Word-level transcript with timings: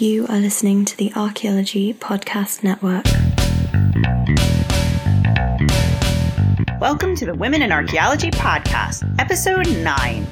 You 0.00 0.26
are 0.28 0.38
listening 0.38 0.86
to 0.86 0.96
the 0.96 1.12
Archaeology 1.14 1.92
Podcast 1.92 2.64
Network. 2.64 3.04
Welcome 6.80 7.14
to 7.16 7.26
the 7.26 7.34
Women 7.34 7.60
in 7.60 7.70
Archaeology 7.70 8.30
Podcast, 8.30 9.04
Episode 9.18 9.68
9. 9.68 10.24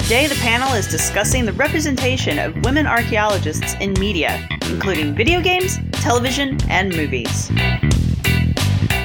Today, 0.00 0.28
the 0.28 0.38
panel 0.40 0.72
is 0.72 0.86
discussing 0.86 1.44
the 1.44 1.52
representation 1.52 2.38
of 2.38 2.64
women 2.64 2.86
archaeologists 2.86 3.74
in 3.74 3.92
media, 4.00 4.48
including 4.70 5.14
video 5.14 5.42
games, 5.42 5.76
television, 5.92 6.56
and 6.70 6.96
movies. 6.96 7.48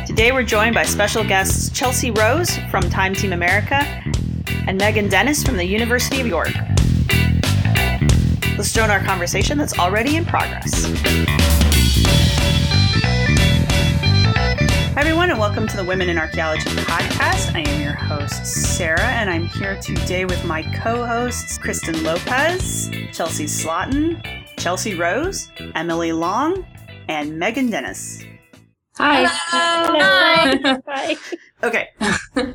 Today, 0.07 0.31
we're 0.31 0.43
joined 0.43 0.73
by 0.73 0.83
special 0.83 1.25
guests 1.25 1.69
Chelsea 1.77 2.11
Rose 2.11 2.57
from 2.71 2.89
Time 2.89 3.13
Team 3.13 3.33
America 3.33 3.81
and 4.67 4.77
Megan 4.77 5.09
Dennis 5.09 5.43
from 5.43 5.57
the 5.57 5.65
University 5.65 6.21
of 6.21 6.27
York. 6.27 6.53
Let's 8.57 8.71
join 8.71 8.89
our 8.89 9.03
conversation 9.03 9.57
that's 9.57 9.77
already 9.77 10.15
in 10.15 10.23
progress. 10.23 10.85
Hi, 14.93 15.01
everyone, 15.01 15.29
and 15.29 15.37
welcome 15.37 15.67
to 15.67 15.75
the 15.75 15.83
Women 15.83 16.07
in 16.07 16.17
Archaeology 16.17 16.69
podcast. 16.69 17.53
I 17.53 17.69
am 17.69 17.81
your 17.81 17.91
host, 17.91 18.45
Sarah, 18.45 19.01
and 19.01 19.29
I'm 19.29 19.47
here 19.47 19.77
today 19.81 20.23
with 20.23 20.45
my 20.45 20.63
co 20.81 21.05
hosts, 21.05 21.57
Kristen 21.57 22.01
Lopez, 22.01 22.89
Chelsea 23.11 23.43
Slotin, 23.43 24.23
Chelsea 24.57 24.95
Rose, 24.95 25.49
Emily 25.75 26.13
Long, 26.13 26.65
and 27.09 27.37
Megan 27.37 27.69
Dennis. 27.69 28.23
Hi. 28.95 29.25
Hello. 29.29 30.79
Hi. 30.87 31.17
Okay. 31.63 31.89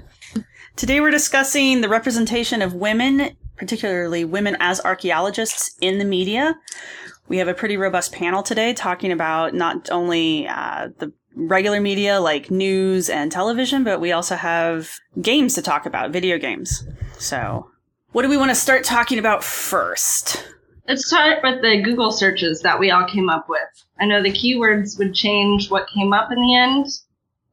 Today 0.76 1.00
we're 1.00 1.10
discussing 1.10 1.82
the 1.82 1.88
representation 1.90 2.62
of 2.62 2.72
women, 2.72 3.36
particularly 3.60 4.24
women 4.24 4.56
as 4.58 4.80
archaeologists 4.80 5.76
in 5.82 5.98
the 5.98 6.04
media. 6.04 6.58
We 7.28 7.36
have 7.36 7.46
a 7.46 7.52
pretty 7.52 7.76
robust 7.76 8.10
panel 8.10 8.42
today 8.42 8.72
talking 8.72 9.12
about 9.12 9.52
not 9.52 9.90
only 9.90 10.48
uh, 10.48 10.88
the 10.98 11.12
regular 11.36 11.78
media 11.78 12.20
like 12.20 12.50
news 12.50 13.10
and 13.10 13.30
television, 13.30 13.84
but 13.84 14.00
we 14.00 14.12
also 14.12 14.34
have 14.34 14.98
games 15.20 15.54
to 15.56 15.62
talk 15.62 15.84
about, 15.84 16.10
video 16.10 16.38
games. 16.38 16.82
So, 17.18 17.70
what 18.12 18.22
do 18.22 18.30
we 18.30 18.38
want 18.38 18.50
to 18.50 18.54
start 18.54 18.82
talking 18.82 19.18
about 19.18 19.44
first? 19.44 20.42
Let's 20.88 21.06
start 21.06 21.40
with 21.42 21.60
the 21.60 21.82
Google 21.84 22.12
searches 22.12 22.62
that 22.62 22.80
we 22.80 22.90
all 22.90 23.06
came 23.06 23.28
up 23.28 23.46
with. 23.46 23.60
I 24.00 24.06
know 24.06 24.22
the 24.22 24.32
keywords 24.32 24.98
would 24.98 25.14
change 25.14 25.70
what 25.70 25.86
came 25.94 26.14
up 26.14 26.32
in 26.32 26.40
the 26.40 26.56
end. 26.56 26.86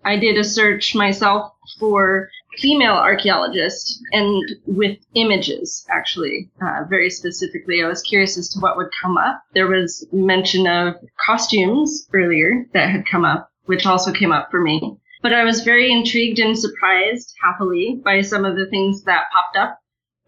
I 0.05 0.17
did 0.17 0.37
a 0.37 0.43
search 0.45 0.95
myself 0.95 1.51
for 1.77 2.29
female 2.57 2.93
archaeologist 2.93 3.99
and 4.11 4.43
with 4.65 4.97
images, 5.15 5.85
actually, 5.89 6.49
uh, 6.61 6.83
very 6.89 7.09
specifically. 7.09 7.83
I 7.83 7.87
was 7.87 8.01
curious 8.01 8.37
as 8.37 8.49
to 8.49 8.59
what 8.59 8.77
would 8.77 8.89
come 9.01 9.17
up. 9.17 9.41
There 9.53 9.67
was 9.67 10.07
mention 10.11 10.67
of 10.67 10.95
costumes 11.25 12.07
earlier 12.13 12.65
that 12.73 12.89
had 12.89 13.05
come 13.05 13.25
up, 13.25 13.49
which 13.65 13.85
also 13.85 14.11
came 14.11 14.31
up 14.31 14.49
for 14.51 14.61
me. 14.61 14.97
But 15.21 15.33
I 15.33 15.43
was 15.43 15.63
very 15.63 15.91
intrigued 15.91 16.39
and 16.39 16.57
surprised, 16.57 17.33
happily, 17.43 17.99
by 18.03 18.21
some 18.21 18.45
of 18.45 18.55
the 18.55 18.67
things 18.67 19.03
that 19.03 19.25
popped 19.33 19.57
up. 19.57 19.79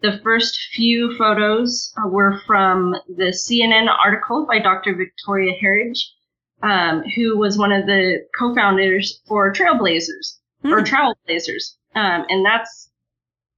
The 0.02 0.18
first 0.22 0.58
few 0.72 1.16
photos 1.16 1.92
uh, 1.98 2.08
were 2.08 2.40
from 2.46 2.96
the 3.08 3.32
CNN 3.32 3.88
article 4.04 4.46
by 4.46 4.58
Dr. 4.58 4.94
Victoria 4.94 5.54
Herridge, 5.62 5.98
um, 6.62 7.02
who 7.14 7.38
was 7.38 7.58
one 7.58 7.72
of 7.72 7.86
the 7.86 8.26
co-founders 8.38 9.20
for 9.26 9.52
Trailblazers 9.52 10.38
or 10.64 10.80
Hmm. 10.80 10.84
TrowelBlazers, 10.84 11.76
um, 11.94 12.24
and 12.28 12.44
that's 12.44 12.90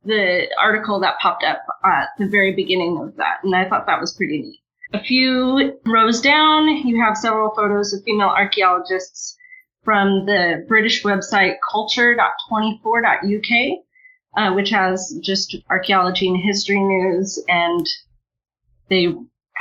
the 0.04 0.48
article 0.58 1.00
that 1.00 1.18
popped 1.20 1.44
up 1.44 1.62
at 1.84 2.08
the 2.18 2.26
very 2.26 2.54
beginning 2.54 2.98
of 3.00 3.16
that, 3.16 3.38
and 3.42 3.54
I 3.54 3.68
thought 3.68 3.86
that 3.86 4.00
was 4.00 4.14
pretty 4.14 4.40
neat. 4.40 4.58
A 4.94 5.02
few 5.02 5.78
rows 5.86 6.20
down, 6.20 6.68
you 6.86 7.02
have 7.02 7.16
several 7.16 7.54
photos 7.54 7.94
of 7.94 8.02
female 8.04 8.28
archaeologists 8.28 9.38
from 9.84 10.26
the 10.26 10.64
British 10.68 11.02
website 11.02 11.56
culture.24.uk, 11.70 13.78
uh, 14.36 14.52
which 14.54 14.70
has 14.70 15.18
just 15.22 15.56
archaeology 15.70 16.28
and 16.28 16.40
history 16.40 16.80
news, 16.80 17.42
and 17.48 17.86
they 18.88 19.14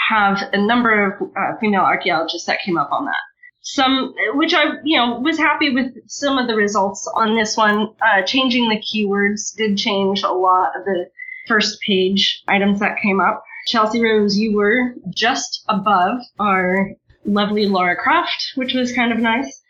have 0.09 0.37
a 0.53 0.61
number 0.61 1.05
of 1.05 1.13
uh, 1.35 1.57
female 1.59 1.81
archaeologists 1.81 2.47
that 2.47 2.61
came 2.65 2.77
up 2.77 2.91
on 2.91 3.05
that. 3.05 3.15
Some, 3.63 4.13
which 4.33 4.53
I, 4.53 4.73
you 4.83 4.97
know, 4.97 5.19
was 5.19 5.37
happy 5.37 5.73
with 5.73 5.93
some 6.07 6.37
of 6.37 6.47
the 6.47 6.55
results 6.55 7.07
on 7.15 7.35
this 7.35 7.55
one. 7.55 7.93
Uh, 8.01 8.23
changing 8.23 8.69
the 8.69 8.81
keywords 8.81 9.55
did 9.55 9.77
change 9.77 10.23
a 10.23 10.31
lot 10.31 10.75
of 10.75 10.83
the 10.85 11.05
first 11.47 11.79
page 11.81 12.43
items 12.47 12.79
that 12.79 12.97
came 13.01 13.19
up. 13.19 13.43
Chelsea 13.67 14.01
Rose, 14.01 14.37
you 14.37 14.55
were 14.55 14.95
just 15.13 15.63
above 15.69 16.19
our 16.39 16.89
lovely 17.25 17.67
Laura 17.67 17.95
Croft, 17.95 18.53
which 18.55 18.73
was 18.73 18.93
kind 18.93 19.11
of 19.11 19.19
nice. 19.19 19.61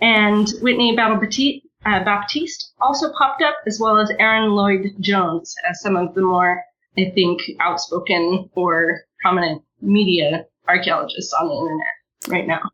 And 0.00 0.48
Whitney 0.62 0.96
Battle 0.96 1.20
uh, 1.86 2.04
Baptiste 2.04 2.72
also 2.80 3.12
popped 3.12 3.42
up, 3.42 3.56
as 3.66 3.78
well 3.78 3.98
as 3.98 4.10
Aaron 4.18 4.52
Lloyd 4.52 4.94
Jones 5.00 5.54
as 5.68 5.82
some 5.82 5.96
of 5.96 6.14
the 6.14 6.22
more, 6.22 6.62
I 6.96 7.12
think, 7.14 7.40
outspoken 7.60 8.50
or 8.54 9.02
prominent 9.20 9.62
media 9.80 10.46
archaeologists 10.66 11.32
on 11.34 11.48
the 11.48 11.54
internet 11.54 11.92
right 12.28 12.46
now. 12.46 12.70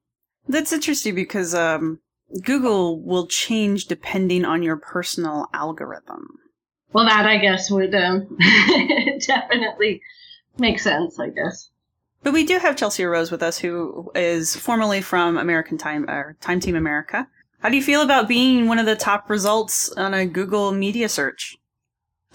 That's 0.51 0.73
interesting 0.73 1.15
because 1.15 1.55
um, 1.55 2.01
Google 2.43 3.01
will 3.01 3.29
change 3.29 3.87
depending 3.87 4.45
on 4.45 4.65
your 4.65 4.77
personal 4.77 5.49
algorithm. 5.55 6.39
Well, 6.93 7.05
that 7.05 7.25
I 7.25 7.39
guess 7.39 7.71
would 7.71 7.95
um, 7.95 8.37
definitely 9.27 10.03
make 10.59 10.81
sense, 10.81 11.21
I 11.21 11.29
guess. 11.29 11.71
But 12.25 12.33
we 12.33 12.45
do 12.45 12.59
have 12.59 12.77
Chelsea 12.77 13.05
Rose 13.05 13.31
with 13.31 13.45
us, 13.45 13.59
who 13.59 14.11
is 14.17 14.57
formerly 14.57 15.01
from 15.01 15.39
American 15.39 15.79
Time 15.79 16.11
or 16.11 16.37
Time 16.41 16.59
Team 16.59 16.75
America. 16.75 17.29
How 17.61 17.69
do 17.69 17.77
you 17.77 17.83
feel 17.83 18.03
about 18.03 18.27
being 18.27 18.67
one 18.67 18.81
of 18.81 18.87
the 18.87 18.97
top 18.97 19.31
results 19.31 19.91
on 19.93 20.15
a 20.15 20.27
Google 20.27 20.73
media 20.73 21.09
search? 21.09 21.59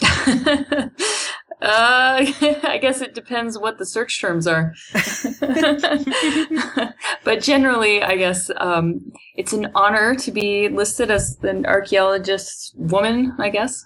uh, 1.62 2.26
I 2.64 2.78
guess 2.80 3.00
it 3.00 3.14
depends 3.14 3.58
what 3.58 3.78
the 3.78 3.86
search 3.86 4.20
terms 4.20 4.46
are. 4.46 4.74
but 7.24 7.40
generally, 7.40 8.02
I 8.02 8.16
guess 8.16 8.50
um, 8.58 9.12
it's 9.36 9.52
an 9.52 9.70
honor 9.74 10.14
to 10.16 10.30
be 10.30 10.68
listed 10.68 11.10
as 11.10 11.38
an 11.42 11.64
archaeologist 11.66 12.74
woman, 12.76 13.34
I 13.38 13.48
guess. 13.48 13.84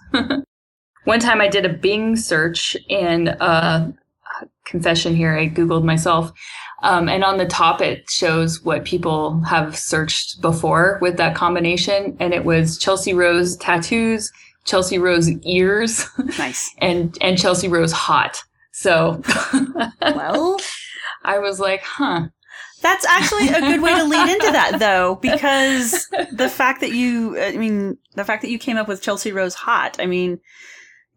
One 1.05 1.19
time 1.19 1.41
I 1.41 1.47
did 1.47 1.65
a 1.65 1.69
Bing 1.69 2.15
search 2.15 2.77
and 2.89 3.29
uh, 3.39 3.87
confession 4.65 5.15
here, 5.15 5.37
I 5.37 5.49
Googled 5.49 5.83
myself. 5.83 6.31
Um, 6.83 7.07
and 7.09 7.23
on 7.23 7.37
the 7.37 7.45
top, 7.45 7.81
it 7.81 8.09
shows 8.09 8.63
what 8.63 8.85
people 8.85 9.39
have 9.41 9.77
searched 9.77 10.41
before 10.41 10.97
with 11.01 11.17
that 11.17 11.35
combination. 11.35 12.17
And 12.19 12.33
it 12.33 12.43
was 12.43 12.77
Chelsea 12.77 13.13
Rose 13.13 13.55
tattoos, 13.57 14.31
Chelsea 14.65 14.97
Rose 14.97 15.29
ears, 15.45 16.05
Nice. 16.37 16.73
and 16.79 17.17
and 17.21 17.37
Chelsea 17.37 17.67
Rose 17.67 17.91
hot. 17.91 18.43
So 18.71 19.21
Well, 20.01 20.57
I 21.23 21.39
was 21.39 21.59
like, 21.59 21.83
huh. 21.83 22.27
that's 22.81 23.05
actually 23.05 23.49
a 23.49 23.59
good 23.59 23.81
way 23.81 23.95
to 23.95 24.03
lead 24.03 24.29
into 24.29 24.51
that, 24.51 24.75
though, 24.79 25.15
because 25.21 26.07
the 26.31 26.49
fact 26.49 26.81
that 26.81 26.91
you, 26.91 27.39
I 27.39 27.57
mean, 27.57 27.97
the 28.15 28.25
fact 28.25 28.41
that 28.41 28.49
you 28.49 28.57
came 28.57 28.77
up 28.77 28.87
with 28.87 29.01
Chelsea 29.01 29.31
Rose 29.31 29.55
Hot, 29.55 29.97
I 29.99 30.05
mean, 30.05 30.39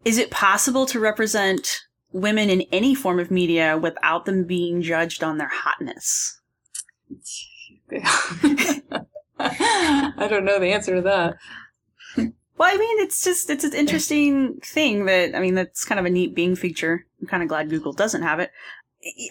is 0.03 0.17
it 0.17 0.29
possible 0.31 0.85
to 0.87 0.99
represent 0.99 1.81
women 2.11 2.49
in 2.49 2.61
any 2.71 2.93
form 2.93 3.19
of 3.19 3.31
media 3.31 3.77
without 3.77 4.25
them 4.25 4.45
being 4.45 4.81
judged 4.81 5.23
on 5.23 5.37
their 5.37 5.51
hotness? 5.51 6.39
I 9.39 10.27
don't 10.29 10.45
know 10.45 10.59
the 10.59 10.71
answer 10.73 10.95
to 10.95 11.01
that. 11.01 11.35
Well, 12.57 12.73
I 12.73 12.77
mean, 12.77 12.99
it's 12.99 13.23
just, 13.23 13.49
it's 13.49 13.65
an 13.65 13.73
interesting 13.73 14.59
thing 14.63 15.05
that, 15.05 15.35
I 15.35 15.39
mean, 15.39 15.55
that's 15.55 15.83
kind 15.83 15.99
of 15.99 16.05
a 16.05 16.09
neat 16.09 16.33
Bing 16.33 16.55
feature. 16.55 17.05
I'm 17.21 17.27
kind 17.27 17.43
of 17.43 17.49
glad 17.49 17.69
Google 17.69 17.91
doesn't 17.91 18.21
have 18.21 18.39
it. 18.39 18.51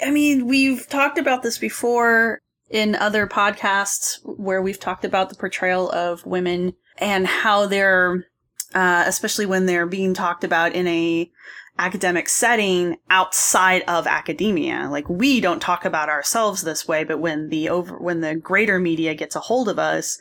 I 0.04 0.10
mean, 0.10 0.46
we've 0.46 0.86
talked 0.88 1.18
about 1.18 1.42
this 1.42 1.58
before 1.58 2.40
in 2.70 2.94
other 2.94 3.26
podcasts 3.26 4.18
where 4.24 4.60
we've 4.60 4.78
talked 4.78 5.04
about 5.04 5.30
the 5.30 5.36
portrayal 5.36 5.90
of 5.90 6.26
women 6.26 6.74
and 6.98 7.26
how 7.26 7.66
they're, 7.66 8.26
uh, 8.74 9.04
especially 9.06 9.46
when 9.46 9.66
they're 9.66 9.86
being 9.86 10.12
talked 10.12 10.44
about 10.44 10.74
in 10.74 10.86
a 10.86 11.30
academic 11.78 12.28
setting 12.28 12.96
outside 13.10 13.82
of 13.88 14.06
academia. 14.06 14.86
Like 14.90 15.08
we 15.08 15.40
don't 15.40 15.60
talk 15.60 15.84
about 15.84 16.08
ourselves 16.08 16.62
this 16.62 16.86
way, 16.86 17.04
but 17.04 17.18
when 17.18 17.48
the 17.48 17.68
over, 17.68 17.98
when 17.98 18.20
the 18.20 18.36
greater 18.36 18.78
media 18.78 19.14
gets 19.14 19.34
a 19.34 19.40
hold 19.40 19.68
of 19.68 19.78
us, 19.78 20.18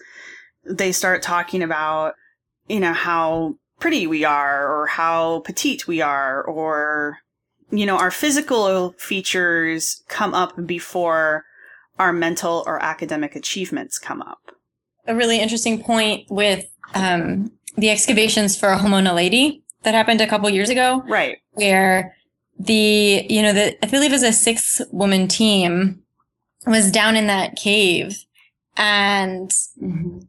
they 0.66 0.92
start 0.92 1.22
talking 1.22 1.62
about, 1.62 2.14
you 2.68 2.80
know, 2.80 2.94
how 2.94 3.56
pretty 3.80 4.08
we 4.08 4.24
are 4.24 4.68
or 4.72 4.88
how 4.88 5.40
petite 5.40 5.88
we 5.88 6.02
are 6.02 6.42
or, 6.44 7.18
you 7.72 7.86
know, 7.86 7.98
our 7.98 8.12
physical 8.12 8.94
features 8.98 10.04
come 10.08 10.34
up 10.34 10.54
before 10.66 11.44
our 12.00 12.14
mental 12.14 12.64
or 12.66 12.82
academic 12.82 13.36
achievements 13.36 14.00
come 14.00 14.22
up. 14.22 14.40
a 15.08 15.14
really 15.16 15.40
interesting 15.40 15.84
point 15.84 16.26
with 16.30 16.66
um, 16.96 17.52
the 17.76 17.90
excavations 17.90 18.58
for 18.58 18.70
a 18.70 18.78
Homo 18.78 19.00
naledi 19.02 19.62
that 19.84 19.94
happened 19.94 20.22
a 20.22 20.28
couple 20.28 20.50
years 20.50 20.70
ago, 20.70 21.04
Right. 21.08 21.38
where 21.52 22.16
the 22.58 23.26
you 23.30 23.42
know 23.42 23.52
the 23.52 23.76
I 23.84 23.90
believe 23.90 24.12
it 24.12 24.16
was 24.16 24.24
a 24.24 24.32
six 24.32 24.80
woman 24.92 25.28
team 25.28 26.02
was 26.66 26.92
down 26.92 27.16
in 27.18 27.28
that 27.28 27.56
cave 27.58 28.24
and 28.78 29.50
Mm-hmm. 29.82 30.20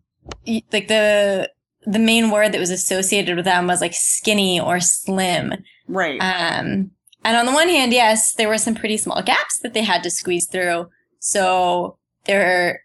like 0.73 0.89
the 0.89 1.51
the 1.87 1.99
main 1.99 2.31
word 2.31 2.53
that 2.53 2.61
was 2.61 2.71
associated 2.71 3.37
with 3.37 3.45
them 3.45 3.67
was 3.67 3.81
like 3.81 3.95
skinny 3.95 4.59
or 4.61 4.81
slim 4.81 5.53
Right. 5.87 6.19
um 6.21 6.91
and 7.25 7.37
on 7.37 7.47
the 7.47 7.53
one 7.53 7.69
hand 7.69 7.93
yes 7.93 8.35
there 8.35 8.49
were 8.49 8.59
some 8.59 8.75
pretty 8.75 8.97
small 8.97 9.23
gaps 9.23 9.59
that 9.63 9.75
they 9.75 9.83
had 9.83 10.03
to 10.03 10.11
squeeze 10.11 10.47
through 10.47 10.89
so 11.19 11.99
their 12.27 12.83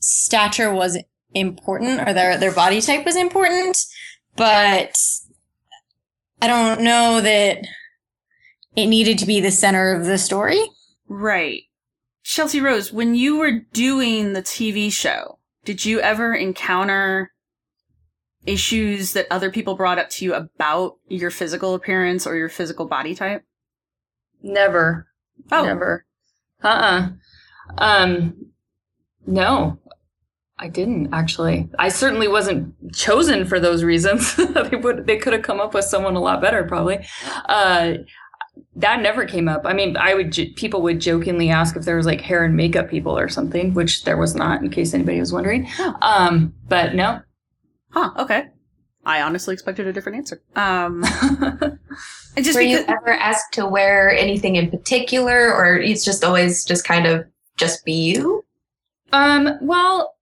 stature 0.00 0.72
was 0.72 0.98
important 1.34 2.00
or 2.06 2.12
their 2.12 2.38
their 2.38 2.52
body 2.52 2.80
type 2.80 3.04
was 3.04 3.16
important 3.16 3.76
but 4.36 4.96
i 6.40 6.46
don't 6.46 6.80
know 6.80 7.20
that 7.20 7.58
it 8.76 8.86
needed 8.86 9.18
to 9.18 9.26
be 9.26 9.40
the 9.40 9.50
center 9.50 9.94
of 9.94 10.06
the 10.06 10.18
story 10.18 10.60
right. 11.08 11.62
Chelsea 12.28 12.60
Rose, 12.60 12.92
when 12.92 13.14
you 13.14 13.38
were 13.38 13.60
doing 13.72 14.32
the 14.32 14.42
TV 14.42 14.90
show, 14.92 15.38
did 15.64 15.84
you 15.84 16.00
ever 16.00 16.34
encounter 16.34 17.30
issues 18.46 19.12
that 19.12 19.26
other 19.30 19.50
people 19.50 19.74
brought 19.74 19.98
up 19.98 20.10
to 20.10 20.24
you 20.24 20.34
about 20.34 20.96
your 21.08 21.30
physical 21.30 21.74
appearance 21.74 22.26
or 22.26 22.36
your 22.36 22.48
physical 22.48 22.86
body 22.86 23.14
type? 23.14 23.44
Never. 24.42 25.08
Oh, 25.50 25.64
Never. 25.64 26.04
Uh 26.62 26.68
uh 26.68 27.08
Um, 27.78 28.46
no, 29.26 29.78
I 30.58 30.68
didn't 30.68 31.12
actually. 31.12 31.68
I 31.78 31.88
certainly 31.88 32.28
wasn't 32.28 32.94
chosen 32.94 33.44
for 33.44 33.60
those 33.60 33.84
reasons. 33.84 34.36
they 34.70 34.76
would, 34.76 35.06
they 35.06 35.18
could 35.18 35.32
have 35.32 35.42
come 35.42 35.60
up 35.60 35.74
with 35.74 35.84
someone 35.84 36.16
a 36.16 36.20
lot 36.20 36.40
better, 36.40 36.64
probably. 36.64 37.06
Uh, 37.48 37.94
that 38.76 39.02
never 39.02 39.26
came 39.26 39.48
up. 39.48 39.62
I 39.64 39.74
mean, 39.74 39.96
I 39.98 40.14
would, 40.14 40.32
people 40.56 40.80
would 40.82 41.00
jokingly 41.00 41.50
ask 41.50 41.76
if 41.76 41.84
there 41.84 41.96
was 41.96 42.06
like 42.06 42.22
hair 42.22 42.44
and 42.44 42.56
makeup 42.56 42.88
people 42.88 43.18
or 43.18 43.28
something, 43.28 43.74
which 43.74 44.04
there 44.04 44.16
was 44.16 44.34
not, 44.34 44.62
in 44.62 44.70
case 44.70 44.94
anybody 44.94 45.20
was 45.20 45.32
wondering. 45.32 45.68
Um, 46.00 46.54
but 46.68 46.94
no. 46.94 47.20
Huh, 47.96 48.10
okay. 48.18 48.48
I 49.06 49.22
honestly 49.22 49.54
expected 49.54 49.86
a 49.86 49.92
different 49.92 50.18
answer. 50.18 50.42
Um, 50.54 51.02
just 52.36 52.54
Were 52.54 52.60
you 52.60 52.84
ever 52.86 53.08
asked 53.08 53.54
to 53.54 53.64
wear 53.64 54.10
anything 54.10 54.56
in 54.56 54.70
particular, 54.70 55.54
or 55.54 55.78
it's 55.78 56.04
just 56.04 56.22
always 56.22 56.62
just 56.62 56.84
kind 56.84 57.06
of 57.06 57.24
just 57.56 57.86
be 57.86 57.94
you? 57.94 58.44
Um, 59.12 59.48
well, 59.62 60.14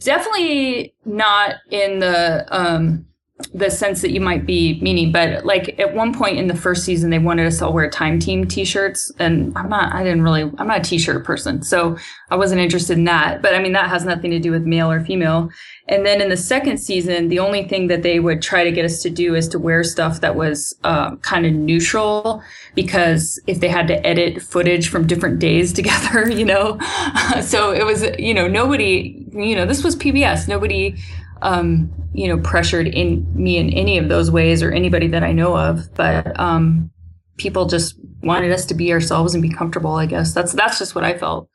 definitely 0.00 0.92
not 1.06 1.54
in 1.70 2.00
the 2.00 2.46
um 2.50 3.06
the 3.54 3.70
sense 3.70 4.02
that 4.02 4.12
you 4.12 4.20
might 4.20 4.46
be 4.46 4.78
meaning, 4.80 5.10
but 5.10 5.44
like 5.44 5.78
at 5.78 5.94
one 5.94 6.14
point 6.14 6.38
in 6.38 6.46
the 6.46 6.54
first 6.54 6.84
season, 6.84 7.10
they 7.10 7.18
wanted 7.18 7.46
us 7.46 7.58
to 7.58 7.66
all 7.66 7.72
wear 7.72 7.88
time 7.90 8.18
team 8.18 8.46
t-shirts, 8.46 9.10
and 9.18 9.56
I'm 9.56 9.68
not. 9.68 9.92
I 9.92 10.02
didn't 10.02 10.22
really. 10.22 10.42
I'm 10.58 10.66
not 10.66 10.80
a 10.80 10.82
t-shirt 10.82 11.24
person, 11.24 11.62
so 11.62 11.96
I 12.30 12.36
wasn't 12.36 12.60
interested 12.60 12.96
in 12.96 13.04
that. 13.04 13.42
But 13.42 13.54
I 13.54 13.62
mean, 13.62 13.72
that 13.72 13.88
has 13.88 14.04
nothing 14.04 14.30
to 14.30 14.38
do 14.38 14.50
with 14.50 14.64
male 14.64 14.90
or 14.90 15.00
female. 15.00 15.50
And 15.88 16.06
then 16.06 16.20
in 16.20 16.28
the 16.28 16.36
second 16.36 16.78
season, 16.78 17.28
the 17.28 17.40
only 17.40 17.64
thing 17.66 17.88
that 17.88 18.02
they 18.02 18.20
would 18.20 18.40
try 18.40 18.64
to 18.64 18.70
get 18.70 18.84
us 18.84 19.02
to 19.02 19.10
do 19.10 19.34
is 19.34 19.48
to 19.48 19.58
wear 19.58 19.82
stuff 19.82 20.20
that 20.20 20.36
was 20.36 20.74
uh, 20.84 21.16
kind 21.16 21.44
of 21.44 21.52
neutral, 21.52 22.42
because 22.74 23.40
if 23.46 23.60
they 23.60 23.68
had 23.68 23.88
to 23.88 24.06
edit 24.06 24.40
footage 24.40 24.88
from 24.88 25.06
different 25.06 25.38
days 25.38 25.72
together, 25.82 26.30
you 26.30 26.44
know, 26.44 26.78
so 27.42 27.72
it 27.72 27.84
was, 27.84 28.04
you 28.18 28.34
know, 28.34 28.46
nobody, 28.46 29.26
you 29.32 29.56
know, 29.56 29.66
this 29.66 29.82
was 29.82 29.96
PBS. 29.96 30.48
Nobody, 30.48 30.96
um, 31.42 31.92
you 32.14 32.28
know, 32.28 32.38
pressured 32.38 32.86
in 32.86 33.26
me 33.34 33.58
in 33.58 33.70
any 33.70 33.98
of 33.98 34.08
those 34.08 34.30
ways 34.30 34.62
or 34.62 34.70
anybody 34.70 35.08
that 35.08 35.22
I 35.22 35.32
know 35.32 35.56
of, 35.56 35.92
but 35.94 36.38
um, 36.38 36.90
people 37.36 37.66
just 37.66 37.96
wanted 38.22 38.52
us 38.52 38.64
to 38.66 38.74
be 38.74 38.92
ourselves 38.92 39.34
and 39.34 39.42
be 39.42 39.50
comfortable. 39.50 39.94
I 39.94 40.06
guess 40.06 40.32
that's 40.32 40.52
that's 40.52 40.78
just 40.78 40.94
what 40.94 41.04
I 41.04 41.18
felt. 41.18 41.48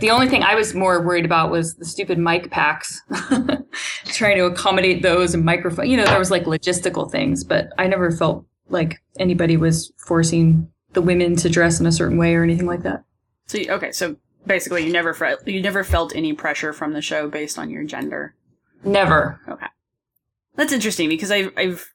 The 0.00 0.10
only 0.10 0.28
thing 0.28 0.42
I 0.42 0.56
was 0.56 0.74
more 0.74 1.00
worried 1.02 1.24
about 1.24 1.50
was 1.50 1.76
the 1.76 1.84
stupid 1.84 2.18
mic 2.18 2.50
packs, 2.50 3.00
trying 4.06 4.36
to 4.38 4.46
accommodate 4.46 5.02
those 5.02 5.34
and 5.34 5.44
microphone. 5.44 5.88
You 5.88 5.98
know, 5.98 6.04
there 6.04 6.18
was 6.18 6.32
like 6.32 6.44
logistical 6.44 7.10
things, 7.10 7.44
but 7.44 7.68
I 7.78 7.86
never 7.86 8.10
felt 8.10 8.44
like 8.68 9.00
anybody 9.20 9.56
was 9.56 9.92
forcing 9.98 10.68
the 10.94 11.02
women 11.02 11.36
to 11.36 11.48
dress 11.48 11.78
in 11.78 11.86
a 11.86 11.92
certain 11.92 12.16
way 12.16 12.34
or 12.34 12.42
anything 12.42 12.66
like 12.66 12.82
that. 12.82 13.04
so 13.46 13.58
okay, 13.68 13.92
so 13.92 14.16
basically, 14.46 14.86
you 14.86 14.92
never 14.92 15.12
felt 15.12 15.46
you 15.46 15.60
never 15.60 15.84
felt 15.84 16.16
any 16.16 16.32
pressure 16.32 16.72
from 16.72 16.92
the 16.92 17.02
show 17.02 17.28
based 17.28 17.58
on 17.58 17.70
your 17.70 17.84
gender. 17.84 18.34
Never. 18.84 19.40
Okay. 19.48 19.66
That's 20.56 20.72
interesting 20.72 21.08
because 21.08 21.30
I've 21.30 21.52
I've 21.56 21.92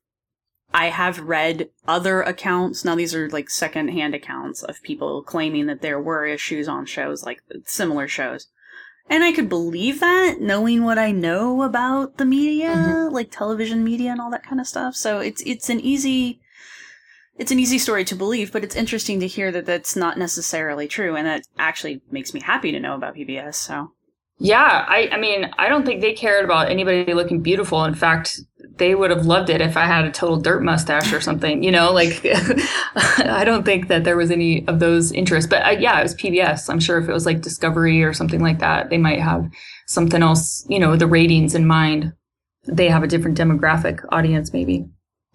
I 0.73 0.87
have 0.87 1.19
read 1.19 1.69
other 1.87 2.21
accounts. 2.21 2.85
Now 2.85 2.95
these 2.95 3.15
are 3.15 3.29
like 3.29 3.49
secondhand 3.49 4.13
accounts 4.13 4.63
of 4.63 4.81
people 4.83 5.23
claiming 5.23 5.65
that 5.67 5.81
there 5.81 5.99
were 5.99 6.25
issues 6.25 6.67
on 6.67 6.85
shows 6.85 7.23
like 7.23 7.41
similar 7.65 8.07
shows. 8.07 8.47
And 9.09 9.23
I 9.23 9.31
could 9.31 9.49
believe 9.49 9.99
that 10.01 10.39
knowing 10.39 10.83
what 10.83 10.99
I 10.99 11.11
know 11.11 11.63
about 11.63 12.17
the 12.17 12.25
media, 12.25 12.69
mm-hmm. 12.69 13.13
like 13.13 13.31
television 13.31 13.83
media 13.83 14.11
and 14.11 14.21
all 14.21 14.29
that 14.29 14.43
kind 14.43 14.61
of 14.61 14.67
stuff. 14.67 14.95
So 14.95 15.19
it's 15.19 15.41
it's 15.45 15.69
an 15.69 15.79
easy 15.79 16.41
it's 17.39 17.51
an 17.51 17.59
easy 17.59 17.79
story 17.79 18.03
to 18.05 18.15
believe, 18.15 18.51
but 18.51 18.63
it's 18.63 18.75
interesting 18.75 19.19
to 19.21 19.27
hear 19.27 19.51
that 19.51 19.65
that's 19.65 19.95
not 19.95 20.17
necessarily 20.17 20.87
true 20.87 21.15
and 21.15 21.25
that 21.25 21.43
actually 21.57 22.01
makes 22.11 22.33
me 22.33 22.41
happy 22.41 22.71
to 22.71 22.79
know 22.79 22.93
about 22.93 23.15
PBS. 23.15 23.55
So 23.55 23.93
Yeah, 24.41 24.85
I, 24.87 25.09
I 25.11 25.17
mean, 25.17 25.51
I 25.57 25.67
don't 25.67 25.85
think 25.85 25.99
they 25.99 26.13
cared 26.13 26.45
about 26.45 26.71
anybody 26.71 27.13
looking 27.13 27.41
beautiful. 27.41 27.83
In 27.83 27.93
fact, 27.93 28.39
they 28.77 28.95
would 28.95 29.11
have 29.11 29.25
loved 29.25 29.49
it 29.49 29.59
if 29.59 29.75
I 29.75 29.85
had 29.85 30.05
a 30.05 30.11
total 30.11 30.37
dirt 30.37 30.63
mustache 30.63 31.11
or 31.11 31.19
something, 31.19 31.61
you 31.61 31.71
know, 31.71 31.91
like 31.91 32.21
I 32.95 33.43
don't 33.45 33.65
think 33.65 33.89
that 33.89 34.05
there 34.05 34.15
was 34.15 34.31
any 34.31 34.65
of 34.67 34.79
those 34.79 35.11
interests. 35.11 35.49
But 35.49 35.65
uh, 35.65 35.71
yeah, 35.71 35.99
it 35.99 36.03
was 36.03 36.15
PBS. 36.15 36.69
I'm 36.69 36.79
sure 36.79 36.97
if 36.97 37.09
it 37.09 37.13
was 37.13 37.25
like 37.25 37.41
Discovery 37.41 38.01
or 38.01 38.13
something 38.13 38.41
like 38.41 38.59
that, 38.59 38.89
they 38.89 38.97
might 38.97 39.19
have 39.19 39.49
something 39.87 40.23
else, 40.23 40.65
you 40.69 40.79
know, 40.79 40.95
the 40.95 41.07
ratings 41.07 41.53
in 41.53 41.67
mind. 41.67 42.13
They 42.65 42.87
have 42.87 43.03
a 43.03 43.07
different 43.07 43.37
demographic 43.37 44.05
audience, 44.11 44.53
maybe. 44.53 44.85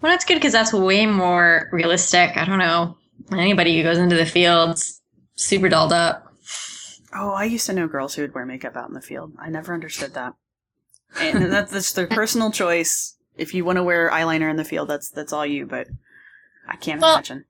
Well, 0.00 0.12
that's 0.12 0.24
good 0.24 0.36
because 0.36 0.52
that's 0.52 0.72
way 0.72 1.04
more 1.04 1.68
realistic. 1.72 2.36
I 2.36 2.44
don't 2.46 2.58
know. 2.58 2.96
Anybody 3.32 3.76
who 3.76 3.82
goes 3.82 3.98
into 3.98 4.16
the 4.16 4.26
fields, 4.26 5.00
super 5.36 5.68
dolled 5.68 5.92
up. 5.92 6.23
Oh, 7.16 7.30
I 7.30 7.44
used 7.44 7.66
to 7.66 7.72
know 7.72 7.86
girls 7.86 8.14
who 8.14 8.22
would 8.22 8.34
wear 8.34 8.44
makeup 8.46 8.76
out 8.76 8.88
in 8.88 8.94
the 8.94 9.00
field. 9.00 9.32
I 9.38 9.48
never 9.48 9.72
understood 9.74 10.14
that. 10.14 10.34
And 11.20 11.44
that's, 11.52 11.72
that's 11.72 11.92
their 11.92 12.06
personal 12.06 12.50
choice. 12.50 13.16
If 13.36 13.54
you 13.54 13.64
want 13.64 13.76
to 13.76 13.82
wear 13.82 14.10
eyeliner 14.10 14.50
in 14.50 14.56
the 14.56 14.64
field, 14.64 14.88
that's 14.88 15.10
that's 15.10 15.32
all 15.32 15.44
you. 15.46 15.66
But 15.66 15.88
I 16.68 16.76
can't 16.76 17.00
Well- 17.00 17.14
imagine. 17.14 17.44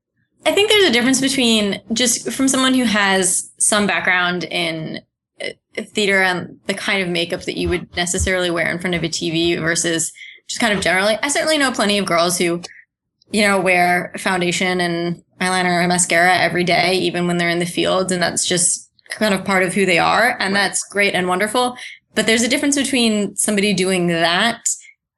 I 0.46 0.52
think 0.52 0.68
there's 0.68 0.84
a 0.84 0.92
difference 0.92 1.22
between 1.22 1.80
just 1.94 2.30
from 2.30 2.48
someone 2.48 2.74
who 2.74 2.84
has 2.84 3.50
some 3.58 3.86
background 3.86 4.44
in 4.44 5.00
uh, 5.42 5.48
theater 5.82 6.22
and 6.22 6.60
the 6.66 6.74
kind 6.74 7.02
of 7.02 7.08
makeup 7.08 7.44
that 7.44 7.56
you 7.56 7.70
would 7.70 7.96
necessarily 7.96 8.50
wear 8.50 8.70
in 8.70 8.78
front 8.78 8.94
of 8.94 9.02
a 9.02 9.08
TV 9.08 9.58
versus 9.58 10.12
just 10.46 10.60
kind 10.60 10.74
of 10.76 10.84
generally. 10.84 11.16
I 11.22 11.28
certainly 11.28 11.56
know 11.56 11.72
plenty 11.72 11.96
of 11.96 12.04
girls 12.04 12.36
who, 12.36 12.60
you 13.30 13.40
know, 13.40 13.58
wear 13.58 14.12
foundation 14.18 14.82
and 14.82 15.22
eyeliner 15.40 15.80
and 15.80 15.88
mascara 15.88 16.36
every 16.36 16.62
day, 16.64 16.92
even 16.98 17.26
when 17.26 17.38
they're 17.38 17.48
in 17.48 17.58
the 17.58 17.64
fields. 17.64 18.12
And 18.12 18.22
that's 18.22 18.46
just 18.46 18.83
kind 19.10 19.34
of 19.34 19.44
part 19.44 19.62
of 19.62 19.74
who 19.74 19.86
they 19.86 19.98
are. 19.98 20.36
And 20.40 20.54
that's 20.54 20.86
great 20.88 21.14
and 21.14 21.28
wonderful. 21.28 21.76
But 22.14 22.26
there's 22.26 22.42
a 22.42 22.48
difference 22.48 22.76
between 22.76 23.36
somebody 23.36 23.74
doing 23.74 24.06
that 24.08 24.64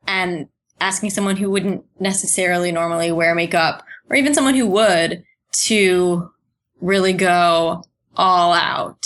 and 0.07 0.49
asking 0.81 1.11
someone 1.11 1.37
who 1.37 1.51
wouldn't 1.51 1.85
necessarily 2.01 2.73
normally 2.73 3.13
wear 3.13 3.35
makeup 3.35 3.85
or 4.09 4.17
even 4.17 4.35
someone 4.35 4.55
who 4.55 4.67
would 4.67 5.23
to 5.53 6.31
really 6.81 7.13
go 7.13 7.83
all 8.17 8.53
out. 8.53 9.03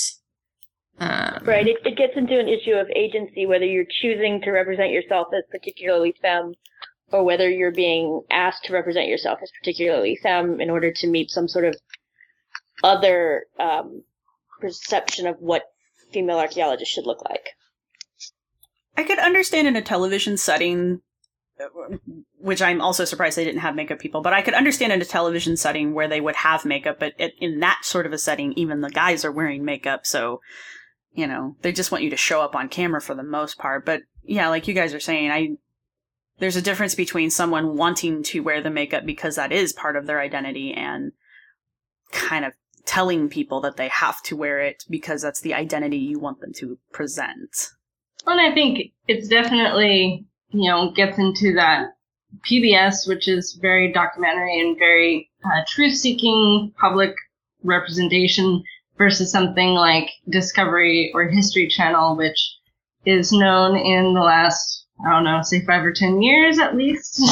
Um, 0.99 1.43
Right. 1.45 1.67
It, 1.67 1.79
it 1.85 1.97
gets 1.97 2.17
into 2.17 2.39
an 2.39 2.49
issue 2.49 2.73
of 2.73 2.89
agency, 2.95 3.47
whether 3.47 3.65
you're 3.65 3.87
choosing 4.03 4.41
to 4.43 4.51
represent 4.51 4.91
yourself 4.91 5.29
as 5.37 5.45
particularly 5.51 6.15
femme 6.21 6.55
or 7.13 7.25
whether 7.25 7.49
you're 7.49 7.73
being 7.73 8.23
asked 8.31 8.65
to 8.65 8.73
represent 8.73 9.09
yourself 9.09 9.39
as 9.43 9.51
particularly 9.61 10.19
femme 10.23 10.61
in 10.61 10.71
order 10.71 10.93
to 10.93 11.07
meet 11.07 11.31
some 11.31 11.49
sort 11.49 11.65
of 11.65 11.75
other 12.85 13.47
um, 13.59 14.03
perception 14.61 15.27
of 15.27 15.37
what 15.39 15.65
female 16.13 16.39
archaeologists 16.39 16.93
should 16.95 17.07
look 17.07 17.23
like. 17.29 17.51
I 18.97 19.05
could 19.05 19.19
understand 19.19 19.67
in 19.67 19.77
a 19.77 19.83
television 19.83 20.37
setting, 20.37 21.01
which 22.39 22.61
I'm 22.61 22.81
also 22.81 23.05
surprised 23.05 23.39
they 23.39 23.45
didn't 23.45 23.61
have 23.61 23.75
makeup 23.75 23.99
people. 23.99 24.21
But 24.21 24.33
I 24.33 24.43
could 24.43 24.55
understand 24.55 24.93
in 24.93 25.01
a 25.01 25.07
television 25.07 25.57
setting 25.57 25.95
where 25.95 26.09
they 26.09 26.21
would 26.21 26.37
have 26.37 26.65
makeup. 26.65 26.99
But 26.99 27.15
it, 27.19 27.35
in 27.41 27.61
that 27.61 27.81
sort 27.83 28.07
of 28.07 28.13
a 28.13 28.19
setting, 28.19 28.53
even 28.55 28.81
the 28.81 28.91
guys 28.91 29.25
are 29.25 29.33
wearing 29.33 29.65
makeup, 29.65 30.07
so 30.07 30.41
you 31.13 31.27
know 31.27 31.57
they 31.63 31.73
just 31.73 31.91
want 31.91 32.05
you 32.05 32.11
to 32.11 32.17
show 32.17 32.41
up 32.41 32.55
on 32.55 32.69
camera 32.69 33.01
for 33.01 33.15
the 33.15 33.23
most 33.23 33.59
part. 33.59 33.87
But 33.87 34.03
yeah, 34.23 34.49
like 34.49 34.69
you 34.69 34.75
guys 34.75 34.95
are 34.95 35.01
saying, 35.01 35.31
I 35.31 35.57
there's 36.41 36.57
a 36.57 36.63
difference 36.63 36.95
between 36.95 37.31
someone 37.31 37.77
wanting 37.77 38.23
to 38.25 38.41
wear 38.41 38.63
the 38.63 38.71
makeup 38.71 39.05
because 39.07 39.37
that 39.37 39.53
is 39.53 39.73
part 39.73 39.97
of 39.97 40.07
their 40.07 40.21
identity 40.21 40.73
and 40.73 41.13
kind 42.13 42.45
of 42.45 42.55
telling 42.91 43.29
people 43.29 43.61
that 43.61 43.77
they 43.77 43.87
have 43.87 44.21
to 44.21 44.35
wear 44.35 44.59
it 44.59 44.85
because 44.91 45.23
that's 45.23 45.43
the 45.43 45.55
identity 45.55 45.97
you 45.97 46.19
want 46.19 46.41
them 46.41 46.53
to 46.53 46.77
present. 46.93 47.69
And 48.27 48.41
I 48.41 48.53
think 48.53 48.93
it's 49.07 49.29
definitely, 49.29 50.27
you 50.49 50.69
know, 50.69 50.91
gets 50.91 51.17
into 51.17 51.55
that 51.55 51.91
PBS, 52.51 53.07
which 53.07 53.29
is 53.29 53.57
very 53.63 53.93
documentary 53.93 54.59
and 54.61 54.77
very 54.77 55.31
uh, 55.45 55.63
truth-seeking 55.69 56.75
public 56.81 57.15
representation, 57.63 58.61
versus 58.99 59.31
something 59.31 59.75
like 59.75 60.11
Discovery 60.29 61.13
or 61.15 61.29
History 61.29 61.69
Channel, 61.69 62.17
which 62.17 62.57
is 63.07 63.31
known 63.31 63.77
in 63.77 64.15
the 64.15 64.21
last 64.21 64.85
I 65.07 65.11
don't 65.11 65.25
know, 65.25 65.43
say 65.43 65.65
five 65.65 65.85
or 65.85 65.93
ten 65.93 66.21
years 66.21 66.59
at 66.59 66.77
least, 66.77 67.23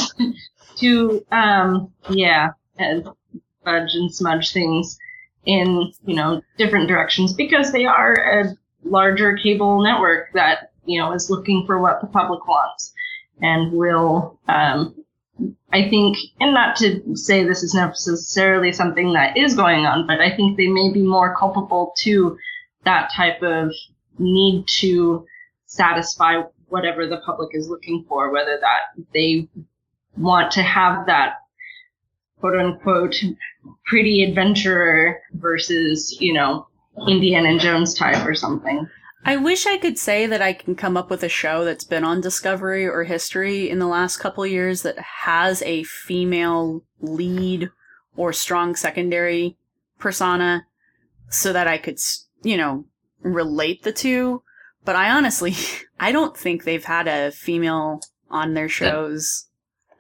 to 0.79 1.27
um, 1.33 1.93
yeah, 2.11 2.51
fudge 2.77 3.95
and 3.95 4.15
smudge 4.15 4.53
things 4.53 4.97
in 5.45 5.93
you 6.05 6.15
know 6.15 6.43
different 6.57 6.89
directions 6.89 7.33
because 7.33 7.73
they 7.73 7.85
are 7.85 8.15
a 8.15 8.57
larger 8.85 9.37
cable 9.37 9.83
network 9.83 10.33
that 10.35 10.73
you 10.85 10.99
know 10.99 11.13
is 11.13 11.31
looking 11.31 11.65
for 11.67 11.79
what 11.79 12.01
the 12.01 12.07
public 12.07 12.47
wants 12.47 12.93
and 13.41 13.73
will 13.73 14.39
um, 14.49 14.95
I 15.73 15.89
think, 15.89 16.17
and 16.41 16.55
not 16.55 16.77
to 16.77 17.17
say 17.17 17.45
this 17.45 17.63
is 17.63 17.75
necessarily 17.75 18.73
something 18.73 19.13
that 19.13 19.37
is 19.37 19.55
going 19.55 19.87
on, 19.87 20.07
but 20.07 20.21
I 20.21 20.35
think 20.35 20.57
they 20.57 20.67
may 20.67 20.93
be 20.93 21.03
more 21.03 21.37
culpable 21.37 21.93
to 21.99 22.37
that 22.85 23.13
type 23.15 23.43
of 23.43 23.73
need 24.19 24.67
to 24.81 25.27
satisfy 25.67 26.43
whatever 26.69 27.07
the 27.07 27.19
public 27.19 27.51
is 27.53 27.69
looking 27.69 28.05
for, 28.09 28.33
whether 28.33 28.59
that 28.61 29.05
they 29.13 29.49
want 30.17 30.51
to 30.53 30.63
have 30.63 31.07
that 31.07 31.35
quote 32.41 32.57
unquote 32.57 33.17
pretty 33.87 34.23
adventurer 34.23 35.21
versus, 35.35 36.17
you 36.21 36.33
know, 36.33 36.67
Indiana 37.07 37.59
Jones 37.59 37.95
type 37.95 38.27
or 38.27 38.35
something. 38.35 38.89
I 39.25 39.37
wish 39.37 39.67
I 39.67 39.79
could 39.79 39.99
say 39.99 40.27
that 40.27 40.41
I 40.41 40.53
can 40.53 40.75
come 40.75 40.97
up 40.97 41.11
with 41.11 41.23
a 41.23 41.29
show 41.29 41.65
that's 41.65 41.85
been 41.85 42.05
on 42.05 42.21
Discovery 42.21 42.87
or 42.87 43.05
History 43.05 43.69
in 43.69 43.79
the 43.79 43.87
last 43.87 44.19
couple 44.19 44.47
years 44.47 44.83
that 44.83 44.99
has 44.99 45.61
a 45.63 45.83
female 45.85 46.83
lead 47.01 47.71
or 48.17 48.33
strong 48.33 48.75
secondary 48.75 49.57
persona 49.99 50.67
so 51.29 51.53
that 51.53 51.67
I 51.67 51.79
could, 51.79 51.99
you 52.43 52.57
know, 52.57 52.85
relate 53.21 53.83
the 53.83 53.93
two. 53.93 54.43
But 54.85 54.97
I 54.97 55.11
honestly, 55.11 55.55
I 56.01 56.13
don't 56.13 56.37
think 56.37 56.65
they've 56.65 56.85
had 56.85 57.09
a 57.09 57.33
female 57.33 58.01
on 58.31 58.55
their 58.55 58.69
shows. 58.69 59.48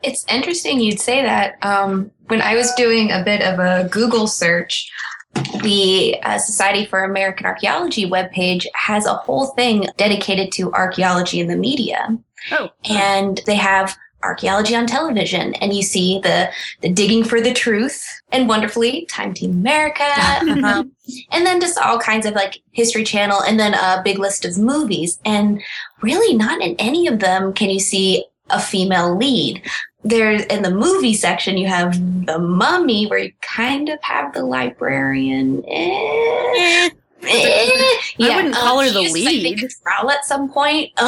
It's 0.02 0.24
interesting 0.28 0.80
you'd 0.80 1.00
say 1.00 1.22
that. 1.22 1.56
Um, 1.64 2.10
when 2.28 2.42
I 2.42 2.54
was 2.54 2.72
doing 2.74 3.10
a 3.10 3.22
bit 3.24 3.42
of 3.42 3.58
a 3.58 3.88
Google 3.88 4.26
search, 4.26 4.90
the 5.62 6.16
uh, 6.22 6.38
Society 6.38 6.84
for 6.84 7.04
American 7.04 7.46
Archaeology 7.46 8.08
webpage 8.08 8.66
has 8.74 9.06
a 9.06 9.14
whole 9.14 9.46
thing 9.48 9.86
dedicated 9.96 10.52
to 10.52 10.72
archaeology 10.72 11.40
in 11.40 11.48
the 11.48 11.56
media. 11.56 12.16
Oh. 12.52 12.70
And 12.84 13.40
they 13.46 13.56
have 13.56 13.96
archaeology 14.22 14.74
on 14.74 14.86
television 14.86 15.54
and 15.54 15.72
you 15.72 15.82
see 15.82 16.18
the 16.24 16.50
the 16.80 16.88
digging 16.88 17.22
for 17.22 17.40
the 17.40 17.52
truth 17.52 18.04
and 18.32 18.48
wonderfully 18.48 19.06
time 19.06 19.32
team 19.32 19.52
america 19.52 20.02
um, 20.64 20.90
and 21.30 21.46
then 21.46 21.60
just 21.60 21.78
all 21.78 22.00
kinds 22.00 22.26
of 22.26 22.34
like 22.34 22.60
history 22.72 23.04
channel 23.04 23.40
and 23.42 23.60
then 23.60 23.74
a 23.74 24.02
big 24.04 24.18
list 24.18 24.44
of 24.44 24.58
movies 24.58 25.20
and 25.24 25.62
really 26.02 26.34
not 26.34 26.60
in 26.60 26.74
any 26.80 27.06
of 27.06 27.20
them 27.20 27.52
can 27.52 27.70
you 27.70 27.78
see 27.78 28.24
a 28.50 28.60
female 28.60 29.16
lead 29.16 29.62
there's 30.04 30.42
in 30.44 30.62
the 30.62 30.70
movie 30.70 31.14
section 31.14 31.58
you 31.58 31.66
have 31.66 31.92
the 32.26 32.38
mummy 32.38 33.06
where 33.06 33.18
you 33.18 33.32
kind 33.42 33.88
of 33.88 33.98
have 34.02 34.32
the 34.32 34.42
librarian 34.44 35.62
eh, 35.68 36.88
eh, 37.24 37.70
I 38.20 38.36
wouldn't 38.36 38.54
call 38.54 38.78
um, 38.78 38.84
her 38.86 38.90
the 38.92 39.00
she 39.08 39.20
uses, 39.20 39.26
I 39.26 39.30
think, 39.42 39.60
lead. 39.62 39.70
trowel 39.82 40.10
at 40.10 40.24
some 40.24 40.48
point 40.50 40.90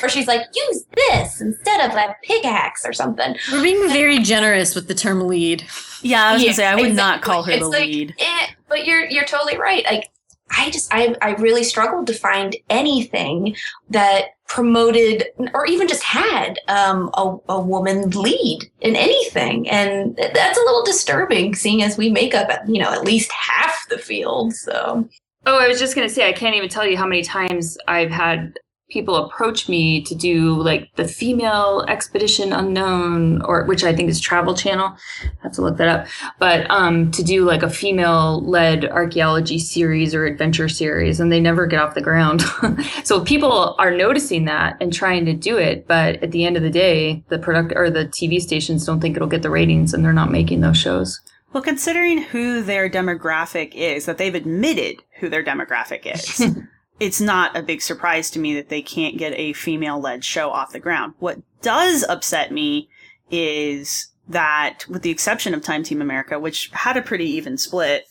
where 0.00 0.08
she's 0.08 0.26
like 0.26 0.42
use 0.54 0.84
this 0.96 1.40
instead 1.40 1.86
of 1.86 1.92
that 1.94 2.16
pickaxe 2.22 2.84
or 2.86 2.92
something 2.92 3.36
We're 3.52 3.62
being 3.62 3.88
very 3.88 4.18
generous 4.18 4.74
with 4.74 4.88
the 4.88 4.94
term 4.94 5.26
lead. 5.28 5.64
Yeah, 6.02 6.24
I 6.24 6.32
was 6.32 6.42
Yeah, 6.42 6.46
gonna 6.48 6.54
say 6.56 6.66
I 6.66 6.76
would 6.76 6.94
not 6.94 7.22
call 7.22 7.42
her 7.44 7.52
It's 7.52 7.60
the 7.60 7.68
like, 7.68 7.84
lead. 7.84 8.14
eh, 8.18 8.46
but 8.68 8.86
you're 8.86 9.04
you're 9.08 9.24
totally 9.24 9.56
right. 9.58 9.84
Like 9.84 10.08
I 10.56 10.70
just 10.70 10.92
I 10.92 11.14
I 11.22 11.34
really 11.34 11.62
struggled 11.64 12.06
to 12.08 12.14
find 12.14 12.56
anything 12.70 13.54
that 13.90 14.24
promoted 14.52 15.24
or 15.54 15.64
even 15.64 15.88
just 15.88 16.02
had 16.02 16.58
um, 16.68 17.10
a, 17.14 17.38
a 17.48 17.58
woman 17.58 18.10
lead 18.10 18.70
in 18.82 18.94
anything, 18.94 19.66
and 19.70 20.14
that's 20.14 20.58
a 20.58 20.60
little 20.60 20.84
disturbing, 20.84 21.54
seeing 21.54 21.82
as 21.82 21.96
we 21.96 22.10
make 22.10 22.34
up 22.34 22.50
you 22.68 22.78
know 22.78 22.92
at 22.92 23.02
least 23.02 23.32
half 23.32 23.88
the 23.88 23.96
field. 23.96 24.52
So 24.52 25.08
Oh, 25.46 25.58
I 25.58 25.68
was 25.68 25.80
just 25.80 25.94
gonna 25.94 26.10
say 26.10 26.28
I 26.28 26.32
can't 26.32 26.54
even 26.54 26.68
tell 26.68 26.86
you 26.86 26.98
how 26.98 27.06
many 27.06 27.22
times 27.22 27.78
I've 27.88 28.10
had 28.10 28.58
people 28.92 29.16
approach 29.16 29.68
me 29.68 30.02
to 30.02 30.14
do 30.14 30.60
like 30.62 30.94
the 30.96 31.08
female 31.08 31.84
expedition 31.88 32.52
unknown 32.52 33.40
or 33.42 33.64
which 33.64 33.82
I 33.82 33.94
think 33.94 34.10
is 34.10 34.20
Travel 34.20 34.54
Channel. 34.54 34.94
I 35.24 35.42
have 35.42 35.52
to 35.52 35.62
look 35.62 35.78
that 35.78 35.88
up. 35.88 36.06
But 36.38 36.70
um 36.70 37.10
to 37.12 37.22
do 37.22 37.44
like 37.44 37.62
a 37.62 37.70
female 37.70 38.42
led 38.42 38.84
archaeology 38.84 39.58
series 39.58 40.14
or 40.14 40.26
adventure 40.26 40.68
series 40.68 41.18
and 41.20 41.32
they 41.32 41.40
never 41.40 41.66
get 41.66 41.80
off 41.80 41.94
the 41.94 42.02
ground. 42.02 42.42
so 43.04 43.24
people 43.24 43.74
are 43.78 43.90
noticing 43.90 44.44
that 44.44 44.76
and 44.80 44.92
trying 44.92 45.24
to 45.24 45.32
do 45.32 45.56
it, 45.56 45.86
but 45.88 46.22
at 46.22 46.32
the 46.32 46.44
end 46.44 46.56
of 46.56 46.62
the 46.62 46.70
day, 46.70 47.24
the 47.28 47.38
product 47.38 47.72
or 47.74 47.90
the 47.90 48.06
TV 48.06 48.40
stations 48.40 48.84
don't 48.84 49.00
think 49.00 49.16
it'll 49.16 49.28
get 49.28 49.42
the 49.42 49.50
ratings 49.50 49.94
and 49.94 50.04
they're 50.04 50.12
not 50.12 50.30
making 50.30 50.60
those 50.60 50.76
shows. 50.76 51.20
Well, 51.52 51.62
considering 51.62 52.22
who 52.22 52.62
their 52.62 52.88
demographic 52.88 53.74
is, 53.74 54.06
that 54.06 54.16
they've 54.16 54.34
admitted 54.34 55.02
who 55.18 55.28
their 55.28 55.44
demographic 55.44 56.06
is, 56.06 56.42
it's 57.02 57.20
not 57.20 57.56
a 57.56 57.62
big 57.64 57.82
surprise 57.82 58.30
to 58.30 58.38
me 58.38 58.54
that 58.54 58.68
they 58.68 58.80
can't 58.80 59.18
get 59.18 59.32
a 59.36 59.52
female 59.54 59.98
led 59.98 60.24
show 60.24 60.50
off 60.50 60.70
the 60.72 60.78
ground. 60.78 61.14
What 61.18 61.40
does 61.60 62.04
upset 62.08 62.52
me 62.52 62.88
is 63.28 64.06
that, 64.28 64.86
with 64.88 65.02
the 65.02 65.10
exception 65.10 65.52
of 65.52 65.62
Time 65.62 65.82
Team 65.82 66.00
America, 66.00 66.38
which 66.38 66.70
had 66.72 66.96
a 66.96 67.02
pretty 67.02 67.28
even 67.30 67.58
split, 67.58 68.04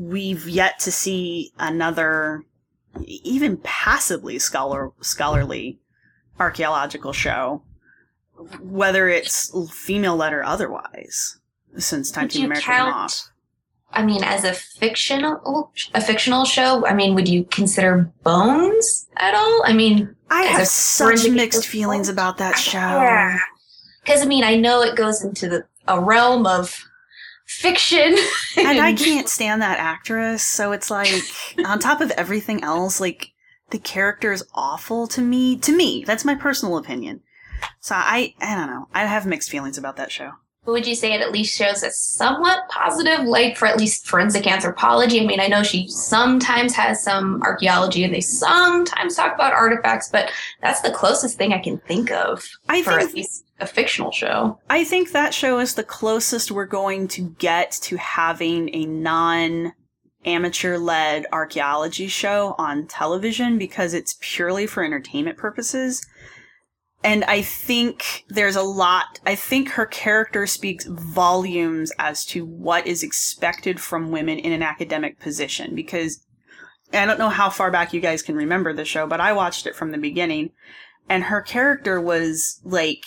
we've 0.00 0.48
yet 0.48 0.80
to 0.80 0.90
see 0.90 1.52
another, 1.60 2.42
even 3.06 3.56
passably 3.58 4.40
scholar, 4.40 4.90
scholarly 5.00 5.78
archaeological 6.40 7.12
show, 7.12 7.62
whether 8.60 9.08
it's 9.08 9.52
female 9.72 10.16
led 10.16 10.32
or 10.32 10.42
otherwise, 10.42 11.38
since 11.76 12.10
Time 12.10 12.24
Would 12.24 12.30
Team 12.32 12.46
America 12.46 12.68
went 12.68 12.78
count- 12.80 12.96
off. 12.96 13.27
I 13.90 14.04
mean, 14.04 14.22
as 14.22 14.44
a 14.44 14.52
fictional 14.52 15.72
a 15.94 16.00
fictional 16.00 16.44
show, 16.44 16.86
I 16.86 16.94
mean, 16.94 17.14
would 17.14 17.28
you 17.28 17.44
consider 17.44 18.12
Bones 18.22 19.08
at 19.16 19.34
all? 19.34 19.62
I 19.64 19.72
mean, 19.72 20.14
I 20.30 20.42
have 20.42 20.66
such 20.68 21.28
mixed 21.28 21.66
feelings 21.66 22.08
about 22.08 22.38
that 22.38 22.58
show. 22.58 22.78
Yeah. 22.78 23.38
Because 24.04 24.22
I 24.22 24.26
mean, 24.26 24.44
I 24.44 24.56
know 24.56 24.82
it 24.82 24.96
goes 24.96 25.24
into 25.24 25.48
the 25.48 25.64
a 25.86 26.00
realm 26.00 26.46
of 26.46 26.84
fiction, 27.46 28.14
And 28.58 28.78
I 28.78 28.92
can't 28.92 29.28
stand 29.28 29.62
that 29.62 29.78
actress, 29.78 30.42
so 30.42 30.72
it's 30.72 30.90
like 30.90 31.22
on 31.64 31.78
top 31.78 32.00
of 32.00 32.10
everything 32.12 32.62
else, 32.62 33.00
like 33.00 33.32
the 33.70 33.78
character 33.78 34.32
is 34.32 34.44
awful 34.54 35.06
to 35.08 35.20
me. 35.22 35.56
To 35.58 35.74
me, 35.74 36.04
that's 36.06 36.24
my 36.24 36.34
personal 36.34 36.76
opinion. 36.76 37.22
So 37.80 37.94
I, 37.96 38.34
I 38.40 38.54
don't 38.54 38.68
know. 38.68 38.88
I 38.92 39.04
have 39.06 39.26
mixed 39.26 39.50
feelings 39.50 39.78
about 39.78 39.96
that 39.96 40.12
show. 40.12 40.32
But 40.68 40.72
would 40.72 40.86
you 40.86 40.96
say 40.96 41.14
it 41.14 41.22
at 41.22 41.32
least 41.32 41.56
shows 41.56 41.82
a 41.82 41.90
somewhat 41.90 42.68
positive 42.68 43.24
light 43.24 43.56
for 43.56 43.64
at 43.64 43.78
least 43.78 44.06
forensic 44.06 44.46
anthropology? 44.46 45.18
I 45.18 45.24
mean, 45.24 45.40
I 45.40 45.46
know 45.46 45.62
she 45.62 45.88
sometimes 45.88 46.74
has 46.74 47.02
some 47.02 47.40
archaeology 47.40 48.04
and 48.04 48.12
they 48.12 48.20
sometimes 48.20 49.16
talk 49.16 49.34
about 49.34 49.54
artifacts, 49.54 50.10
but 50.10 50.30
that's 50.60 50.82
the 50.82 50.90
closest 50.90 51.38
thing 51.38 51.54
I 51.54 51.58
can 51.58 51.78
think 51.78 52.10
of 52.10 52.46
I 52.68 52.82
for 52.82 52.98
think 52.98 53.08
at 53.08 53.14
least 53.14 53.46
a 53.60 53.66
fictional 53.66 54.12
show. 54.12 54.58
I 54.68 54.84
think 54.84 55.12
that 55.12 55.32
show 55.32 55.58
is 55.58 55.74
the 55.74 55.82
closest 55.82 56.50
we're 56.50 56.66
going 56.66 57.08
to 57.08 57.22
get 57.38 57.70
to 57.84 57.96
having 57.96 58.68
a 58.74 58.84
non 58.84 59.72
amateur 60.26 60.76
led 60.76 61.24
archaeology 61.32 62.08
show 62.08 62.54
on 62.58 62.86
television 62.88 63.56
because 63.56 63.94
it's 63.94 64.18
purely 64.20 64.66
for 64.66 64.84
entertainment 64.84 65.38
purposes. 65.38 66.06
And 67.04 67.24
I 67.24 67.42
think 67.42 68.24
there's 68.28 68.56
a 68.56 68.62
lot, 68.62 69.20
I 69.24 69.36
think 69.36 69.70
her 69.70 69.86
character 69.86 70.46
speaks 70.46 70.84
volumes 70.86 71.92
as 71.98 72.24
to 72.26 72.44
what 72.44 72.86
is 72.86 73.04
expected 73.04 73.80
from 73.80 74.10
women 74.10 74.38
in 74.38 74.52
an 74.52 74.62
academic 74.62 75.20
position 75.20 75.74
because 75.76 76.24
I 76.92 77.06
don't 77.06 77.18
know 77.18 77.28
how 77.28 77.50
far 77.50 77.70
back 77.70 77.92
you 77.92 78.00
guys 78.00 78.22
can 78.22 78.34
remember 78.34 78.72
the 78.72 78.84
show, 78.84 79.06
but 79.06 79.20
I 79.20 79.32
watched 79.32 79.66
it 79.66 79.76
from 79.76 79.92
the 79.92 79.98
beginning. 79.98 80.50
And 81.08 81.24
her 81.24 81.40
character 81.40 82.00
was 82.00 82.60
like 82.64 83.04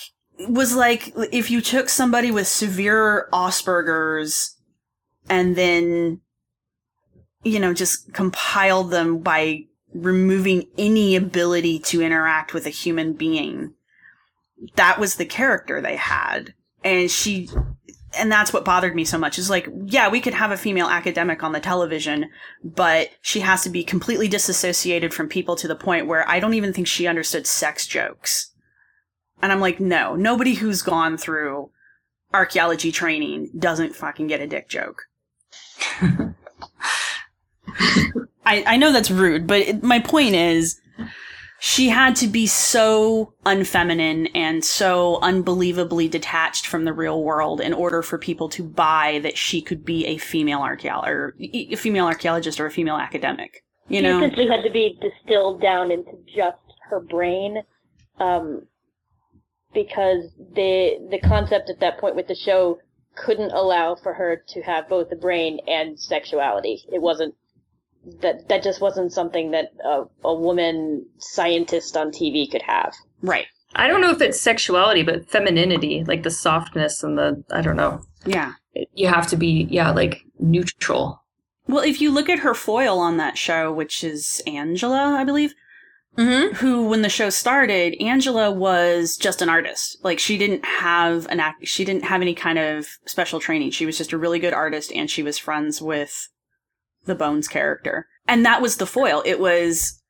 was 0.50 0.76
like 0.76 1.14
if 1.32 1.52
you 1.52 1.62
took 1.62 1.90
somebody 1.90 2.32
with 2.32 2.48
severe 2.48 3.28
Asperger's 3.32 4.58
and 5.30 5.56
then 5.56 6.22
you 7.44 7.60
know 7.60 7.74
just 7.74 8.14
compiled 8.14 8.90
them 8.90 9.20
by 9.20 9.66
removing 9.94 10.68
any 10.78 11.16
ability 11.16 11.78
to 11.78 12.02
interact 12.02 12.54
with 12.54 12.66
a 12.66 12.72
human 12.72 13.14
being 13.14 13.74
that 14.76 15.00
was 15.00 15.16
the 15.16 15.26
character 15.26 15.82
they 15.82 15.96
had. 15.96 16.54
And 16.84 17.10
she 17.10 17.50
and 18.18 18.30
that's 18.30 18.52
what 18.52 18.66
bothered 18.66 18.94
me 18.94 19.06
so 19.06 19.18
much. 19.18 19.40
Is 19.40 19.50
like 19.50 19.68
yeah 19.86 20.10
we 20.10 20.20
could 20.20 20.34
have 20.34 20.52
a 20.52 20.58
female 20.58 20.88
academic 20.88 21.44
on 21.44 21.52
the 21.52 21.60
television 21.60 22.30
but 22.64 23.10
she 23.22 23.40
has 23.42 23.64
to 23.64 23.70
be 23.70 23.84
completely 23.84 24.28
disassociated 24.28 25.14
from 25.14 25.30
people 25.30 25.56
to 25.56 25.68
the 25.68 25.76
point 25.76 26.08
where 26.08 26.28
i 26.30 26.40
don't 26.40 26.54
even 26.54 26.74
think 26.74 26.88
she 26.88 27.08
understood 27.08 27.48
sex 27.48 27.88
jokes. 27.88 28.52
And 29.42 29.52
I'm 29.52 29.60
like, 29.60 29.80
no, 29.80 30.16
nobody 30.16 30.54
who's 30.54 30.82
gone 30.82 31.18
through 31.18 31.72
archaeology 32.34 32.92
training 32.92 33.50
doesn't 33.58 33.96
fucking 33.96 34.28
get 34.28 34.42
a 34.42 34.48
dick 34.48 34.70
joke. 34.70 35.04
I, 38.46 38.64
I 38.66 38.78
know 38.78 38.92
that's 38.92 39.12
rude, 39.12 39.48
but 39.48 39.62
it, 39.62 39.84
my 39.84 40.00
point 40.00 40.36
is 40.36 40.80
she 41.64 41.90
had 41.90 42.16
to 42.16 42.26
be 42.26 42.48
so 42.48 43.36
unfeminine 43.46 44.32
and 44.34 44.66
so 44.66 45.20
unbelievably 45.22 46.08
detached 46.08 46.66
from 46.66 46.86
the 46.86 46.92
real 46.92 47.24
world 47.24 47.62
in 47.62 47.72
order 47.72 48.02
for 48.02 48.18
people 48.18 48.50
to 48.50 48.64
buy 48.64 49.20
that 49.22 49.38
she 49.38 49.62
could 49.62 49.86
be 49.86 50.08
a 50.08 50.18
female 50.18 50.62
archaeologist 50.62 51.08
or 51.08 51.36
a 51.40 51.76
female 51.76 52.08
archaeologist 52.08 52.60
or 52.60 52.66
a 52.66 52.72
female 52.72 52.98
academic. 52.98 53.64
You 53.90 53.98
She 53.98 54.02
know? 54.02 54.18
essentially 54.18 54.48
had 54.48 54.64
to 54.64 54.72
be 54.72 54.98
distilled 55.00 55.62
down 55.62 55.92
into 55.92 56.14
just 56.36 56.58
her 56.90 57.00
brain, 57.00 57.62
um, 58.20 58.66
because 59.72 60.32
the 60.56 60.98
the 61.12 61.20
concept 61.20 61.70
at 61.70 61.80
that 61.82 62.00
point 62.00 62.16
with 62.16 62.28
the 62.28 62.34
show 62.34 62.80
couldn't 63.16 63.52
allow 63.52 63.94
for 63.94 64.16
her 64.16 64.44
to 64.48 64.62
have 64.64 64.90
both 64.90 65.12
the 65.12 65.16
brain 65.16 65.60
and 65.68 66.00
sexuality. 66.00 66.82
It 66.92 67.04
wasn't 67.04 67.36
that 68.22 68.48
that 68.50 68.64
just 68.64 68.82
wasn't 68.82 69.14
something 69.14 69.52
that 69.52 69.72
a, 69.84 70.04
a 70.24 70.34
woman 70.34 71.06
scientist 71.18 71.96
on 71.96 72.12
TV 72.12 72.50
could 72.50 72.64
have. 72.64 72.94
Right. 73.22 73.46
I 73.76 73.88
don't 73.88 74.02
know 74.02 74.12
if 74.12 74.22
it's 74.22 74.42
sexuality, 74.42 75.04
but 75.04 75.30
femininity, 75.30 76.04
like 76.04 76.24
the 76.24 76.32
softness 76.32 77.04
and 77.04 77.18
the 77.18 77.44
I 77.52 77.62
don't 77.62 77.78
know. 77.78 78.02
Yeah. 78.26 78.54
You 78.94 79.08
have 79.08 79.28
to 79.28 79.38
be 79.38 79.68
yeah, 79.70 79.92
like 79.92 80.24
neutral. 80.40 81.24
Well, 81.68 81.84
if 81.84 82.02
you 82.02 82.12
look 82.12 82.28
at 82.30 82.40
her 82.40 82.54
foil 82.54 83.00
on 83.00 83.18
that 83.18 83.38
show, 83.38 83.72
which 83.72 84.04
is 84.04 84.42
Angela, 84.46 85.16
I 85.18 85.24
believe, 85.24 85.54
Mm-hmm. 86.18 86.56
who 86.56 86.90
when 86.90 87.04
the 87.04 87.10
show 87.10 87.30
started, 87.30 87.96
Angela 88.02 88.52
was 88.52 89.16
just 89.16 89.42
an 89.42 89.48
artist. 89.48 89.98
Like 90.04 90.20
she 90.20 90.38
didn't 90.38 90.66
have 90.66 91.26
an 91.28 91.40
act, 91.40 91.66
she 91.66 91.86
didn't 91.86 92.04
have 92.04 92.22
any 92.22 92.36
kind 92.36 92.60
of 92.60 92.86
special 93.06 93.40
training. 93.40 93.72
She 93.72 93.86
was 93.86 93.98
just 93.98 94.12
a 94.12 94.18
really 94.18 94.38
good 94.38 94.54
artist 94.54 94.92
and 94.92 95.10
she 95.10 95.24
was 95.24 95.38
friends 95.38 95.82
with 95.82 96.28
the 97.06 97.16
Bones 97.16 97.48
character. 97.48 98.08
And 98.28 98.46
that 98.46 98.62
was 98.62 98.78
the 98.78 98.86
foil. 98.86 99.24
It 99.26 99.40
was 99.40 100.02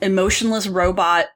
emotionless 0.00 0.68
robot 0.68 1.26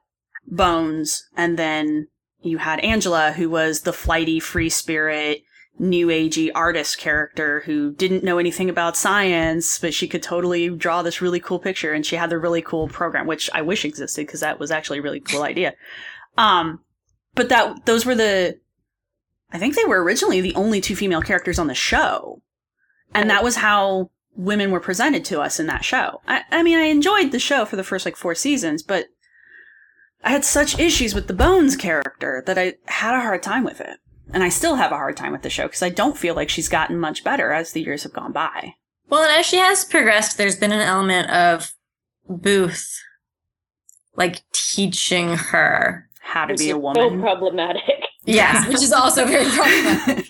Bones 0.45 1.23
and 1.37 1.57
then 1.57 2.07
you 2.41 2.57
had 2.57 2.81
Angela 2.81 3.31
who 3.31 3.49
was 3.49 3.81
the 3.81 3.93
flighty 3.93 4.39
free 4.39 4.69
spirit 4.69 5.41
new 5.79 6.07
agey 6.07 6.51
artist 6.53 6.97
character 6.97 7.61
who 7.65 7.93
didn't 7.93 8.23
know 8.23 8.37
anything 8.37 8.69
about 8.69 8.95
science, 8.95 9.79
but 9.79 9.93
she 9.93 10.07
could 10.07 10.21
totally 10.21 10.69
draw 10.69 11.01
this 11.01 11.21
really 11.21 11.39
cool 11.39 11.59
picture 11.59 11.93
and 11.93 12.05
she 12.05 12.15
had 12.15 12.29
the 12.29 12.37
really 12.37 12.61
cool 12.61 12.87
program, 12.87 13.25
which 13.25 13.49
I 13.53 13.61
wish 13.61 13.85
existed 13.85 14.27
because 14.27 14.41
that 14.41 14.59
was 14.59 14.71
actually 14.71 14.99
a 14.99 15.01
really 15.01 15.19
cool 15.19 15.43
idea. 15.43 15.73
Um, 16.37 16.81
but 17.33 17.49
that, 17.49 17.85
those 17.85 18.05
were 18.05 18.15
the, 18.15 18.59
I 19.51 19.57
think 19.57 19.75
they 19.75 19.85
were 19.85 20.03
originally 20.03 20.41
the 20.41 20.55
only 20.55 20.79
two 20.79 20.95
female 20.95 21.21
characters 21.21 21.57
on 21.59 21.67
the 21.67 21.75
show. 21.75 22.41
And 23.15 23.29
that 23.29 23.43
was 23.43 23.55
how 23.55 24.09
women 24.35 24.71
were 24.71 24.79
presented 24.79 25.23
to 25.25 25.41
us 25.41 25.59
in 25.59 25.67
that 25.67 25.85
show. 25.85 26.21
I, 26.27 26.41
I 26.51 26.63
mean, 26.63 26.77
I 26.77 26.85
enjoyed 26.85 27.31
the 27.31 27.39
show 27.39 27.65
for 27.65 27.75
the 27.75 27.83
first 27.83 28.05
like 28.05 28.15
four 28.15 28.35
seasons, 28.35 28.83
but 28.83 29.07
I 30.23 30.31
had 30.31 30.45
such 30.45 30.79
issues 30.79 31.13
with 31.13 31.27
the 31.27 31.33
Bones 31.33 31.75
character 31.75 32.43
that 32.45 32.57
I 32.57 32.75
had 32.85 33.15
a 33.15 33.21
hard 33.21 33.43
time 33.43 33.63
with 33.63 33.81
it. 33.81 33.99
And 34.33 34.41
I 34.41 34.49
still 34.49 34.75
have 34.75 34.91
a 34.91 34.97
hard 34.97 35.17
time 35.17 35.31
with 35.31 35.41
the 35.41 35.49
show 35.49 35.63
because 35.63 35.83
I 35.83 35.89
don't 35.89 36.17
feel 36.17 36.33
like 36.33 36.49
she's 36.49 36.69
gotten 36.69 36.97
much 36.97 37.23
better 37.23 37.51
as 37.51 37.71
the 37.71 37.81
years 37.81 38.03
have 38.03 38.13
gone 38.13 38.31
by. 38.31 38.75
Well, 39.09 39.21
and 39.21 39.31
as 39.31 39.45
she 39.45 39.57
has 39.57 39.85
progressed, 39.85 40.37
there's 40.37 40.55
been 40.55 40.71
an 40.71 40.79
element 40.79 41.29
of 41.29 41.73
Booth, 42.27 42.97
like 44.15 44.41
teaching 44.53 45.35
her. 45.35 46.09
How 46.21 46.45
to 46.45 46.53
which 46.53 46.59
be 46.59 46.69
a 46.69 46.77
woman. 46.77 47.19
So 47.19 47.21
problematic. 47.21 48.02
Yes, 48.25 48.67
which 48.67 48.81
is 48.81 48.91
also 48.93 49.25
very 49.25 49.45
problematic. 49.49 50.29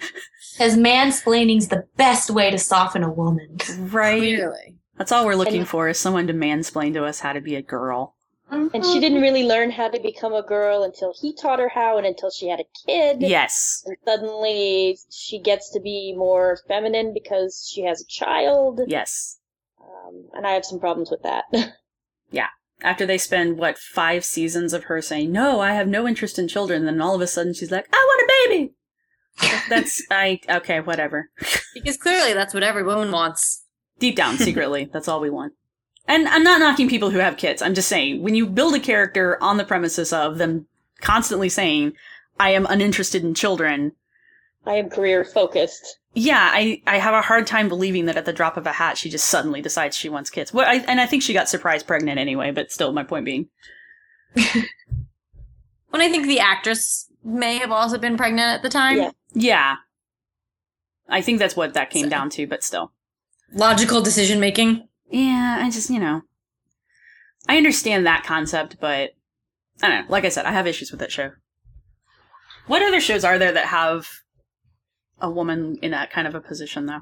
Because 0.53 0.77
mansplaining's 0.77 1.67
the 1.69 1.85
best 1.97 2.29
way 2.29 2.51
to 2.51 2.57
soften 2.57 3.03
a 3.03 3.11
woman. 3.11 3.57
right? 3.79 4.19
Clearly. 4.19 4.75
That's 4.97 5.11
all 5.11 5.25
we're 5.25 5.35
looking 5.35 5.59
And- 5.61 5.67
for 5.67 5.89
is 5.89 5.99
someone 5.99 6.27
to 6.27 6.33
mansplain 6.33 6.93
to 6.93 7.03
us 7.05 7.19
how 7.19 7.33
to 7.33 7.41
be 7.41 7.55
a 7.55 7.61
girl. 7.61 8.15
And 8.51 8.85
she 8.85 8.99
didn't 8.99 9.21
really 9.21 9.45
learn 9.45 9.71
how 9.71 9.87
to 9.87 9.99
become 9.99 10.33
a 10.33 10.43
girl 10.43 10.83
until 10.83 11.11
he 11.19 11.33
taught 11.33 11.57
her 11.57 11.69
how 11.69 11.97
and 11.97 12.05
until 12.05 12.29
she 12.29 12.49
had 12.49 12.59
a 12.59 12.65
kid. 12.85 13.17
Yes. 13.21 13.81
And 13.87 13.97
suddenly 14.05 14.99
she 15.11 15.39
gets 15.39 15.71
to 15.71 15.79
be 15.79 16.13
more 16.15 16.59
feminine 16.67 17.13
because 17.15 17.67
she 17.73 17.81
has 17.85 18.01
a 18.01 18.05
child. 18.05 18.81
Yes. 18.85 19.39
Um, 19.81 20.25
and 20.33 20.45
I 20.45 20.51
have 20.51 20.65
some 20.65 20.79
problems 20.79 21.09
with 21.09 21.23
that. 21.23 21.45
After 22.81 23.05
they 23.05 23.17
spend, 23.17 23.57
what, 23.57 23.77
five 23.77 24.25
seasons 24.25 24.73
of 24.73 24.85
her 24.85 25.01
saying, 25.01 25.31
no, 25.31 25.61
I 25.61 25.73
have 25.73 25.87
no 25.87 26.07
interest 26.07 26.37
in 26.37 26.47
children, 26.47 26.85
then 26.85 27.01
all 27.01 27.15
of 27.15 27.21
a 27.21 27.27
sudden 27.27 27.53
she's 27.53 27.71
like, 27.71 27.87
I 27.93 27.97
want 27.97 28.21
a 28.21 28.33
baby! 28.49 28.73
That's, 29.69 30.03
I, 30.11 30.39
okay, 30.49 30.79
whatever. 30.79 31.29
Because 31.73 31.97
clearly 31.97 32.33
that's 32.33 32.53
what 32.53 32.61
every 32.61 32.83
woman 32.83 33.11
wants. 33.11 33.63
Deep 33.97 34.15
down, 34.15 34.37
secretly, 34.37 34.89
that's 34.91 35.07
all 35.07 35.19
we 35.19 35.29
want. 35.29 35.53
And 36.07 36.27
I'm 36.27 36.43
not 36.43 36.59
knocking 36.59 36.89
people 36.89 37.09
who 37.09 37.19
have 37.19 37.37
kids. 37.37 37.61
I'm 37.61 37.73
just 37.73 37.87
saying, 37.87 38.21
when 38.21 38.35
you 38.35 38.45
build 38.45 38.75
a 38.75 38.79
character 38.79 39.41
on 39.41 39.57
the 39.57 39.63
premises 39.63 40.13
of 40.13 40.37
them 40.37 40.67
constantly 41.01 41.49
saying, 41.49 41.93
I 42.39 42.51
am 42.51 42.67
uninterested 42.67 43.23
in 43.23 43.33
children, 43.33 43.93
I 44.65 44.75
am 44.75 44.89
career 44.89 45.25
focused. 45.25 45.99
Yeah, 46.13 46.51
I, 46.53 46.81
I 46.85 46.97
have 46.97 47.13
a 47.13 47.21
hard 47.21 47.47
time 47.47 47.67
believing 47.69 48.05
that 48.05 48.17
at 48.17 48.25
the 48.25 48.33
drop 48.33 48.57
of 48.57 48.65
a 48.67 48.71
hat 48.73 48.97
she 48.97 49.09
just 49.09 49.27
suddenly 49.27 49.61
decides 49.61 49.97
she 49.97 50.09
wants 50.09 50.29
kids. 50.29 50.53
Well, 50.53 50.67
I, 50.67 50.83
and 50.87 51.01
I 51.01 51.05
think 51.05 51.23
she 51.23 51.33
got 51.33 51.49
surprise 51.49 51.83
pregnant 51.83 52.19
anyway, 52.19 52.51
but 52.51 52.71
still, 52.71 52.91
my 52.93 53.03
point 53.03 53.25
being. 53.25 53.47
When 55.89 56.01
I 56.01 56.09
think 56.09 56.25
the 56.25 56.39
actress 56.39 57.07
may 57.23 57.59
have 57.59 57.71
also 57.71 57.99
been 57.99 58.17
pregnant 58.17 58.47
at 58.49 58.63
the 58.63 58.69
time. 58.69 58.97
Yeah. 58.97 59.11
Yeah. 59.35 59.75
I 61.07 61.21
think 61.21 61.37
that's 61.37 61.55
what 61.55 61.75
that 61.75 61.91
came 61.91 62.05
So- 62.05 62.09
down 62.09 62.31
to, 62.31 62.47
but 62.47 62.63
still. 62.63 62.93
Logical 63.53 64.01
decision 64.01 64.39
making. 64.39 64.87
Yeah, 65.11 65.59
I 65.61 65.69
just, 65.69 65.91
you 65.91 65.99
know. 65.99 66.23
I 67.47 67.57
understand 67.57 68.07
that 68.07 68.23
concept, 68.25 68.77
but 68.79 69.11
I 69.83 69.87
don't 69.89 70.05
know. 70.05 70.05
Like 70.11 70.25
I 70.25 70.29
said, 70.29 70.47
I 70.47 70.51
have 70.51 70.65
issues 70.65 70.89
with 70.89 70.99
that 71.01 71.11
show. 71.11 71.33
What 72.65 72.81
other 72.81 72.99
shows 72.99 73.23
are 73.23 73.37
there 73.37 73.51
that 73.51 73.67
have 73.67 74.07
a 75.23 75.29
woman 75.29 75.79
in 75.81 75.91
that 75.91 76.11
kind 76.11 76.27
of 76.27 76.35
a 76.35 76.41
position, 76.41 76.85
though? 76.85 77.01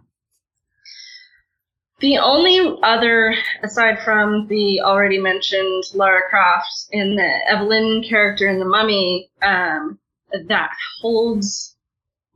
The 2.00 2.18
only 2.18 2.80
other, 2.82 3.36
aside 3.64 4.00
from 4.04 4.48
the 4.48 4.82
already 4.82 5.20
mentioned 5.20 5.84
Lara 5.94 6.22
Croft 6.30 6.88
and 6.94 7.18
the 7.18 7.32
Evelyn 7.48 8.04
character 8.08 8.48
in 8.48 8.60
The 8.60 8.66
Mummy, 8.66 9.30
um, 9.42 10.00
that 10.48 10.72
holds, 11.02 11.76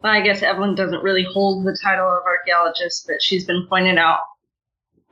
well, 0.03 0.13
I 0.13 0.21
guess 0.21 0.43
Evelyn 0.43 0.75
doesn't 0.75 1.01
really 1.01 1.23
hold 1.23 1.65
the 1.65 1.77
title 1.81 2.07
of 2.07 2.23
archaeologist, 2.25 3.07
but 3.07 3.21
she's 3.21 3.45
been 3.45 3.65
pointed 3.67 3.97
out 3.97 4.19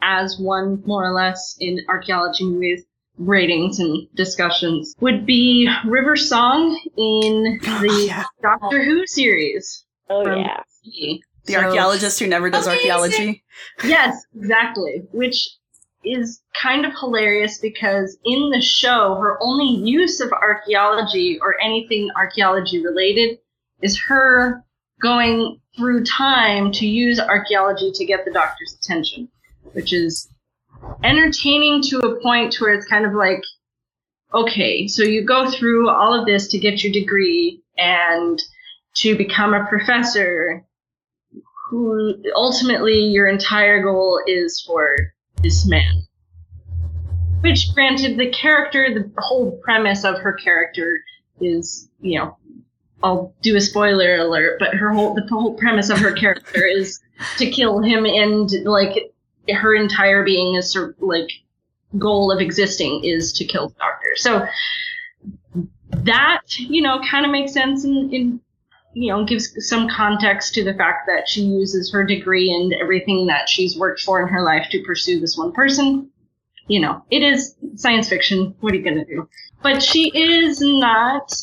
as 0.02 0.38
one, 0.38 0.84
more 0.86 1.08
or 1.08 1.14
less, 1.14 1.56
in 1.60 1.80
archaeology 1.88 2.44
movies 2.44 2.84
ratings 3.18 3.80
and 3.80 4.08
discussions, 4.16 4.96
would 5.00 5.26
be 5.26 5.70
River 5.86 6.16
Song 6.16 6.80
in 6.98 7.60
the 7.62 8.06
yeah. 8.08 8.24
Doctor 8.42 8.84
Who 8.84 9.06
series. 9.08 9.83
Oh 10.10 10.26
yeah. 10.36 10.62
The 11.46 11.54
So- 11.54 11.60
archaeologist 11.60 12.20
who 12.20 12.28
never 12.28 12.50
does 12.50 12.68
Amazing. 12.68 12.92
archaeology. 12.92 13.44
Yes, 13.84 14.26
exactly. 14.36 15.04
Which 15.12 15.50
is 16.06 16.42
kind 16.62 16.86
of 16.86 16.94
hilarious 17.00 17.60
because 17.60 18.18
in 18.26 18.50
the 18.50 18.62
show, 18.62 19.16
her 19.16 19.38
only 19.42 19.66
use 19.90 20.20
of 20.20 20.32
archaeology 20.34 21.40
or 21.42 21.56
anything 21.62 22.10
archaeology 22.18 22.84
related 22.84 23.40
is 23.82 24.00
her 24.08 24.64
going 25.02 25.60
through 25.78 26.04
time 26.06 26.72
to 26.74 26.86
use 26.86 27.20
archaeology 27.20 27.92
to 27.94 28.06
get 28.06 28.26
the 28.26 28.32
doctor's 28.32 28.78
attention, 28.82 29.30
which 29.74 29.94
is 29.94 30.30
entertaining 31.04 31.82
to 31.82 32.00
a 32.00 32.22
point 32.22 32.56
where 32.60 32.74
it's 32.74 32.86
kind 32.88 33.06
of 33.06 33.14
like, 33.14 33.42
okay, 34.34 34.88
so 34.88 35.04
you 35.04 35.24
go 35.26 35.50
through 35.50 35.90
all 35.90 36.14
of 36.18 36.26
this 36.26 36.48
to 36.50 36.58
get 36.60 36.84
your 36.84 36.92
degree 36.92 37.62
and 37.78 38.42
to 38.96 39.18
become 39.18 39.54
a 39.54 39.66
professor 39.68 40.66
who 41.70 42.16
ultimately 42.36 43.00
your 43.00 43.28
entire 43.28 43.82
goal 43.82 44.22
is 44.28 44.64
for 44.66 44.96
this 45.42 45.68
man. 45.68 46.04
Which, 47.42 47.74
granted, 47.74 48.18
the 48.18 48.30
character, 48.30 48.94
the 48.94 49.12
whole 49.22 49.60
premise 49.64 50.04
of 50.04 50.20
her 50.20 50.34
character 50.34 51.02
is, 51.42 51.90
you 52.00 52.20
know, 52.20 52.38
I'll 53.02 53.36
do 53.42 53.58
a 53.58 53.62
spoiler 53.62 54.16
alert, 54.16 54.60
but 54.60 54.76
her 54.76 54.92
whole 54.92 55.14
the 55.14 55.28
whole 55.30 55.56
premise 55.56 55.90
of 55.90 55.98
her 56.00 56.14
character 56.14 56.66
is 56.66 57.02
to 57.38 57.50
kill 57.50 57.82
him, 57.82 58.06
and 58.06 58.50
like 58.64 59.12
her 59.50 59.76
entire 59.76 60.24
being 60.24 60.56
is 60.56 60.72
sort 60.72 60.92
of, 60.92 60.96
like 61.02 61.30
goal 61.98 62.32
of 62.32 62.40
existing 62.40 63.04
is 63.04 63.34
to 63.34 63.46
kill 63.46 63.70
the 63.70 63.76
doctor. 63.76 64.16
So 64.16 64.48
that 65.90 66.58
you 66.58 66.82
know 66.82 67.02
kind 67.10 67.26
of 67.26 67.32
makes 67.32 67.52
sense 67.54 67.84
in, 67.84 68.10
in 68.14 68.40
you 68.94 69.12
know, 69.12 69.26
gives 69.26 69.54
some 69.68 69.90
context 69.90 70.54
to 70.54 70.64
the 70.64 70.74
fact 70.74 71.08
that 71.08 71.28
she 71.28 71.42
uses 71.42 71.92
her 71.92 72.04
degree 72.04 72.54
and 72.54 72.74
everything 72.74 73.26
that 73.28 73.50
she's 73.50 73.78
worked 73.78 74.02
for 74.02 74.22
in 74.22 74.28
her 74.28 74.44
life 74.44 74.68
to 74.72 74.84
pursue 74.84 75.20
this 75.20 75.38
one 75.38 75.52
person. 75.52 76.10
You 76.68 76.80
know, 76.80 77.04
it 77.12 77.24
is 77.24 77.56
science 77.76 78.08
fiction. 78.08 78.56
What 78.60 78.72
are 78.74 78.78
you 78.78 78.84
going 78.84 78.98
to 78.98 79.06
do? 79.06 79.28
But 79.62 79.84
she 79.84 80.10
is 80.16 80.62
not 80.62 81.34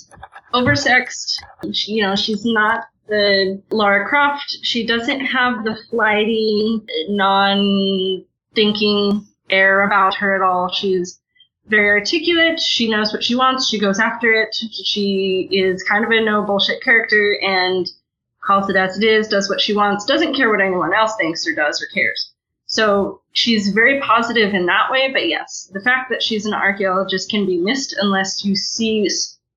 oversexed. 0.54 1.42
She, 1.72 1.92
you 1.92 2.02
know, 2.02 2.16
she's 2.16 2.44
not 2.44 2.84
the 3.08 3.62
Lara 3.70 4.08
Croft. 4.08 4.58
She 4.62 4.86
doesn't 4.86 5.20
have 5.20 5.64
the 5.64 5.76
flighty, 5.90 6.80
non-thinking 7.08 8.24
air 9.50 9.82
about 9.82 10.14
her 10.14 10.34
at 10.34 10.42
all. 10.42 10.70
She's 10.72 11.20
very 11.70 11.88
articulate. 11.88 12.60
She 12.60 12.90
knows 12.90 13.12
what 13.12 13.24
she 13.24 13.34
wants. 13.34 13.68
She 13.68 13.78
goes 13.78 13.98
after 13.98 14.32
it. 14.32 14.54
She 14.54 15.48
is 15.50 15.82
kind 15.84 16.04
of 16.04 16.10
a 16.10 16.20
no 16.22 16.42
bullshit 16.42 16.82
character 16.82 17.38
and 17.40 17.88
calls 18.44 18.68
it 18.68 18.76
as 18.76 18.98
it 18.98 19.04
is, 19.04 19.28
does 19.28 19.48
what 19.48 19.60
she 19.60 19.74
wants, 19.74 20.04
doesn't 20.04 20.34
care 20.34 20.50
what 20.50 20.60
anyone 20.60 20.94
else 20.94 21.14
thinks 21.16 21.46
or 21.46 21.54
does 21.54 21.80
or 21.82 21.86
cares. 21.94 22.32
So 22.66 23.20
she's 23.32 23.70
very 23.70 24.00
positive 24.00 24.54
in 24.54 24.66
that 24.66 24.90
way, 24.90 25.10
but 25.12 25.28
yes, 25.28 25.70
the 25.72 25.80
fact 25.80 26.10
that 26.10 26.22
she's 26.22 26.46
an 26.46 26.54
archaeologist 26.54 27.30
can 27.30 27.46
be 27.46 27.58
missed 27.58 27.94
unless 27.98 28.44
you 28.44 28.54
see 28.54 29.08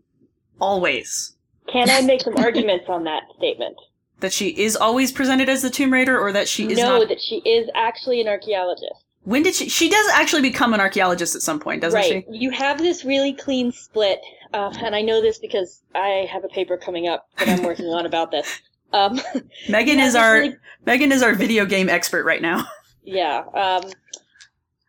always. 0.59 1.37
Can 1.71 1.89
I 1.89 2.01
make 2.01 2.21
some 2.21 2.36
arguments 2.38 2.86
on 2.88 3.03
that 3.06 3.23
statement? 3.38 3.77
That 4.19 4.34
she 4.34 4.47
is 4.47 4.75
always 4.75 5.12
presented 5.12 5.47
as 5.47 5.62
the 5.62 5.69
Tomb 5.69 5.93
Raider, 5.93 6.19
or 6.19 6.32
that 6.32 6.47
she 6.47 6.71
is 6.71 6.80
no, 6.80 6.97
not. 6.97 7.10
that 7.10 7.21
she 7.21 7.36
is 7.36 7.69
actually 7.75 8.19
an 8.19 8.27
archaeologist. 8.27 9.06
when 9.25 9.43
did 9.43 9.53
she? 9.53 9.69
She 9.69 9.89
does 9.89 10.08
actually 10.12 10.41
become 10.41 10.73
an 10.73 10.80
archaeologist 10.80 11.36
at 11.36 11.43
some 11.43 11.60
point, 11.60 11.84
doesn't 11.84 11.99
right. 11.99 12.25
she? 12.27 12.36
You 12.36 12.49
have 12.49 12.80
this 12.80 13.06
really 13.06 13.32
clean 13.34 13.71
split, 13.71 14.19
uh, 14.56 14.73
and 14.84 14.95
I 14.95 15.03
know 15.03 15.21
this 15.21 15.38
because 15.38 15.84
I 15.93 16.27
have 16.32 16.43
a 16.43 16.47
paper 16.47 16.77
coming 16.77 17.08
up 17.08 17.27
that 17.38 17.47
I'm 17.47 17.62
working 17.62 17.86
on 17.86 18.08
about 18.08 18.32
this. 18.32 18.47
Um, 18.93 19.19
Megan 19.69 19.99
is 19.99 20.15
our 20.15 20.34
really- 20.34 20.56
Megan 20.86 21.12
is 21.12 21.21
our 21.21 21.36
video 21.36 21.65
game 21.65 21.89
expert 21.89 22.23
right 22.23 22.41
now. 22.41 22.65
yeah. 23.03 23.43
Um, 23.53 23.91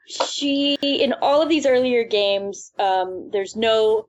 she 0.07 0.79
in 0.81 1.13
all 1.21 1.43
of 1.43 1.49
these 1.51 1.67
earlier 1.67 2.05
games, 2.05 2.73
um, 2.79 3.29
there's 3.33 3.57
no 3.57 4.09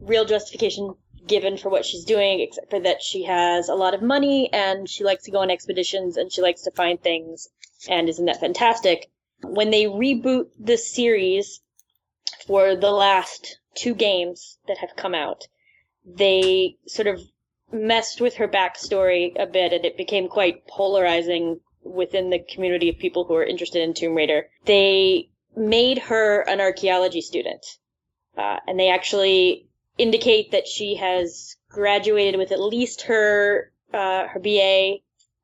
real 0.00 0.24
justification 0.24 0.94
given 1.26 1.56
for 1.56 1.68
what 1.68 1.84
she's 1.84 2.04
doing 2.04 2.40
except 2.40 2.70
for 2.70 2.80
that 2.80 3.02
she 3.02 3.24
has 3.24 3.68
a 3.68 3.74
lot 3.74 3.94
of 3.94 4.02
money 4.02 4.48
and 4.52 4.88
she 4.88 5.04
likes 5.04 5.24
to 5.24 5.30
go 5.30 5.38
on 5.38 5.50
expeditions 5.50 6.16
and 6.16 6.32
she 6.32 6.42
likes 6.42 6.62
to 6.62 6.70
find 6.72 7.00
things 7.00 7.48
and 7.88 8.08
isn't 8.08 8.26
that 8.26 8.40
fantastic 8.40 9.10
when 9.42 9.70
they 9.70 9.84
reboot 9.84 10.46
the 10.58 10.76
series 10.76 11.60
for 12.46 12.76
the 12.76 12.90
last 12.90 13.58
two 13.74 13.94
games 13.94 14.58
that 14.68 14.78
have 14.78 14.96
come 14.96 15.14
out 15.14 15.44
they 16.04 16.76
sort 16.86 17.08
of 17.08 17.20
messed 17.72 18.20
with 18.20 18.34
her 18.36 18.48
backstory 18.48 19.32
a 19.38 19.46
bit 19.46 19.72
and 19.72 19.84
it 19.84 19.96
became 19.96 20.28
quite 20.28 20.66
polarizing 20.68 21.58
within 21.82 22.30
the 22.30 22.38
community 22.38 22.88
of 22.88 22.98
people 22.98 23.24
who 23.24 23.34
are 23.34 23.44
interested 23.44 23.82
in 23.82 23.94
Tomb 23.94 24.14
Raider. 24.14 24.48
They 24.64 25.30
made 25.56 25.98
her 25.98 26.40
an 26.42 26.60
archaeology 26.60 27.20
student. 27.20 27.64
Uh, 28.36 28.58
and 28.66 28.78
they 28.78 28.90
actually 28.90 29.65
indicate 29.98 30.52
that 30.52 30.66
she 30.66 30.96
has 30.96 31.56
graduated 31.70 32.38
with 32.38 32.52
at 32.52 32.60
least 32.60 33.02
her 33.02 33.70
uh, 33.92 34.26
her 34.28 34.40
BA 34.40 34.96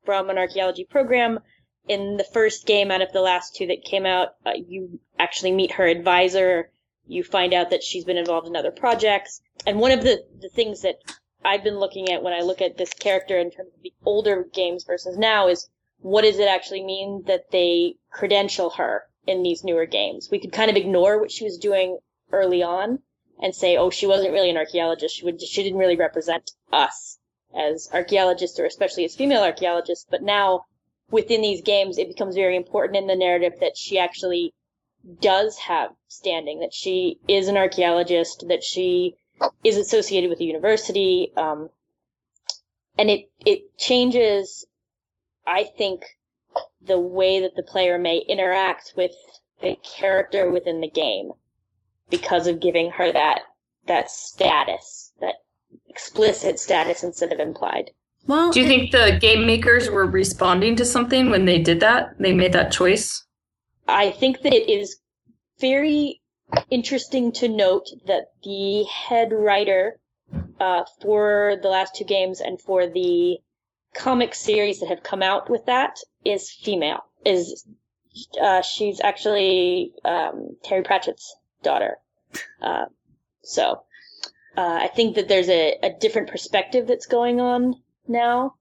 from 0.05 0.29
an 0.29 0.37
archaeology 0.37 0.85
program. 0.85 1.39
In 1.87 2.15
the 2.17 2.23
first 2.23 2.65
game 2.65 2.91
out 2.91 3.01
of 3.01 3.11
the 3.11 3.21
last 3.21 3.55
two 3.55 3.67
that 3.67 3.83
came 3.83 4.05
out, 4.05 4.29
uh, 4.45 4.51
you 4.55 4.99
actually 5.19 5.51
meet 5.51 5.73
her 5.73 5.85
advisor. 5.85 6.71
You 7.05 7.23
find 7.23 7.53
out 7.53 7.71
that 7.71 7.83
she's 7.83 8.05
been 8.05 8.17
involved 8.17 8.47
in 8.47 8.55
other 8.55 8.71
projects. 8.71 9.41
And 9.65 9.79
one 9.79 9.91
of 9.91 10.03
the, 10.03 10.23
the 10.39 10.49
things 10.49 10.81
that 10.83 10.95
I've 11.43 11.63
been 11.63 11.79
looking 11.79 12.09
at 12.09 12.23
when 12.23 12.33
I 12.33 12.41
look 12.41 12.61
at 12.61 12.77
this 12.77 12.93
character 12.93 13.37
in 13.37 13.51
terms 13.51 13.73
of 13.75 13.81
the 13.81 13.93
older 14.05 14.45
games 14.53 14.85
versus 14.85 15.17
now 15.17 15.49
is 15.49 15.69
what 15.99 16.21
does 16.21 16.39
it 16.39 16.47
actually 16.47 16.83
mean 16.83 17.23
that 17.27 17.51
they 17.51 17.95
credential 18.09 18.69
her 18.71 19.03
in 19.27 19.43
these 19.43 19.63
newer 19.63 19.85
games? 19.85 20.29
We 20.31 20.39
could 20.39 20.53
kind 20.53 20.71
of 20.71 20.77
ignore 20.77 21.19
what 21.19 21.31
she 21.31 21.43
was 21.43 21.57
doing 21.57 21.97
early 22.31 22.63
on 22.63 22.99
and 23.43 23.53
say, 23.53 23.75
oh, 23.75 23.89
she 23.89 24.07
wasn't 24.07 24.31
really 24.31 24.49
an 24.49 24.57
archaeologist. 24.57 25.17
She 25.17 25.25
would, 25.25 25.41
she 25.41 25.63
didn't 25.63 25.77
really 25.77 25.97
represent 25.97 26.51
us 26.71 27.19
as 27.53 27.89
archaeologists 27.91 28.57
or 28.57 28.65
especially 28.65 29.03
as 29.03 29.15
female 29.15 29.43
archaeologists. 29.43 30.07
But 30.09 30.23
now 30.23 30.63
within 31.11 31.41
these 31.41 31.61
games, 31.61 31.97
it 31.97 32.07
becomes 32.07 32.35
very 32.35 32.55
important 32.55 32.97
in 32.97 33.07
the 33.07 33.17
narrative 33.17 33.59
that 33.59 33.75
she 33.75 33.99
actually 33.99 34.53
does 35.19 35.57
have 35.57 35.89
standing, 36.07 36.61
that 36.61 36.73
she 36.73 37.19
is 37.27 37.49
an 37.49 37.57
archaeologist, 37.57 38.45
that 38.47 38.63
she 38.63 39.15
is 39.61 39.75
associated 39.75 40.29
with 40.29 40.39
the 40.39 40.45
university. 40.45 41.33
Um, 41.35 41.69
and 42.97 43.09
it, 43.09 43.29
it 43.45 43.77
changes, 43.77 44.65
I 45.45 45.65
think, 45.65 46.03
the 46.81 46.97
way 46.99 47.41
that 47.41 47.57
the 47.57 47.63
player 47.63 47.97
may 47.99 48.19
interact 48.19 48.93
with 48.95 49.11
the 49.61 49.75
character 49.83 50.49
within 50.49 50.79
the 50.79 50.89
game 50.89 51.33
because 52.13 52.45
of 52.45 52.61
giving 52.61 52.91
her 52.91 53.11
that 53.11 53.39
that 53.87 54.11
status, 54.11 55.11
that 55.19 55.33
explicit 55.89 56.59
status 56.59 57.03
instead 57.03 57.33
of 57.33 57.39
implied. 57.39 57.89
Well, 58.27 58.51
Do 58.51 58.61
you 58.61 58.67
think 58.67 58.91
the 58.91 59.17
game 59.19 59.47
makers 59.47 59.89
were 59.89 60.05
responding 60.05 60.75
to 60.75 60.85
something 60.85 61.31
when 61.31 61.45
they 61.45 61.57
did 61.57 61.79
that? 61.79 62.15
They 62.19 62.31
made 62.31 62.53
that 62.53 62.71
choice? 62.71 63.25
I 63.87 64.11
think 64.11 64.41
that 64.43 64.53
it 64.53 64.69
is 64.69 64.97
very 65.59 66.21
interesting 66.69 67.31
to 67.33 67.47
note 67.47 67.87
that 68.05 68.27
the 68.43 68.83
head 68.83 69.33
writer 69.33 69.99
uh, 70.59 70.83
for 71.01 71.57
the 71.63 71.67
last 71.67 71.95
two 71.95 72.05
games 72.05 72.39
and 72.41 72.61
for 72.61 72.85
the 72.87 73.39
comic 73.95 74.35
series 74.35 74.79
that 74.79 74.89
have 74.89 75.01
come 75.01 75.23
out 75.23 75.49
with 75.49 75.65
that 75.65 75.97
is 76.23 76.51
female. 76.51 77.03
Is 77.25 77.65
uh, 78.39 78.61
she's 78.61 79.01
actually 79.01 79.93
um, 80.05 80.55
Terry 80.63 80.83
Pratchett's 80.83 81.35
daughter. 81.63 81.97
Uh, 82.61 82.85
so 83.41 83.83
uh, 84.57 84.79
I 84.81 84.87
think 84.87 85.15
that 85.15 85.27
there's 85.27 85.49
a, 85.49 85.77
a 85.83 85.91
different 85.99 86.29
perspective 86.29 86.87
that's 86.87 87.05
going 87.05 87.39
on 87.41 87.75
now. 88.07 88.55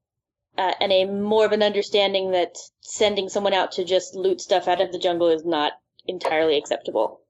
Uh, 0.59 0.73
and 0.81 0.93
a 0.93 1.07
more 1.07 1.47
of 1.47 1.53
an 1.53 1.63
understanding 1.63 2.33
that 2.33 2.59
sending 2.81 3.31
someone 3.31 3.55
out 3.55 3.73
to 3.73 3.85
just 3.85 4.15
loot 4.15 4.39
stuff 4.39 4.69
out 4.69 4.83
of 4.83 4.93
the 4.93 4.99
jungle 4.99 5.29
is 5.29 5.47
not 5.47 5.73
entirely 6.07 6.59
acceptable. 6.59 7.21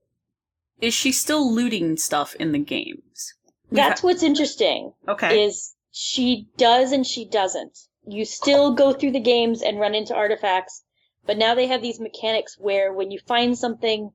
is 0.80 0.92
she 0.92 1.12
still 1.12 1.54
looting 1.54 1.96
stuff 1.96 2.34
in 2.36 2.50
the 2.50 2.58
games? 2.58 3.34
That's 3.70 4.00
ha- 4.00 4.06
what's 4.08 4.24
interesting. 4.24 4.92
okay. 5.06 5.44
Is 5.44 5.74
she 5.92 6.48
does 6.56 6.90
and 6.90 7.06
she 7.06 7.24
doesn't. 7.24 7.78
You 8.04 8.24
still 8.24 8.72
go 8.74 8.92
through 8.92 9.12
the 9.12 9.20
games 9.20 9.62
and 9.62 9.78
run 9.78 9.94
into 9.94 10.16
artifacts, 10.16 10.82
but 11.24 11.38
now 11.38 11.54
they 11.54 11.68
have 11.68 11.80
these 11.82 12.00
mechanics 12.00 12.56
where 12.58 12.92
when 12.92 13.12
you 13.12 13.20
find 13.28 13.56
something, 13.56 14.10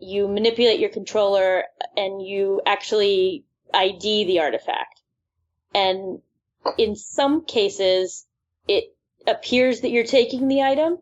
you 0.00 0.28
manipulate 0.28 0.80
your 0.80 0.90
controller 0.90 1.64
and 1.96 2.24
you 2.24 2.60
actually 2.66 3.44
ID 3.72 4.24
the 4.24 4.40
artifact. 4.40 5.00
And 5.74 6.20
in 6.78 6.96
some 6.96 7.44
cases, 7.44 8.26
it 8.66 8.94
appears 9.26 9.80
that 9.80 9.90
you're 9.90 10.04
taking 10.04 10.48
the 10.48 10.62
item, 10.62 10.98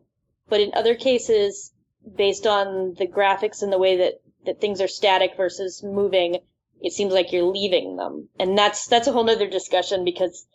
but 0.47 0.61
in 0.61 0.73
other 0.73 0.95
cases, 0.95 1.71
based 2.15 2.45
on 2.45 2.95
the 2.97 3.07
graphics 3.07 3.61
and 3.61 3.71
the 3.71 3.77
way 3.77 3.97
that, 3.97 4.21
that 4.45 4.61
things 4.61 4.81
are 4.81 4.87
static 4.87 5.35
versus 5.35 5.83
moving, 5.83 6.39
it 6.81 6.93
seems 6.93 7.13
like 7.13 7.31
you're 7.31 7.43
leaving 7.43 7.97
them. 7.97 8.29
And 8.39 8.57
that's, 8.57 8.87
that's 8.87 9.07
a 9.07 9.11
whole 9.11 9.23
nother 9.23 9.49
discussion 9.49 10.05
because 10.05 10.45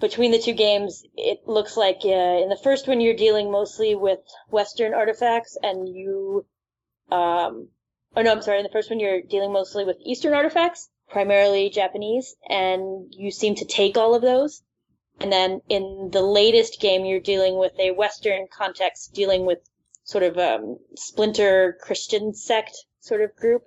between 0.00 0.30
the 0.30 0.38
two 0.38 0.52
games, 0.52 1.04
it 1.16 1.46
looks 1.46 1.76
like 1.76 2.00
uh, 2.04 2.08
in 2.42 2.48
the 2.48 2.60
first 2.62 2.86
one 2.86 3.00
you're 3.00 3.14
dealing 3.14 3.50
mostly 3.50 3.94
with 3.94 4.20
Western 4.48 4.94
artifacts, 4.94 5.56
and 5.62 5.88
you, 5.88 6.46
um, 7.10 7.68
oh 8.16 8.22
no, 8.22 8.32
I'm 8.32 8.42
sorry, 8.42 8.58
in 8.58 8.64
the 8.64 8.70
first 8.70 8.90
one 8.90 9.00
you're 9.00 9.22
dealing 9.22 9.52
mostly 9.52 9.84
with 9.84 9.96
Eastern 10.04 10.34
artifacts, 10.34 10.88
primarily 11.08 11.70
Japanese, 11.70 12.36
and 12.48 13.12
you 13.16 13.30
seem 13.30 13.54
to 13.56 13.64
take 13.64 13.96
all 13.96 14.14
of 14.14 14.22
those. 14.22 14.62
And 15.20 15.32
then 15.32 15.60
in 15.68 16.10
the 16.12 16.22
latest 16.22 16.80
game, 16.80 17.04
you're 17.04 17.20
dealing 17.20 17.58
with 17.58 17.72
a 17.78 17.90
Western 17.90 18.46
context, 18.56 19.14
dealing 19.14 19.46
with 19.46 19.58
sort 20.04 20.22
of 20.22 20.38
um, 20.38 20.78
splinter 20.94 21.76
Christian 21.80 22.34
sect 22.34 22.76
sort 23.00 23.22
of 23.22 23.34
group, 23.36 23.62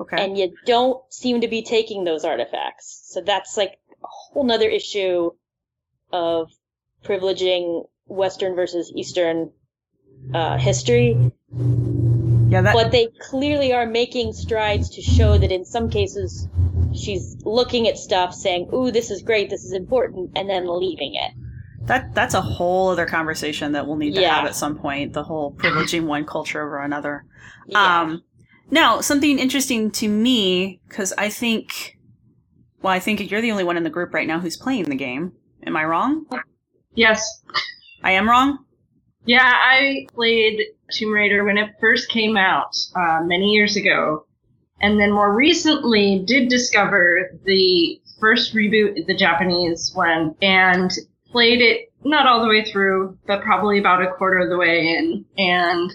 Okay. 0.00 0.22
and 0.22 0.36
you 0.36 0.52
don't 0.66 1.00
seem 1.12 1.40
to 1.40 1.48
be 1.48 1.62
taking 1.62 2.04
those 2.04 2.24
artifacts. 2.24 3.02
So 3.12 3.20
that's 3.20 3.56
like 3.56 3.78
a 4.02 4.06
whole 4.06 4.44
nother 4.44 4.68
issue 4.68 5.30
of 6.12 6.50
privileging 7.04 7.86
Western 8.06 8.54
versus 8.54 8.92
Eastern 8.94 9.52
uh, 10.34 10.58
history. 10.58 11.32
Yeah, 12.48 12.62
that 12.62 12.74
But 12.74 12.92
they 12.92 13.08
clearly 13.30 13.72
are 13.72 13.86
making 13.86 14.32
strides 14.32 14.90
to 14.90 15.02
show 15.02 15.38
that 15.38 15.50
in 15.52 15.64
some 15.64 15.88
cases 15.90 16.48
she's 16.94 17.36
looking 17.44 17.86
at 17.88 17.98
stuff 17.98 18.34
saying, 18.34 18.68
ooh, 18.72 18.90
this 18.90 19.10
is 19.10 19.22
great, 19.22 19.50
this 19.50 19.64
is 19.64 19.72
important, 19.72 20.30
and 20.36 20.48
then 20.48 20.66
leaving 20.68 21.14
it. 21.14 21.32
that 21.86 22.12
that's 22.14 22.34
a 22.34 22.40
whole 22.40 22.88
other 22.88 23.06
conversation 23.06 23.72
that 23.72 23.86
we'll 23.86 23.96
need 23.96 24.14
to 24.14 24.20
Yeah. 24.20 24.34
have 24.36 24.44
at 24.46 24.56
some 24.56 24.76
point. 24.76 25.12
The 25.12 25.22
whole 25.22 25.52
privileging 25.52 26.06
one 26.06 26.24
culture 26.24 26.60
over 26.64 26.82
another. 26.82 27.24
Yeah. 27.68 28.00
Um, 28.00 28.22
now, 28.70 29.00
something 29.00 29.38
interesting 29.38 29.92
to 29.92 30.08
me, 30.08 30.80
because 30.88 31.12
I 31.16 31.28
think, 31.28 31.96
well, 32.82 32.92
I 32.92 32.98
think 32.98 33.30
you're 33.30 33.40
the 33.40 33.52
only 33.52 33.62
one 33.62 33.76
in 33.76 33.84
the 33.84 33.90
group 33.90 34.12
right 34.12 34.26
now 34.26 34.40
who's 34.40 34.56
playing 34.56 34.84
the 34.84 34.96
game. 34.96 35.32
Am 35.64 35.76
I 35.76 35.84
wrong? 35.84 36.26
Yes. 36.96 37.22
I 38.02 38.12
am 38.12 38.28
wrong? 38.28 38.58
Yeah, 39.26 39.52
I 39.52 40.06
played 40.14 40.60
Tomb 40.92 41.12
Raider 41.12 41.44
when 41.44 41.58
it 41.58 41.74
first 41.80 42.08
came 42.08 42.36
out 42.36 42.76
uh, 42.94 43.20
many 43.24 43.50
years 43.50 43.76
ago, 43.76 44.24
and 44.80 45.00
then 45.00 45.12
more 45.12 45.34
recently 45.34 46.22
did 46.26 46.48
discover 46.48 47.30
the 47.44 48.00
first 48.20 48.54
reboot, 48.54 49.04
the 49.06 49.16
Japanese 49.16 49.92
one, 49.94 50.34
and 50.42 50.90
played 51.30 51.60
it 51.60 51.92
not 52.04 52.26
all 52.26 52.40
the 52.40 52.48
way 52.48 52.64
through, 52.64 53.18
but 53.26 53.42
probably 53.42 53.78
about 53.78 54.02
a 54.02 54.12
quarter 54.12 54.38
of 54.38 54.48
the 54.48 54.56
way 54.56 54.96
in, 54.96 55.24
and 55.36 55.92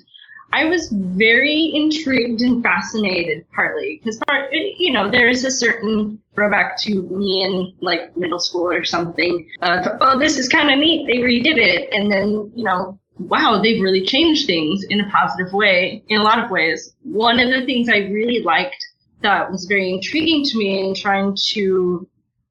I 0.54 0.65
was 0.65 0.89
very 0.91 1.72
intrigued 1.74 2.41
and 2.41 2.62
fascinated, 2.62 3.46
partly 3.56 4.02
because 4.04 4.20
part, 4.28 4.52
you 4.52 4.91
know, 4.91 5.10
there 5.10 5.30
is 5.30 5.46
a 5.46 5.52
certain 5.52 6.20
throwback 6.36 6.78
to 6.82 7.04
me 7.04 7.44
in 7.44 7.74
like 7.80 8.15
middle 8.17 8.39
school 8.39 8.70
or 8.70 8.84
something. 8.84 9.48
Of, 9.62 9.86
oh, 10.02 10.20
this 10.20 10.38
is 10.38 10.50
kind 10.50 10.70
of 10.70 10.78
neat. 10.78 11.08
They 11.08 11.20
redid 11.20 11.58
it, 11.58 11.89
and 11.94 12.12
then 12.12 12.52
you 12.54 12.65
know, 12.65 13.00
wow, 13.19 13.60
they've 13.62 13.82
really 13.82 14.06
changed 14.06 14.45
things 14.45 14.84
in 14.89 15.02
a 15.02 15.10
positive 15.10 15.54
way 15.54 16.04
in 16.08 16.19
a 16.19 16.24
lot 16.24 16.43
of 16.43 16.52
ways. 16.52 16.93
One 17.04 17.39
of 17.39 17.50
the 17.50 17.65
things 17.65 17.89
I 17.89 17.97
really 17.97 18.41
liked 18.41 18.84
that 19.21 19.52
was 19.52 19.65
very 19.65 19.91
intriguing 19.91 20.43
to 20.45 20.58
me 20.58 20.88
in 20.88 20.95
trying 20.95 21.38
to 21.52 22.08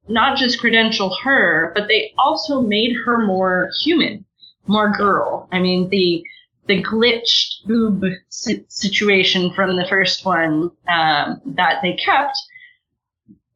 not 0.09 0.37
just 0.37 0.61
credential 0.61 1.17
her, 1.23 1.73
but 1.75 1.89
they 1.89 2.13
also 2.19 2.61
made 2.61 2.95
her 3.05 3.25
more 3.25 3.71
human, 3.83 4.25
more 4.67 4.93
girl. 4.97 5.49
I 5.53 5.61
mean, 5.61 5.89
the 5.89 6.23
the 6.67 6.83
glitched 6.83 7.67
boob 7.67 8.05
situation 8.29 9.53
from 9.55 9.77
the 9.77 9.87
first 9.89 10.25
one 10.25 10.71
um, 10.89 11.41
that 11.45 11.81
they 11.83 11.95
kept, 11.95 12.37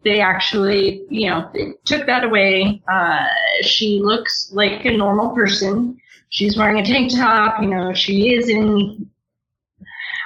they 0.03 0.21
actually, 0.21 1.05
you 1.11 1.31
know, 1.31 1.49
took 1.85 2.07
that 2.07 2.25
away. 2.25 2.83
Uh, 2.91 3.25
she 3.63 4.01
looks 4.03 4.51
like 4.53 4.85
a 4.85 4.97
normal 4.97 5.33
person. 5.35 5.97
She's 6.35 6.57
wearing 6.57 6.81
a 6.81 6.85
tank 6.85 7.13
top. 7.15 7.63
You 7.63 7.69
know, 7.69 7.95
she 7.95 8.35
is 8.35 8.49
in. 8.49 9.09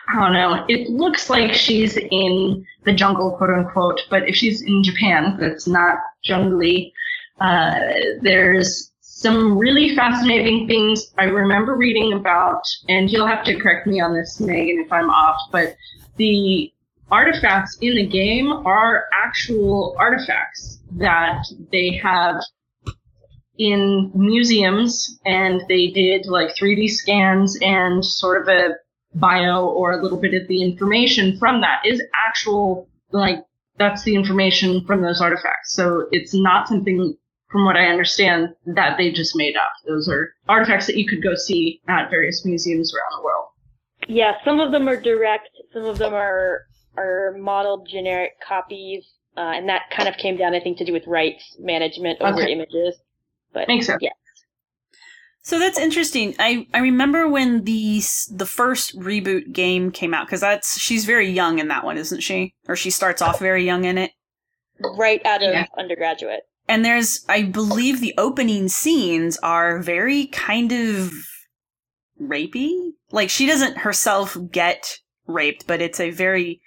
I 0.08 0.14
don't 0.14 0.32
know. 0.32 0.64
It 0.66 0.88
looks 0.88 1.28
like 1.28 1.52
she's 1.52 1.98
in 1.98 2.64
the 2.86 2.94
jungle, 2.94 3.36
quote 3.36 3.50
unquote. 3.50 4.00
But 4.08 4.26
if 4.26 4.34
she's 4.34 4.62
in 4.62 4.82
Japan, 4.82 5.36
that's 5.38 5.66
not 5.66 5.98
jungly. 6.24 6.94
Uh, 7.42 7.78
there's 8.22 8.90
some 9.02 9.58
really 9.58 9.94
fascinating 9.94 10.66
things 10.66 11.12
I 11.18 11.24
remember 11.24 11.76
reading 11.76 12.14
about, 12.14 12.62
and 12.88 13.10
you'll 13.10 13.26
have 13.26 13.44
to 13.44 13.60
correct 13.60 13.86
me 13.86 14.00
on 14.00 14.14
this, 14.14 14.40
Megan, 14.40 14.82
if 14.82 14.90
I'm 14.90 15.10
off, 15.10 15.38
but 15.52 15.76
the 16.16 16.72
artifacts 17.10 17.76
in 17.82 17.96
the 17.96 18.06
game 18.06 18.50
are 18.50 19.04
actual 19.12 19.94
artifacts 19.98 20.78
that 20.92 21.44
they 21.70 22.00
have 22.02 22.42
in 23.58 24.10
museums, 24.14 25.18
and 25.26 25.62
they 25.68 25.88
did 25.88 26.26
like 26.26 26.54
3D 26.56 26.88
scans 26.90 27.58
and 27.60 28.04
sort 28.04 28.40
of 28.40 28.48
a 28.48 28.74
bio 29.14 29.66
or 29.66 29.92
a 29.92 30.02
little 30.02 30.18
bit 30.18 30.34
of 30.34 30.46
the 30.48 30.62
information 30.62 31.36
from 31.38 31.60
that 31.60 31.82
is 31.84 32.02
actual, 32.26 32.88
like, 33.10 33.44
that's 33.78 34.02
the 34.04 34.14
information 34.14 34.84
from 34.86 35.02
those 35.02 35.20
artifacts. 35.20 35.72
So 35.72 36.06
it's 36.12 36.34
not 36.34 36.68
something 36.68 37.16
from 37.50 37.64
what 37.64 37.76
I 37.76 37.86
understand, 37.86 38.54
that 38.66 38.98
they 38.98 39.10
just 39.10 39.34
made 39.34 39.56
up. 39.56 39.70
Those 39.86 40.08
are 40.08 40.34
artifacts 40.48 40.86
that 40.86 40.96
you 40.96 41.06
could 41.08 41.22
go 41.22 41.34
see 41.34 41.80
at 41.88 42.10
various 42.10 42.44
museums 42.44 42.92
around 42.94 43.18
the 43.18 43.24
world. 43.24 43.46
Yeah, 44.06 44.32
some 44.44 44.60
of 44.60 44.70
them 44.70 44.86
are 44.88 45.00
direct, 45.00 45.48
some 45.72 45.84
of 45.84 45.98
them 45.98 46.14
are 46.14 46.62
are 46.96 47.36
modeled 47.38 47.88
generic 47.88 48.32
copies, 48.46 49.04
uh, 49.36 49.52
and 49.54 49.68
that 49.68 49.82
kind 49.90 50.08
of 50.08 50.16
came 50.16 50.36
down, 50.36 50.54
I 50.54 50.60
think, 50.60 50.78
to 50.78 50.84
do 50.84 50.92
with 50.92 51.06
rights 51.06 51.56
management 51.58 52.20
over 52.20 52.42
Okay. 52.42 52.52
images. 52.52 52.96
But 53.52 53.68
Makes 53.68 53.86
sense. 53.86 54.02
Yeah. 54.02 54.10
So 55.42 55.58
that's 55.58 55.78
interesting. 55.78 56.34
I, 56.38 56.66
I 56.74 56.80
remember 56.80 57.26
when 57.28 57.64
the 57.64 58.02
the 58.30 58.44
first 58.46 58.98
reboot 58.98 59.52
game 59.52 59.90
came 59.90 60.12
out 60.12 60.26
because 60.26 60.40
that's 60.42 60.78
she's 60.78 61.06
very 61.06 61.30
young 61.30 61.58
in 61.58 61.68
that 61.68 61.84
one, 61.84 61.96
isn't 61.96 62.20
she? 62.20 62.54
Or 62.68 62.76
she 62.76 62.90
starts 62.90 63.22
off 63.22 63.38
very 63.38 63.64
young 63.64 63.84
in 63.84 63.96
it. 63.98 64.12
right 64.98 65.24
out 65.24 65.42
of 65.42 65.52
Yeah. 65.52 65.66
undergraduate. 65.78 66.40
And 66.68 66.84
there's, 66.84 67.24
I 67.30 67.44
believe, 67.44 68.00
the 68.00 68.12
opening 68.18 68.68
scenes 68.68 69.38
are 69.38 69.80
very 69.80 70.26
kind 70.26 70.70
of 70.70 71.12
rapey. 72.20 72.90
Like 73.10 73.30
she 73.30 73.46
doesn't 73.46 73.78
herself 73.78 74.36
get 74.50 74.98
raped, 75.26 75.66
but 75.66 75.80
it's 75.80 75.98
a 76.00 76.10
very 76.10 76.60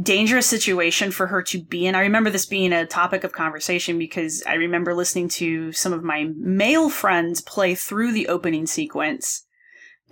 dangerous 0.00 0.46
situation 0.46 1.10
for 1.10 1.26
her 1.26 1.42
to 1.42 1.62
be 1.62 1.86
in. 1.86 1.94
I 1.94 2.00
remember 2.00 2.30
this 2.30 2.46
being 2.46 2.72
a 2.72 2.86
topic 2.86 3.24
of 3.24 3.32
conversation 3.32 3.98
because 3.98 4.42
I 4.46 4.54
remember 4.54 4.94
listening 4.94 5.28
to 5.30 5.72
some 5.72 5.92
of 5.92 6.04
my 6.04 6.30
male 6.36 6.90
friends 6.90 7.40
play 7.40 7.74
through 7.74 8.12
the 8.12 8.28
opening 8.28 8.66
sequence 8.66 9.44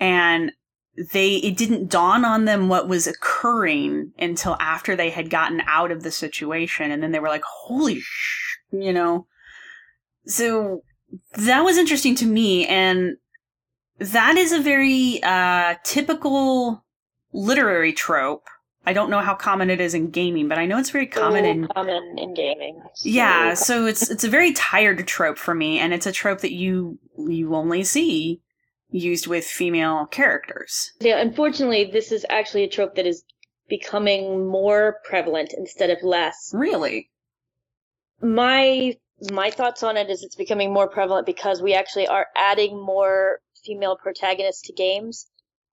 and 0.01 0.53
they 1.12 1.37
it 1.37 1.57
didn't 1.57 1.91
dawn 1.91 2.25
on 2.25 2.45
them 2.45 2.69
what 2.69 2.88
was 2.88 3.07
occurring 3.07 4.12
until 4.19 4.57
after 4.59 4.97
they 4.97 5.11
had 5.11 5.31
gotten 5.31 5.62
out 5.67 5.93
of 5.93 6.03
the 6.03 6.11
situation 6.11 6.91
and 6.91 7.03
then 7.03 7.12
they 7.12 7.21
were 7.21 7.29
like 7.29 7.45
holy 7.45 8.01
sh 8.01 8.59
you 8.73 8.93
know 8.93 9.27
so 10.27 10.83
that 11.35 11.62
was 11.62 11.79
interesting 11.79 12.17
to 12.17 12.27
me 12.27 12.67
and 12.67 13.17
that 13.99 14.37
is 14.37 14.51
a 14.51 14.61
very 14.61 15.23
uh 15.23 15.75
typical 15.85 16.85
literary 17.33 17.93
trope 17.93 18.49
i 18.88 18.92
don't 18.92 19.11
know 19.11 19.20
how 19.20 19.35
common 19.35 19.68
it 19.70 19.81
is 19.81 19.94
in 19.94 20.11
gaming 20.11 20.48
but 20.48 20.59
i 20.59 20.66
know 20.66 20.79
it's 20.79 20.90
very 20.98 21.07
common 21.07 21.44
in 21.44 21.68
common 21.68 22.05
in 22.18 22.35
gaming. 22.35 22.81
So 22.94 23.09
yeah 23.09 23.55
so 23.55 23.87
it's 23.87 24.11
it's 24.11 24.24
a 24.24 24.31
very 24.38 24.53
tired 24.53 25.07
trope 25.07 25.38
for 25.38 25.55
me 25.55 25.79
and 25.79 25.92
it's 25.92 26.07
a 26.07 26.12
trope 26.12 26.40
that 26.40 26.53
you 26.53 26.98
you 27.16 27.55
only 27.55 27.85
see 27.85 28.40
used 28.90 29.27
with 29.27 29.44
female 29.44 30.07
characters 30.07 30.92
Yeah, 31.01 31.20
unfortunately, 31.20 31.90
this 31.92 32.11
is 32.11 32.24
actually 32.31 32.64
a 32.64 32.68
trope 32.68 32.94
that 32.96 33.07
is 33.07 33.22
becoming 33.68 34.48
more 34.48 35.01
prevalent 35.05 35.53
instead 35.57 35.90
of 35.90 35.98
less. 36.03 36.51
really 36.55 37.11
My 38.20 38.96
my 39.31 39.51
thoughts 39.51 39.83
on 39.83 39.96
it 39.96 40.09
is 40.09 40.22
it's 40.22 40.37
becoming 40.37 40.72
more 40.72 40.88
prevalent 40.88 41.27
because 41.27 41.61
we 41.61 41.74
actually 41.74 42.07
are 42.07 42.27
adding 42.37 42.72
more 42.81 43.40
female 43.64 43.96
protagonists 43.96 44.62
to 44.68 44.72
games, 44.72 45.27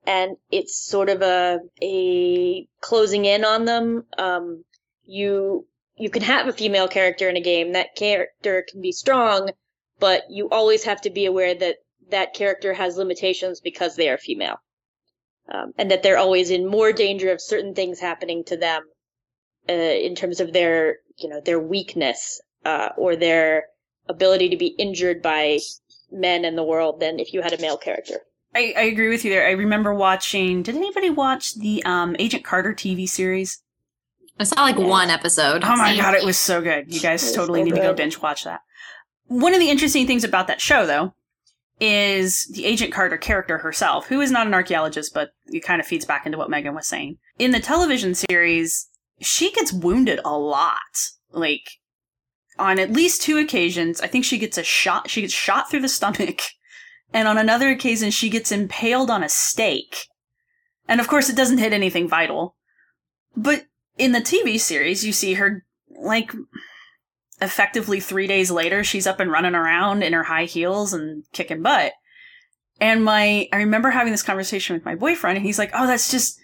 and 0.06 0.38
it's 0.52 0.86
sort 0.86 1.10
of 1.10 1.22
a 1.22 1.60
a 1.82 2.68
closing 2.82 3.26
in 3.26 3.46
on 3.46 3.66
them. 3.66 4.06
Um, 4.18 4.64
you 5.04 5.68
you 5.98 6.10
can 6.10 6.22
have 6.24 6.48
a 6.48 6.54
female 6.54 6.88
character 6.88 7.30
in 7.30 7.38
a 7.38 7.42
game. 7.42 7.74
That 7.74 7.96
character 7.96 8.66
can 8.70 8.82
be 8.82 8.92
strong, 8.92 9.52
but 10.00 10.24
you 10.30 10.50
always 10.50 10.84
have 10.84 11.02
to 11.02 11.10
be 11.10 11.26
aware 11.26 11.56
that 11.56 11.78
that 12.10 12.34
character 12.34 12.74
has 12.74 12.98
limitations 12.98 13.62
because 13.62 13.96
they 13.96 14.10
are 14.10 14.18
female. 14.18 14.58
Um, 15.48 15.74
and 15.78 15.92
that 15.92 16.02
they're 16.02 16.18
always 16.18 16.50
in 16.50 16.66
more 16.66 16.92
danger 16.92 17.32
of 17.32 17.40
certain 17.40 17.76
things 17.76 18.00
happening 18.00 18.44
to 18.46 18.58
them 18.58 18.82
uh, 19.70 19.74
in 19.74 20.16
terms 20.16 20.40
of 20.40 20.54
their 20.54 20.98
you 21.18 21.30
know 21.30 21.42
their 21.42 21.60
weakness 21.60 22.42
uh, 22.66 22.90
or 22.98 23.16
their 23.16 23.66
ability 24.08 24.50
to 24.50 24.58
be 24.58 24.68
injured 24.68 25.22
by 25.22 25.60
men 26.12 26.46
in 26.46 26.56
the 26.56 26.64
world 26.64 27.00
than 27.00 27.20
if 27.20 27.34
you 27.34 27.42
had 27.42 27.54
a 27.54 27.62
male 27.62 27.78
character. 27.78 28.20
I, 28.56 28.74
I 28.78 28.82
agree 28.84 29.10
with 29.10 29.26
you 29.26 29.32
there. 29.32 29.46
I 29.46 29.52
remember 29.52 29.94
watching. 29.94 30.64
Did 30.64 30.76
anybody 30.76 31.10
watch 31.10 31.56
the 31.56 31.84
um, 31.84 32.16
Agent 32.18 32.46
Carter 32.46 32.74
TV 32.74 33.08
series? 33.08 33.62
I 34.40 34.46
saw 34.46 34.62
like 34.64 34.78
one 34.78 35.10
episode. 35.10 35.64
Oh 35.64 35.76
my 35.76 35.96
god, 35.96 36.16
it 36.16 36.26
was 36.26 36.38
so 36.38 36.62
good. 36.62 36.94
You 36.94 37.00
guys 37.00 37.32
totally 37.34 37.62
so 37.62 37.66
need 37.66 37.76
to 37.76 37.82
go 37.82 37.94
binge 37.94 38.22
watch 38.22 38.46
that. 38.46 38.62
One 39.28 39.54
of 39.54 39.60
the 39.60 39.70
interesting 39.70 40.08
things 40.08 40.24
about 40.24 40.48
that 40.48 40.62
show, 40.62 40.86
though, 40.86 41.14
is 41.80 42.48
the 42.54 42.66
Agent 42.66 42.94
Carter 42.94 43.18
character 43.18 43.58
herself, 43.58 44.08
who 44.08 44.22
is 44.22 44.32
not 44.32 44.48
an 44.48 44.54
archaeologist, 44.54 45.14
but 45.14 45.32
it 45.48 45.62
kind 45.62 45.82
of 45.82 45.88
feeds 45.88 46.06
back 46.06 46.26
into 46.26 46.38
what 46.38 46.50
Megan 46.50 46.76
was 46.76 46.88
saying. 46.88 47.18
In 47.40 47.52
the 47.52 47.60
television 47.60 48.14
series, 48.14 48.88
she 49.22 49.52
gets 49.52 49.74
wounded 49.74 50.20
a 50.24 50.38
lot. 50.38 50.80
Like, 51.32 51.70
on 52.58 52.80
at 52.80 52.94
least 52.94 53.22
two 53.22 53.38
occasions, 53.38 54.00
I 54.00 54.08
think 54.08 54.24
she 54.24 54.38
gets 54.38 54.58
a 54.58 54.64
shot, 54.64 55.10
she 55.10 55.22
gets 55.22 55.34
shot 55.34 55.70
through 55.70 55.82
the 55.82 55.90
stomach, 55.90 56.42
and 57.16 57.30
on 57.30 57.38
another 57.38 57.70
occasion, 57.70 58.12
she 58.12 58.30
gets 58.30 58.52
impaled 58.52 59.10
on 59.10 59.24
a 59.24 59.30
stake. 59.30 60.10
And 60.86 61.00
of 61.00 61.08
course, 61.08 61.30
it 61.30 61.36
doesn't 61.38 61.60
hit 61.60 61.72
anything 61.72 62.10
vital. 62.10 62.58
But 63.38 63.68
in 63.98 64.12
the 64.12 64.20
TV 64.20 64.60
series, 64.60 65.06
you 65.06 65.14
see 65.14 65.36
her, 65.36 65.66
like, 65.98 66.34
effectively 67.42 68.02
three 68.02 68.28
days 68.28 68.52
later, 68.52 68.84
she's 68.84 69.08
up 69.08 69.22
and 69.22 69.32
running 69.32 69.56
around 69.56 70.04
in 70.04 70.12
her 70.12 70.24
high 70.24 70.44
heels 70.44 70.92
and 70.92 71.24
kicking 71.32 71.62
butt. 71.62 71.94
And 72.82 73.06
my, 73.06 73.48
I 73.54 73.60
remember 73.60 73.92
having 73.92 74.12
this 74.12 74.22
conversation 74.22 74.76
with 74.76 74.84
my 74.84 74.96
boyfriend, 74.96 75.38
and 75.38 75.46
he's 75.46 75.58
like, 75.58 75.72
"Oh, 75.74 75.88
that's 75.88 76.12
just, 76.12 76.38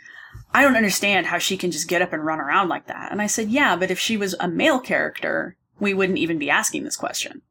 I 0.54 0.62
don't 0.62 0.78
understand 0.78 1.28
how 1.28 1.38
she 1.38 1.58
can 1.58 1.72
just 1.72 1.90
get 1.90 2.02
up 2.02 2.14
and 2.14 2.26
run 2.26 2.40
around 2.40 2.70
like 2.70 2.88
that." 2.88 3.12
And 3.12 3.22
I 3.22 3.28
said, 3.28 3.50
"Yeah, 3.50 3.76
but 3.76 3.92
if 3.92 4.00
she 4.00 4.16
was 4.16 4.36
a 4.40 4.48
male 4.48 4.80
character, 4.80 5.58
we 5.82 5.94
wouldn't 5.94 6.20
even 6.20 6.40
be 6.40 6.50
asking 6.50 6.86
this 6.86 6.96
question. 6.96 7.42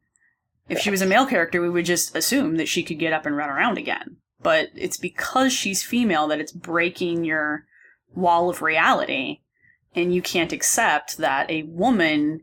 If 0.71 0.79
she 0.79 0.91
was 0.91 1.03
a 1.03 1.07
male 1.07 1.27
character, 1.27 1.61
we 1.61 1.69
would 1.69 1.85
just 1.85 2.17
assume 2.17 2.57
that 2.57 2.69
she 2.69 2.83
could 2.83 2.99
get 2.99 3.13
up 3.13 3.27
and 3.27 3.37
run 3.37 3.51
around 3.51 3.77
again. 3.77 4.17
But 4.43 4.71
it's 4.75 4.97
because 4.97 5.53
she's 5.53 5.83
female 5.83 6.27
that 6.29 6.41
it's 6.41 6.53
breaking 6.53 7.25
your 7.25 7.67
wall 8.15 8.49
of 8.49 8.63
reality, 8.63 9.41
and 9.95 10.15
you 10.15 10.23
can't 10.23 10.53
accept 10.53 11.19
that 11.19 11.51
a 11.51 11.63
woman 11.65 12.43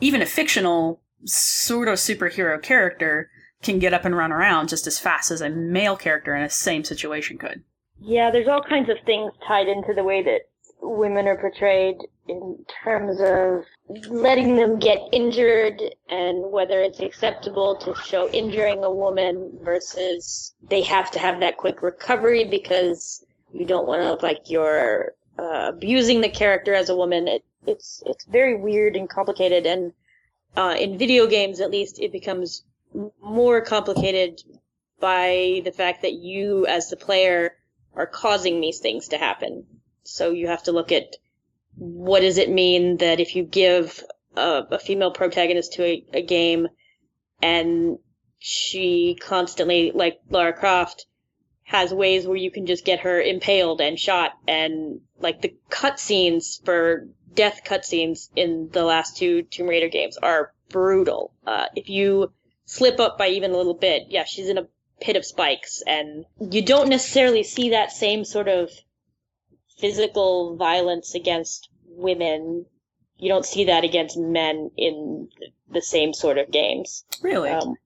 even 0.00 0.22
a 0.22 0.26
fictional 0.26 1.00
sort 1.24 1.88
of 1.88 1.94
superhero 1.94 2.60
character 2.62 3.30
can 3.62 3.78
get 3.78 3.94
up 3.94 4.04
and 4.04 4.16
run 4.16 4.32
around 4.32 4.68
just 4.68 4.86
as 4.86 4.98
fast 4.98 5.30
as 5.30 5.40
a 5.40 5.48
male 5.48 5.96
character 5.96 6.34
in 6.34 6.42
a 6.42 6.50
same 6.50 6.84
situation 6.84 7.38
could. 7.38 7.62
Yeah, 8.00 8.30
there's 8.30 8.48
all 8.48 8.62
kinds 8.62 8.90
of 8.90 8.96
things 9.06 9.32
tied 9.46 9.68
into 9.68 9.94
the 9.94 10.04
way 10.04 10.22
that 10.22 10.42
women 10.82 11.26
are 11.26 11.38
portrayed 11.38 11.96
in 12.28 12.64
terms 12.84 13.18
of 13.20 13.64
letting 13.88 14.56
them 14.56 14.78
get 14.78 14.98
injured 15.12 15.80
and 16.08 16.50
whether 16.50 16.80
it's 16.80 17.00
acceptable 17.00 17.76
to 17.76 17.94
show 17.96 18.28
injuring 18.30 18.82
a 18.82 18.90
woman 18.90 19.58
versus 19.62 20.54
they 20.68 20.82
have 20.82 21.10
to 21.10 21.18
have 21.18 21.40
that 21.40 21.58
quick 21.58 21.82
recovery 21.82 22.44
because 22.44 23.24
you 23.52 23.66
don't 23.66 23.86
want 23.86 24.02
to 24.02 24.08
look 24.08 24.22
like 24.22 24.50
you're 24.50 25.12
uh, 25.38 25.66
abusing 25.68 26.20
the 26.20 26.28
character 26.28 26.74
as 26.74 26.88
a 26.88 26.96
woman. 26.96 27.28
It, 27.28 27.44
it's 27.66 28.02
it's 28.06 28.24
very 28.24 28.56
weird 28.56 28.96
and 28.96 29.08
complicated, 29.08 29.66
and 29.66 29.92
uh, 30.56 30.76
in 30.78 30.98
video 30.98 31.26
games, 31.26 31.60
at 31.60 31.70
least, 31.70 31.98
it 31.98 32.12
becomes 32.12 32.64
more 33.22 33.60
complicated 33.60 34.42
by 35.00 35.62
the 35.64 35.72
fact 35.72 36.02
that 36.02 36.12
you, 36.12 36.66
as 36.66 36.88
the 36.88 36.96
player, 36.96 37.56
are 37.94 38.06
causing 38.06 38.60
these 38.60 38.78
things 38.78 39.08
to 39.08 39.18
happen. 39.18 39.66
So 40.04 40.30
you 40.30 40.48
have 40.48 40.62
to 40.64 40.72
look 40.72 40.92
at 40.92 41.16
what 41.76 42.20
does 42.20 42.38
it 42.38 42.50
mean 42.50 42.98
that 42.98 43.20
if 43.20 43.36
you 43.36 43.42
give 43.42 44.02
a, 44.36 44.62
a 44.70 44.78
female 44.78 45.10
protagonist 45.10 45.74
to 45.74 45.84
a, 45.84 46.04
a 46.14 46.22
game 46.22 46.68
and 47.42 47.98
she 48.38 49.16
constantly, 49.20 49.90
like 49.94 50.20
Lara 50.28 50.52
Croft, 50.52 51.06
has 51.64 51.94
ways 51.94 52.26
where 52.26 52.36
you 52.36 52.50
can 52.50 52.66
just 52.66 52.84
get 52.84 53.00
her 53.00 53.20
impaled 53.20 53.80
and 53.80 53.98
shot 53.98 54.32
and 54.46 55.00
like 55.18 55.40
the 55.40 55.56
cutscenes 55.70 56.62
for 56.64 57.08
death 57.34 57.62
cutscenes 57.64 58.28
in 58.36 58.68
the 58.70 58.84
last 58.84 59.16
two 59.16 59.42
Tomb 59.42 59.66
Raider 59.66 59.88
games 59.88 60.16
are 60.18 60.52
brutal. 60.68 61.32
Uh, 61.46 61.66
if 61.74 61.88
you 61.88 62.32
slip 62.66 63.00
up 63.00 63.18
by 63.18 63.28
even 63.28 63.52
a 63.52 63.56
little 63.56 63.74
bit, 63.74 64.04
yeah, 64.08 64.24
she's 64.24 64.48
in 64.48 64.58
a 64.58 64.68
pit 65.00 65.16
of 65.16 65.24
spikes 65.24 65.82
and 65.86 66.24
you 66.38 66.62
don't 66.62 66.88
necessarily 66.88 67.42
see 67.42 67.70
that 67.70 67.90
same 67.90 68.24
sort 68.24 68.48
of 68.48 68.70
physical 69.76 70.56
violence 70.56 71.14
against 71.14 71.68
women. 71.86 72.66
You 73.18 73.28
don't 73.28 73.46
see 73.46 73.64
that 73.64 73.84
against 73.84 74.18
men 74.18 74.70
in 74.76 75.28
the 75.70 75.82
same 75.82 76.12
sort 76.12 76.38
of 76.38 76.50
games. 76.50 77.04
Really? 77.22 77.50
Um, 77.50 77.76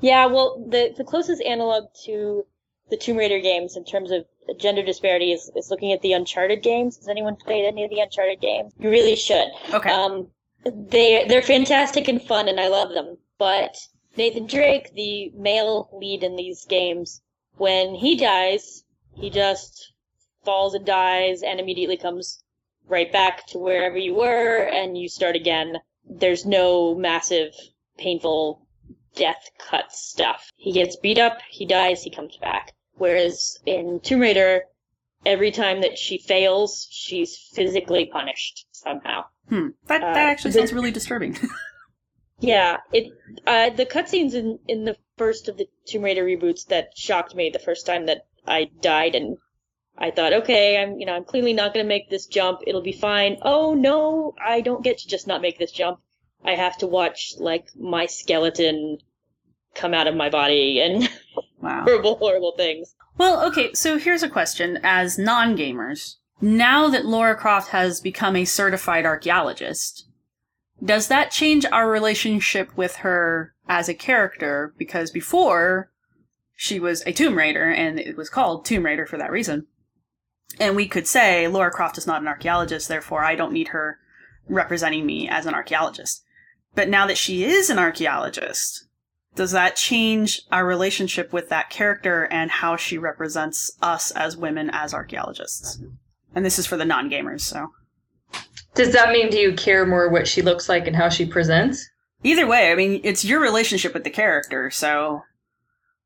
yeah, 0.00 0.26
well, 0.26 0.64
the 0.68 0.92
the 0.96 1.04
closest 1.04 1.42
analog 1.42 1.84
to 2.04 2.46
the 2.90 2.96
Tomb 2.96 3.16
Raider 3.16 3.40
games 3.40 3.76
in 3.76 3.84
terms 3.84 4.10
of 4.10 4.26
gender 4.58 4.82
disparity 4.82 5.32
is, 5.32 5.50
is 5.56 5.70
looking 5.70 5.92
at 5.92 6.02
the 6.02 6.12
Uncharted 6.12 6.62
games. 6.62 6.96
Has 6.98 7.08
anyone 7.08 7.36
played 7.36 7.64
any 7.64 7.84
of 7.84 7.90
the 7.90 8.00
Uncharted 8.00 8.40
games? 8.40 8.72
You 8.78 8.90
really 8.90 9.16
should. 9.16 9.48
okay. 9.72 9.90
Um, 9.90 10.28
they 10.64 11.24
they're 11.26 11.42
fantastic 11.42 12.08
and 12.08 12.22
fun, 12.22 12.48
and 12.48 12.60
I 12.60 12.68
love 12.68 12.90
them. 12.90 13.16
But 13.38 13.76
Nathan 14.16 14.46
Drake, 14.46 14.92
the 14.94 15.30
male 15.34 15.88
lead 15.92 16.22
in 16.22 16.36
these 16.36 16.66
games, 16.66 17.22
when 17.56 17.94
he 17.94 18.16
dies, 18.16 18.84
he 19.14 19.30
just 19.30 19.91
falls 20.44 20.74
and 20.74 20.84
dies, 20.84 21.42
and 21.42 21.60
immediately 21.60 21.96
comes 21.96 22.42
right 22.86 23.10
back 23.12 23.46
to 23.48 23.58
wherever 23.58 23.96
you 23.96 24.14
were, 24.14 24.58
and 24.58 24.96
you 24.98 25.08
start 25.08 25.36
again. 25.36 25.76
There's 26.04 26.44
no 26.44 26.94
massive, 26.94 27.52
painful 27.96 28.66
death 29.14 29.50
cut 29.58 29.92
stuff. 29.92 30.50
He 30.56 30.72
gets 30.72 30.96
beat 30.96 31.18
up, 31.18 31.38
he 31.50 31.66
dies, 31.66 32.02
he 32.02 32.10
comes 32.10 32.36
back. 32.36 32.72
Whereas 32.94 33.58
in 33.66 34.00
Tomb 34.02 34.20
Raider, 34.20 34.62
every 35.24 35.50
time 35.50 35.82
that 35.82 35.98
she 35.98 36.18
fails, 36.18 36.86
she's 36.90 37.36
physically 37.54 38.06
punished 38.06 38.66
somehow. 38.72 39.24
hmm. 39.48 39.68
That, 39.86 40.02
uh, 40.02 40.14
that 40.14 40.28
actually 40.30 40.52
the- 40.52 40.58
sounds 40.58 40.72
really 40.72 40.90
disturbing. 40.90 41.38
Yeah, 42.42 42.78
it 42.92 43.12
uh, 43.46 43.70
the 43.70 43.86
cutscenes 43.86 44.34
in 44.34 44.58
in 44.66 44.84
the 44.84 44.96
first 45.16 45.48
of 45.48 45.56
the 45.58 45.68
Tomb 45.86 46.02
Raider 46.02 46.24
reboots 46.24 46.66
that 46.66 46.98
shocked 46.98 47.36
me 47.36 47.50
the 47.50 47.60
first 47.60 47.86
time 47.86 48.06
that 48.06 48.26
I 48.44 48.68
died 48.80 49.14
and 49.14 49.36
I 49.98 50.10
thought, 50.10 50.32
okay, 50.32 50.82
I'm 50.82 50.98
you 50.98 51.06
know 51.06 51.14
I'm 51.14 51.24
clearly 51.24 51.52
not 51.52 51.74
going 51.74 51.84
to 51.84 51.88
make 51.88 52.10
this 52.10 52.26
jump. 52.26 52.60
It'll 52.66 52.82
be 52.82 52.92
fine. 52.92 53.38
Oh 53.42 53.74
no, 53.74 54.34
I 54.44 54.60
don't 54.60 54.84
get 54.84 54.98
to 54.98 55.08
just 55.08 55.26
not 55.26 55.42
make 55.42 55.58
this 55.58 55.72
jump. 55.72 56.00
I 56.44 56.54
have 56.54 56.76
to 56.78 56.86
watch 56.86 57.34
like 57.38 57.68
my 57.76 58.06
skeleton 58.06 58.98
come 59.74 59.94
out 59.94 60.06
of 60.06 60.16
my 60.16 60.28
body 60.28 60.80
and 60.80 61.08
wow. 61.60 61.84
horrible, 61.84 62.16
horrible 62.16 62.54
things. 62.56 62.94
Well, 63.18 63.44
okay, 63.46 63.72
so 63.74 63.98
here's 63.98 64.22
a 64.22 64.28
question 64.28 64.78
as 64.82 65.18
non 65.18 65.56
gamers. 65.56 66.16
Now 66.40 66.88
that 66.88 67.06
Laura 67.06 67.36
Croft 67.36 67.68
has 67.68 68.00
become 68.00 68.34
a 68.34 68.44
certified 68.44 69.06
archaeologist, 69.06 70.08
does 70.84 71.06
that 71.08 71.30
change 71.30 71.64
our 71.66 71.88
relationship 71.88 72.76
with 72.76 72.96
her 72.96 73.54
as 73.68 73.88
a 73.88 73.94
character? 73.94 74.74
Because 74.76 75.12
before, 75.12 75.92
she 76.56 76.80
was 76.80 77.02
a 77.06 77.12
Tomb 77.12 77.36
Raider, 77.36 77.70
and 77.70 78.00
it 78.00 78.16
was 78.16 78.28
called 78.28 78.64
Tomb 78.64 78.84
Raider 78.84 79.06
for 79.06 79.16
that 79.18 79.30
reason. 79.30 79.68
And 80.60 80.76
we 80.76 80.86
could 80.86 81.06
say, 81.06 81.48
Laura 81.48 81.70
Croft 81.70 81.98
is 81.98 82.06
not 82.06 82.20
an 82.20 82.28
archaeologist, 82.28 82.88
therefore 82.88 83.24
I 83.24 83.34
don't 83.34 83.52
need 83.52 83.68
her 83.68 83.98
representing 84.48 85.06
me 85.06 85.28
as 85.28 85.46
an 85.46 85.54
archaeologist. 85.54 86.22
But 86.74 86.88
now 86.88 87.06
that 87.06 87.18
she 87.18 87.44
is 87.44 87.70
an 87.70 87.78
archaeologist, 87.78 88.86
does 89.34 89.52
that 89.52 89.76
change 89.76 90.42
our 90.50 90.66
relationship 90.66 91.32
with 91.32 91.48
that 91.48 91.70
character 91.70 92.24
and 92.30 92.50
how 92.50 92.76
she 92.76 92.98
represents 92.98 93.70
us 93.80 94.10
as 94.12 94.36
women 94.36 94.70
as 94.70 94.92
archaeologists? 94.92 95.80
And 96.34 96.44
this 96.44 96.58
is 96.58 96.66
for 96.66 96.76
the 96.76 96.84
non 96.84 97.10
gamers, 97.10 97.40
so. 97.40 97.68
Does 98.74 98.92
that 98.92 99.12
mean 99.12 99.30
do 99.30 99.38
you 99.38 99.54
care 99.54 99.86
more 99.86 100.08
what 100.08 100.26
she 100.26 100.40
looks 100.40 100.68
like 100.68 100.86
and 100.86 100.96
how 100.96 101.08
she 101.08 101.26
presents? 101.26 101.88
Either 102.24 102.46
way, 102.46 102.70
I 102.70 102.74
mean, 102.74 103.00
it's 103.04 103.24
your 103.24 103.40
relationship 103.40 103.94
with 103.94 104.04
the 104.04 104.10
character, 104.10 104.70
so. 104.70 105.22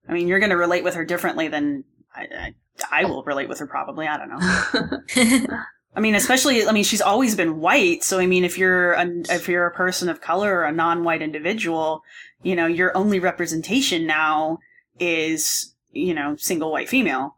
I 0.09 0.13
mean, 0.13 0.29
you're 0.29 0.39
going 0.39 0.51
to 0.51 0.57
relate 0.57 0.85
with 0.85 0.95
her 0.95 1.05
differently 1.05 1.49
than 1.49 1.85
I, 2.15 2.23
I, 2.23 2.55
I 2.91 3.05
will 3.05 3.23
relate 3.25 3.49
with 3.49 3.59
her, 3.59 3.67
probably. 3.67 4.07
I 4.07 4.17
don't 4.17 4.29
know. 4.29 5.57
I 5.97 6.01
mean, 6.01 6.15
especially, 6.15 6.67
I 6.67 6.73
mean, 6.73 6.85
she's 6.85 7.01
always 7.01 7.35
been 7.35 7.59
white, 7.59 8.05
so 8.05 8.19
I 8.19 8.27
mean, 8.27 8.45
if 8.45 8.59
you're 8.59 8.93
a, 8.93 9.07
if 9.31 9.49
you're 9.49 9.67
a 9.67 9.71
person 9.71 10.11
of 10.11 10.21
color 10.21 10.57
or 10.57 10.65
a 10.65 10.73
non-white 10.73 11.23
individual, 11.23 12.03
you 12.43 12.55
know, 12.55 12.67
your 12.67 12.95
only 12.95 13.19
representation 13.19 14.07
now 14.07 14.59
is, 15.01 15.75
you 15.93 16.13
know, 16.13 16.37
single 16.37 16.71
white 16.71 16.91
female. 16.91 17.37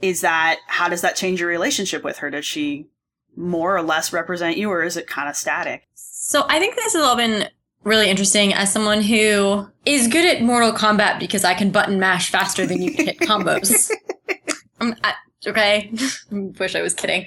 Is 0.00 0.20
that, 0.20 0.58
how 0.68 0.88
does 0.88 1.00
that 1.00 1.16
change 1.16 1.40
your 1.40 1.48
relationship 1.48 2.04
with 2.04 2.18
her? 2.18 2.30
Does 2.30 2.44
she 2.46 2.86
more 3.34 3.76
or 3.76 3.82
less 3.82 4.12
represent 4.12 4.56
you, 4.56 4.70
or 4.70 4.84
is 4.84 4.96
it 4.96 5.08
kind 5.08 5.28
of 5.28 5.34
static? 5.34 5.88
So 5.94 6.44
I 6.48 6.60
think 6.60 6.76
this 6.76 6.92
has 6.92 7.02
all 7.02 7.16
been 7.16 7.48
really 7.82 8.08
interesting 8.08 8.52
as 8.52 8.72
someone 8.72 9.00
who 9.00 9.66
is 9.84 10.08
good 10.08 10.24
at 10.26 10.42
Mortal 10.42 10.72
Kombat 10.72 11.18
because 11.18 11.44
I 11.44 11.54
can 11.54 11.70
button 11.70 11.98
mash 11.98 12.30
faster 12.30 12.66
than 12.66 12.82
you 12.82 12.92
can 12.92 13.06
hit 13.06 13.18
combos. 13.20 13.90
I'm, 14.80 14.94
I, 15.02 15.14
okay, 15.46 15.92
wish 16.30 16.74
I 16.74 16.82
was 16.82 16.94
kidding. 16.94 17.26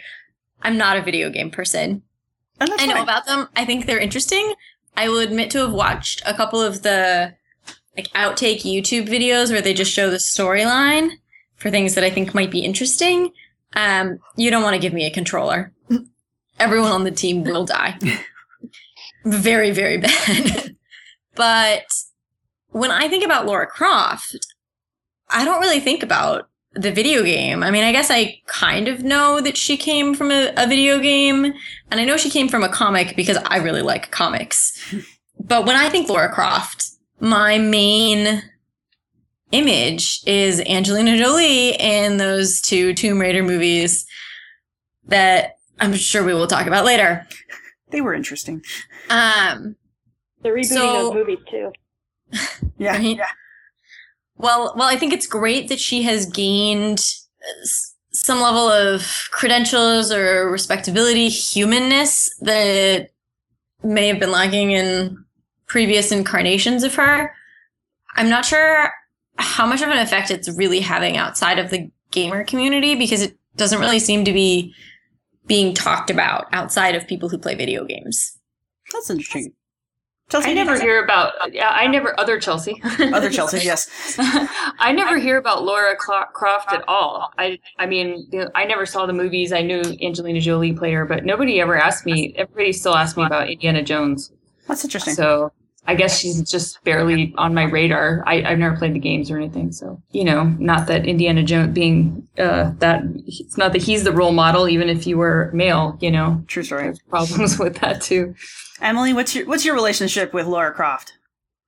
I'm 0.62 0.78
not 0.78 0.98
a 0.98 1.02
video 1.02 1.30
game 1.30 1.52
person. 1.52 2.04
I 2.62 2.66
know 2.66 2.94
fine. 2.94 3.04
about 3.04 3.26
them. 3.26 3.48
I 3.56 3.66
think 3.66 3.86
they're 3.86 4.00
interesting. 4.00 4.54
I 4.98 5.08
will 5.08 5.20
admit 5.20 5.50
to 5.52 5.60
have 5.60 5.72
watched 5.72 6.22
a 6.26 6.34
couple 6.34 6.62
of 6.62 6.84
the 6.84 7.36
like 7.96 8.08
outtake 8.10 8.62
YouTube 8.62 9.08
videos 9.08 9.52
where 9.52 9.62
they 9.62 9.74
just 9.74 9.92
show 9.92 10.10
the 10.10 10.18
storyline 10.18 11.12
for 11.56 11.70
things 11.70 11.96
that 11.96 12.04
I 12.04 12.10
think 12.10 12.34
might 12.34 12.52
be 12.52 12.60
interesting. 12.60 13.32
Um, 13.76 14.20
you 14.36 14.52
don't 14.52 14.64
want 14.64 14.76
to 14.76 14.82
give 14.82 14.94
me 14.94 15.06
a 15.06 15.12
controller. 15.12 15.72
Everyone 16.60 16.92
on 16.92 17.04
the 17.04 17.12
team 17.12 17.44
will 17.44 17.66
die. 17.66 17.98
very, 19.26 19.72
very 19.72 19.98
bad. 19.98 20.76
but 21.36 21.86
when 22.70 22.92
I 22.92 23.08
think 23.08 23.24
about 23.24 23.46
Laura 23.46 23.68
Croft, 23.68 24.48
I 25.30 25.46
don't 25.46 25.62
really 25.62 25.80
think 25.80 26.04
about 26.04 26.49
the 26.74 26.92
video 26.92 27.24
game. 27.24 27.64
I 27.64 27.72
mean, 27.72 27.84
I 27.84 27.92
guess 27.92 28.10
I 28.12 28.40
kind 28.46 28.88
of 28.88 29.04
know 29.04 29.42
that 29.42 29.58
she 29.58 29.76
came 29.78 30.14
from 30.14 30.32
a, 30.32 30.54
a 30.56 30.68
video 30.68 31.00
game, 31.00 31.46
and 31.92 32.00
I 32.00 32.06
know 32.06 32.16
she 32.18 32.30
came 32.30 32.48
from 32.48 32.64
a 32.64 32.70
comic 32.70 33.16
because 33.16 33.38
I 33.46 33.58
really 33.58 33.82
like 33.82 34.12
comics. 34.12 34.94
but 35.40 35.66
when 35.66 35.76
I 35.76 35.90
think 35.90 36.10
Laura 36.10 36.32
Croft, 36.32 36.86
my 37.20 37.58
main 37.58 38.44
image 39.52 40.22
is 40.28 40.62
Angelina 40.62 41.18
Jolie 41.18 41.72
in 41.80 42.18
those 42.18 42.62
two 42.62 42.94
Tomb 42.94 43.20
Raider 43.20 43.44
movies 43.44 44.06
that 45.08 45.56
I'm 45.80 45.94
sure 45.96 46.24
we 46.24 46.34
will 46.36 46.46
talk 46.48 46.68
about 46.68 46.86
later. 46.86 47.28
They 47.90 48.02
were 48.02 48.14
interesting. 48.14 48.62
Um, 49.10 49.76
The 50.44 50.50
rebooting 50.50 50.66
So- 50.66 50.94
those 50.94 51.14
movies 51.16 51.40
too. 51.50 51.72
Yeah. 52.78 52.92
Right? 52.98 53.18
yeah. 53.18 53.26
Well, 54.40 54.74
well, 54.76 54.88
I 54.88 54.96
think 54.96 55.12
it's 55.14 55.28
great 55.28 55.68
that 55.68 55.82
she 55.82 56.02
has 56.04 56.26
gained 56.26 57.06
uh, 57.44 57.66
some 58.12 58.42
level 58.42 58.70
of 58.70 59.28
credentials 59.32 60.12
or 60.12 60.50
respectability, 60.50 61.28
humanness 61.28 62.34
that 62.40 63.10
may 63.84 64.08
have 64.08 64.20
been 64.20 64.32
lacking 64.32 64.72
in 64.72 65.26
previous 65.68 66.12
incarnations 66.12 66.84
of 66.84 66.96
her. 66.96 67.34
I'm 68.16 68.30
not 68.30 68.46
sure 68.46 68.92
how 69.38 69.68
much 69.68 69.82
of 69.82 69.90
an 69.90 70.00
effect 70.00 70.32
it's 70.32 70.50
really 70.58 70.80
having 70.80 71.18
outside 71.18 71.60
of 71.60 71.70
the 71.70 71.92
gamer 72.12 72.44
community 72.46 72.96
because 72.96 73.22
it 73.22 73.38
doesn't 73.58 73.80
really 73.80 74.00
seem 74.00 74.24
to 74.24 74.34
be 74.34 74.74
being 75.48 75.74
talked 75.74 76.10
about 76.10 76.48
outside 76.54 76.96
of 76.96 77.08
people 77.08 77.28
who 77.28 77.38
play 77.38 77.56
video 77.56 77.84
games. 77.84 78.38
That's 78.94 79.10
interesting. 79.10 79.54
Chelsea, 80.30 80.52
I 80.52 80.54
never 80.54 80.80
hear 80.80 81.04
about. 81.04 81.34
Yeah, 81.52 81.70
I 81.70 81.88
never. 81.88 82.18
Other 82.20 82.40
Chelsea. 82.40 82.82
Other 83.00 83.32
Chelsea, 83.32 83.58
yes. 83.64 84.16
I 84.80 84.92
never 84.92 85.18
hear 85.18 85.38
about 85.38 85.64
Laura 85.64 85.96
Croft 85.96 86.72
at 86.72 86.84
all. 86.88 87.34
I 87.40 87.60
I 87.80 87.88
mean, 87.88 88.30
I 88.54 88.66
never 88.66 88.86
saw 88.86 89.08
the 89.08 89.14
movies. 89.14 89.52
I 89.52 89.62
knew 89.64 89.82
Angelina 90.02 90.40
Jolie 90.40 90.74
played 90.74 90.94
her, 90.94 91.06
but 91.06 91.26
nobody 91.26 91.60
ever 91.60 91.76
asked 91.76 92.06
me. 92.06 92.34
Everybody 92.38 92.74
still 92.74 92.96
asks 92.96 93.18
me 93.18 93.26
about 93.26 93.50
Indiana 93.50 93.82
Jones. 93.82 94.32
That's 94.68 94.84
interesting. 94.84 95.16
So 95.16 95.52
I 95.88 95.96
guess 95.96 96.20
she's 96.20 96.48
just 96.48 96.84
barely 96.84 97.34
on 97.36 97.56
my 97.56 97.64
radar. 97.64 98.24
I, 98.28 98.44
I've 98.44 98.60
never 98.60 98.78
played 98.78 98.94
the 98.94 99.00
games 99.00 99.32
or 99.32 99.38
anything. 99.38 99.72
So 99.72 100.00
you 100.12 100.24
know, 100.24 100.44
not 100.60 100.86
that 100.88 101.08
Indiana 101.08 101.42
Jones 101.42 101.74
being 101.74 102.28
uh, 102.38 102.72
that 102.78 103.02
it's 103.26 103.58
not 103.58 103.74
that 103.74 103.82
he's 103.82 104.04
the 104.04 104.12
role 104.12 104.32
model. 104.34 104.70
Even 104.70 104.90
if 104.90 105.08
you 105.08 105.18
were 105.18 105.50
male, 105.56 105.98
you 106.00 106.12
know, 106.12 106.44
True 106.46 106.62
story. 106.62 106.84
there's 106.84 107.00
problems 107.00 107.58
with 107.64 107.78
that 107.80 108.02
too. 108.02 108.36
Emily, 108.82 109.14
what's 109.14 109.36
your 109.36 109.46
what's 109.46 109.66
your 109.66 109.76
relationship 109.76 110.34
with 110.34 110.48
Laura 110.48 110.72
Croft? 110.72 111.14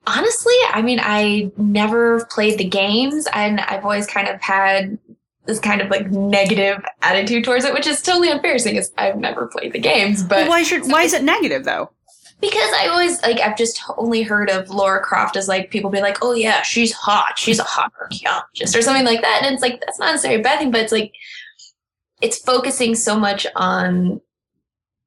Honestly, 0.07 0.53
I 0.71 0.81
mean, 0.81 0.99
I 1.01 1.51
never 1.57 2.25
played 2.25 2.57
the 2.57 2.63
games, 2.67 3.27
and 3.33 3.59
I've 3.61 3.83
always 3.83 4.07
kind 4.07 4.27
of 4.27 4.41
had 4.41 4.97
this 5.45 5.59
kind 5.59 5.81
of 5.81 5.89
like 5.89 6.09
negative 6.09 6.83
attitude 7.01 7.43
towards 7.43 7.65
it, 7.65 7.73
which 7.73 7.87
is 7.87 8.01
totally 8.01 8.29
unfair, 8.29 8.57
seeing 8.57 8.77
as 8.77 8.91
I've 8.97 9.17
never 9.17 9.47
played 9.47 9.73
the 9.73 9.79
games. 9.79 10.23
But 10.23 10.37
Well, 10.37 10.49
why 10.49 10.63
should 10.63 10.83
why 10.91 11.03
is 11.03 11.13
it 11.13 11.23
negative 11.23 11.63
though? 11.65 11.91
because 12.41 12.71
I 12.73 12.87
always 12.87 13.21
like 13.21 13.39
I've 13.39 13.55
just 13.55 13.79
only 13.97 14.23
heard 14.23 14.49
of 14.49 14.69
Laura 14.71 14.99
Croft 14.99 15.35
as 15.35 15.47
like 15.47 15.69
people 15.69 15.91
be 15.91 16.01
like, 16.01 16.17
oh 16.23 16.33
yeah, 16.33 16.63
she's 16.63 16.91
hot, 16.91 17.37
she's 17.37 17.59
a 17.59 17.63
hot 17.63 17.93
archaeologist 18.01 18.75
or 18.75 18.81
something 18.81 19.05
like 19.05 19.21
that, 19.21 19.41
and 19.43 19.53
it's 19.53 19.61
like 19.61 19.79
that's 19.85 19.99
not 19.99 20.07
necessarily 20.11 20.39
a 20.39 20.43
bad 20.43 20.57
thing, 20.57 20.71
but 20.71 20.81
it's 20.81 20.91
like 20.91 21.13
it's 22.19 22.39
focusing 22.39 22.95
so 22.95 23.19
much 23.19 23.45
on 23.55 24.19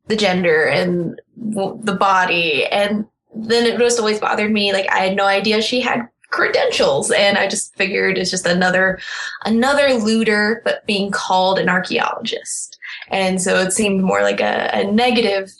the 0.07 0.17
gender 0.17 0.65
and 0.67 1.21
w- 1.51 1.79
the 1.83 1.95
body, 1.95 2.67
and 2.67 3.07
then 3.35 3.67
it 3.67 3.79
just 3.79 3.99
always 3.99 4.21
bothered 4.21 4.53
me. 4.53 4.73
Like 4.73 4.91
I 4.91 4.99
had 4.99 5.17
no 5.17 5.27
idea 5.27 5.63
she 5.63 5.81
had 5.81 6.09
credentials, 6.31 7.11
and 7.11 7.39
I 7.39 7.47
just 7.49 7.75
figured 7.77 8.19
it's 8.19 8.31
just 8.31 8.47
another 8.47 8.99
another 9.45 9.95
looter, 9.95 10.63
but 10.65 10.85
being 10.87 11.11
called 11.11 11.59
an 11.59 11.69
archaeologist, 11.69 12.79
and 13.09 13.41
so 13.41 13.61
it 13.61 13.73
seemed 13.73 14.03
more 14.03 14.23
like 14.23 14.41
a, 14.41 14.71
a 14.73 14.85
negative. 14.85 15.53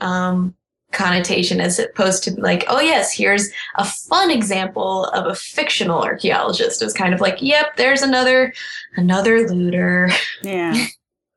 Um, 0.00 0.54
connotation 0.90 1.60
as 1.60 1.78
opposed 1.78 2.24
to 2.24 2.30
like, 2.40 2.64
oh 2.68 2.80
yes, 2.80 3.12
here's 3.12 3.50
a 3.76 3.84
fun 3.84 4.30
example 4.30 5.04
of 5.06 5.26
a 5.26 5.34
fictional 5.34 6.02
archaeologist. 6.02 6.80
It 6.80 6.84
was 6.86 6.94
kind 6.94 7.12
of 7.12 7.20
like, 7.20 7.42
yep, 7.42 7.76
there's 7.76 8.00
another 8.00 8.54
another 8.96 9.46
looter. 9.48 10.08
Yeah. 10.42 10.86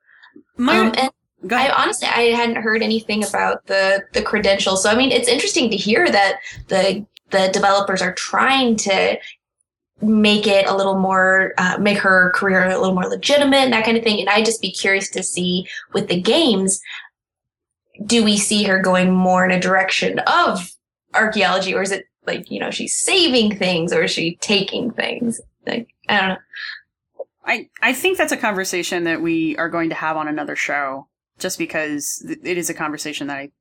My, 0.57 0.79
Um, 0.79 0.93
and 0.97 1.11
I 1.49 1.69
honestly 1.69 2.07
I 2.07 2.35
hadn't 2.35 2.61
heard 2.61 2.81
anything 2.81 3.23
about 3.23 3.65
the 3.65 4.03
the 4.13 4.21
credentials. 4.21 4.83
So 4.83 4.89
I 4.89 4.95
mean, 4.95 5.11
it's 5.11 5.27
interesting 5.27 5.69
to 5.71 5.77
hear 5.77 6.09
that 6.09 6.37
the 6.67 7.05
the 7.31 7.49
developers 7.53 8.01
are 8.01 8.13
trying 8.13 8.75
to 8.75 9.17
make 10.01 10.47
it 10.47 10.67
a 10.67 10.75
little 10.75 10.97
more 10.97 11.53
uh, 11.57 11.77
make 11.79 11.97
her 11.99 12.31
career 12.31 12.65
a 12.65 12.77
little 12.77 12.93
more 12.93 13.07
legitimate 13.07 13.57
and 13.57 13.73
that 13.73 13.85
kind 13.85 13.97
of 13.97 14.03
thing. 14.03 14.19
And 14.19 14.29
i'd 14.29 14.45
just 14.45 14.61
be 14.61 14.71
curious 14.71 15.09
to 15.11 15.23
see 15.23 15.67
with 15.93 16.07
the 16.07 16.19
games 16.19 16.81
do 18.05 18.23
we 18.23 18.37
see 18.37 18.63
her 18.63 18.79
going 18.79 19.11
more 19.11 19.45
in 19.45 19.51
a 19.51 19.59
direction 19.59 20.19
of 20.19 20.71
archaeology 21.13 21.73
or 21.73 21.81
is 21.81 21.91
it 21.91 22.05
like 22.25 22.49
you 22.49 22.59
know 22.59 22.71
she's 22.71 22.95
saving 22.95 23.55
things 23.55 23.93
or 23.93 24.03
is 24.03 24.11
she 24.11 24.37
taking 24.37 24.91
things? 24.91 25.39
Like 25.65 25.87
i 26.09 26.19
don't 26.19 26.29
know. 26.29 26.37
I, 27.43 27.69
I 27.81 27.93
think 27.93 28.17
that's 28.17 28.31
a 28.31 28.37
conversation 28.37 29.05
that 29.05 29.21
we 29.21 29.57
are 29.57 29.67
going 29.67 29.89
to 29.89 29.95
have 29.95 30.15
on 30.15 30.27
another 30.27 30.55
show, 30.55 31.07
just 31.41 31.57
because 31.57 32.23
it 32.43 32.57
is 32.57 32.69
a 32.69 32.73
conversation 32.73 33.27
that 33.27 33.37
I 33.37 33.51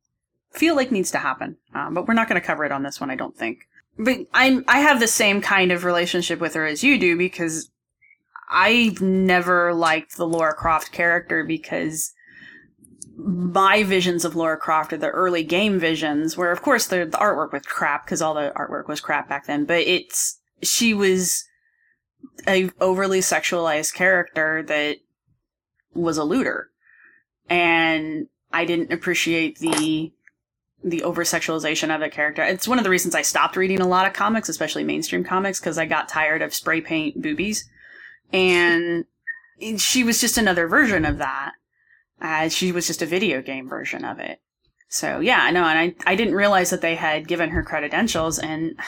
feel 0.53 0.77
like 0.77 0.93
needs 0.93 1.11
to 1.13 1.19
happen. 1.19 1.57
Um, 1.75 1.95
but 1.95 2.07
we're 2.07 2.15
not 2.15 2.29
going 2.29 2.41
to 2.41 2.47
cover 2.47 2.65
it 2.65 2.73
on 2.73 2.83
this 2.83 3.01
one, 3.01 3.11
I 3.11 3.17
don't 3.17 3.37
think. 3.37 3.67
But 3.99 4.19
I'm 4.33 4.65
I 4.69 4.81
have 4.81 5.01
the 5.01 5.09
same 5.09 5.41
kind 5.41 5.73
of 5.73 5.85
relationship 5.85 6.41
with 6.41 6.55
her 6.55 6.67
as 6.67 6.85
you 6.85 6.99
do 6.99 7.19
because 7.19 7.71
I've 8.51 9.01
never 9.01 9.75
liked 9.75 10.17
the 10.17 10.27
Laura 10.27 10.55
Croft 10.55 10.93
character 10.93 11.45
because 11.45 12.13
my 13.17 13.83
visions 13.83 14.25
of 14.25 14.37
Laura 14.37 14.57
Croft 14.57 14.93
are 14.93 14.99
the 14.99 15.09
early 15.09 15.43
game 15.43 15.79
visions, 15.79 16.37
where 16.37 16.51
of 16.51 16.63
course 16.63 16.87
the, 16.87 17.05
the 17.05 17.19
artwork 17.19 17.53
was 17.53 17.63
crap 17.63 18.07
because 18.07 18.23
all 18.23 18.35
the 18.35 18.53
artwork 18.57 18.89
was 18.89 19.01
crap 19.01 19.29
back 19.29 19.47
then. 19.47 19.65
But 19.65 19.81
it's 19.81 20.39
she 20.63 20.95
was 20.95 21.45
a 22.47 22.71
overly 22.81 23.21
sexualized 23.21 23.95
character 23.95 24.63
that 24.63 24.97
was 25.95 26.17
a 26.17 26.25
looter 26.25 26.70
and 27.51 28.29
i 28.53 28.65
didn't 28.65 28.93
appreciate 28.93 29.59
the 29.59 30.13
the 30.83 31.03
over 31.03 31.25
sexualization 31.25 31.95
of 31.95 32.01
the 32.01 32.09
character. 32.09 32.43
It's 32.43 32.67
one 32.67 32.79
of 32.79 32.85
the 32.85 32.91
reasons 32.91 33.15
i 33.15 33.21
stopped 33.21 33.57
reading 33.57 33.81
a 33.81 33.89
lot 33.89 34.07
of 34.07 34.15
comics 34.15 34.49
especially 34.49 34.85
mainstream 34.85 35.25
comics 35.25 35.61
because 35.61 35.77
i 35.77 35.85
got 35.85 36.09
tired 36.09 36.41
of 36.41 36.55
spray 36.55 36.81
paint 36.81 37.21
boobies. 37.21 37.69
And 38.33 39.05
she 39.77 40.05
was 40.05 40.21
just 40.21 40.39
another 40.39 40.69
version 40.69 41.05
of 41.05 41.19
that. 41.19 41.53
Uh, 42.23 42.49
she 42.49 42.73
was 42.73 42.87
just 42.87 43.03
a 43.03 43.07
video 43.07 43.43
game 43.43 43.69
version 43.69 44.05
of 44.05 44.19
it. 44.21 44.41
So 44.89 45.21
yeah 45.21 45.41
i 45.43 45.51
know 45.51 45.65
and 45.65 45.79
I, 45.79 46.13
I 46.13 46.15
didn't 46.15 46.35
realize 46.35 46.71
that 46.71 46.81
they 46.81 46.95
had 46.95 47.29
given 47.29 47.51
her 47.51 47.63
credentials 47.63 48.39
and 48.39 48.79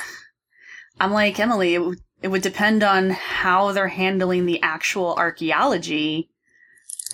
i'm 1.01 1.13
like 1.13 1.39
emily 1.39 1.75
it, 1.75 1.79
w- 1.79 2.01
it 2.23 2.29
would 2.29 2.43
depend 2.43 2.83
on 2.83 3.11
how 3.11 3.73
they're 3.73 3.89
handling 3.89 4.47
the 4.47 4.63
actual 4.63 5.15
archaeology 5.17 6.31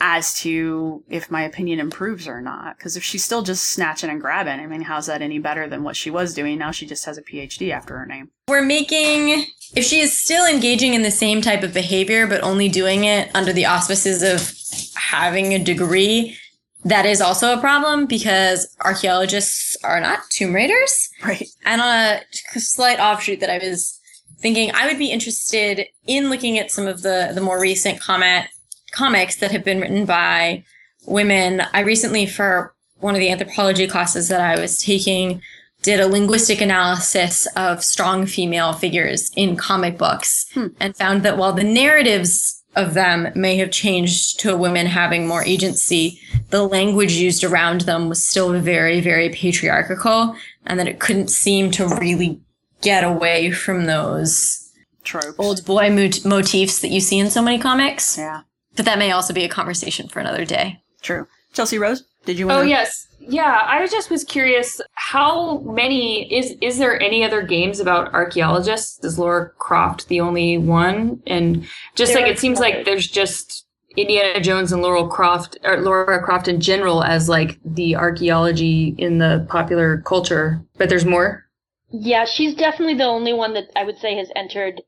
as 0.01 0.35
to 0.41 1.03
if 1.09 1.31
my 1.31 1.43
opinion 1.43 1.81
improves 1.81 2.27
or 2.27 2.41
not. 2.41 2.77
Because 2.77 2.97
if 2.97 3.03
she's 3.03 3.25
still 3.25 3.43
just 3.43 3.71
snatching 3.71 4.11
and 4.11 4.21
grabbing, 4.21 4.61
I 4.61 4.67
mean, 4.67 4.83
how's 4.83 5.07
that 5.07 5.23
any 5.23 5.39
better 5.39 5.69
than 5.69 5.83
what 5.83 5.97
she 5.97 6.11
was 6.11 6.35
doing? 6.35 6.59
Now 6.59 6.71
she 6.71 6.87
just 6.87 7.05
has 7.05 7.19
a 7.19 7.23
PhD 7.23 7.71
after 7.73 7.99
her 7.99 8.07
name. 8.07 8.31
We're 8.49 8.63
making, 8.63 9.45
if 9.75 9.85
she 9.85 10.01
is 10.01 10.17
still 10.17 10.47
engaging 10.47 10.95
in 10.95 11.03
the 11.03 11.11
same 11.11 11.41
type 11.43 11.63
of 11.63 11.75
behavior, 11.75 12.27
but 12.27 12.43
only 12.43 12.69
doing 12.69 13.05
it 13.05 13.31
under 13.35 13.53
the 13.53 13.67
auspices 13.67 14.23
of 14.23 14.53
having 14.95 15.55
a 15.55 15.59
degree, 15.59 16.37
that 16.85 17.07
is 17.07 17.21
also 17.21 17.53
a 17.53 17.61
problem 17.61 18.07
because 18.07 18.77
archaeologists 18.81 19.77
are 19.83 20.01
not 20.01 20.21
tomb 20.31 20.55
raiders. 20.55 21.11
Right. 21.25 21.49
And 21.65 21.81
on 21.81 21.89
a 21.89 22.61
slight 22.61 23.01
offshoot 23.01 23.41
that 23.41 23.51
I 23.51 23.59
was 23.59 24.01
thinking, 24.39 24.71
I 24.75 24.87
would 24.87 24.99
be 24.99 25.11
interested 25.11 25.87
in 26.07 26.31
looking 26.31 26.59
at 26.59 26.71
some 26.71 26.87
of 26.87 27.03
the, 27.03 27.33
the 27.35 27.41
more 27.41 27.61
recent 27.61 28.01
comment, 28.01 28.47
comics 28.93 29.37
that 29.37 29.51
have 29.53 29.65
been 29.65 29.81
written 29.81 30.05
by 30.05 30.65
women. 31.07 31.63
I 31.73 31.81
recently, 31.81 32.27
for 32.27 32.75
one 33.01 33.15
of 33.15 33.21
the 33.21 33.31
anthropology 33.31 33.87
classes 33.87 34.29
that 34.29 34.41
I 34.41 34.61
was 34.61 34.83
taking, 34.83 35.41
did 35.83 36.01
a 36.01 36.09
linguistic 36.09 36.61
analysis 36.61 37.47
of 37.57 37.85
strong 37.85 38.27
female 38.27 38.73
figures 38.73 39.31
in 39.37 39.57
comic 39.57 39.97
books 39.97 40.47
Hmm. 40.55 40.67
and 40.81 40.97
found 40.97 41.23
that 41.23 41.39
while 41.39 41.53
the 41.53 41.63
narratives 41.65 42.63
of 42.75 42.95
them 42.95 43.29
may 43.35 43.57
have 43.59 43.71
changed 43.71 44.41
to 44.41 44.57
women 44.57 44.87
having 44.87 45.27
more 45.27 45.45
agency, 45.45 46.21
the 46.51 46.65
language 46.67 47.13
used 47.13 47.45
around 47.45 47.83
them 47.83 48.09
was 48.09 48.27
still 48.27 48.53
very, 48.61 49.01
very 49.01 49.29
patriarchal, 49.31 50.35
and 50.67 50.79
that 50.81 50.89
it 50.89 50.99
couldn't 50.99 51.31
seem 51.31 51.71
to 51.73 51.87
really 51.87 52.41
get 52.83 53.05
away 53.05 53.51
from 53.51 53.87
those 53.87 54.69
Tropes. 55.05 55.35
old 55.39 55.65
boy 55.65 55.91
mot- 55.91 56.25
motifs 56.25 56.81
that 56.81 56.89
you 56.91 57.01
see 57.01 57.19
in 57.19 57.31
so 57.31 57.41
many 57.43 57.59
comics. 57.59 58.19
Yeah, 58.19 58.43
But 58.79 58.87
that 58.87 58.99
may 58.99 59.11
also 59.11 59.35
be 59.35 59.45
a 59.45 59.49
conversation 59.51 60.09
for 60.09 60.21
another 60.21 60.47
day. 60.47 60.81
true. 61.03 61.27
Chelsea 61.53 61.79
Rose, 61.79 62.05
did 62.25 62.39
you 62.39 62.47
want 62.47 62.59
Oh 62.59 62.63
to? 62.63 62.69
yes, 62.69 63.09
yeah. 63.19 63.61
I 63.65 63.87
just 63.89 64.11
was 64.11 64.23
curious. 64.25 64.81
How 64.95 65.59
many 65.61 66.33
is 66.33 66.57
is 66.61 66.79
there 66.79 67.01
any 67.03 67.25
other 67.25 67.43
games 67.43 67.81
about 67.81 68.15
archaeologists? 68.15 69.03
Is 69.05 69.19
Laura 69.19 69.51
Croft 69.59 70.09
the 70.09 70.21
only 70.21 70.59
one? 70.59 71.21
And 71.27 71.67
just 71.97 72.13
There 72.13 72.23
like 72.23 72.31
are 72.31 72.33
it 72.33 72.39
seems 72.39 72.59
some 72.59 72.65
like 72.65 72.75
others. 72.75 72.85
there's 72.85 73.09
just 73.09 73.67
Indiana 73.97 74.41
Jones 74.41 74.73
and 74.73 74.83
Laura 74.83 75.09
Croft, 75.09 75.59
or 75.65 75.81
Laura 75.81 76.23
Croft 76.23 76.47
in 76.49 76.61
general, 76.61 77.03
as 77.03 77.29
like 77.29 77.59
the 77.65 77.97
archaeology 77.97 78.95
in 78.99 79.19
the 79.19 79.45
popular 79.49 80.03
culture. 80.03 80.63
But 80.77 80.89
there's 80.89 81.05
more. 81.05 81.47
Yeah, 81.91 82.25
she's 82.27 82.55
definitely 82.55 82.95
the 82.95 83.05
only 83.05 83.33
one 83.33 83.55
that 83.55 83.71
I 83.77 83.85
would 83.85 83.99
say 83.99 84.17
has 84.17 84.31
entered 84.37 84.83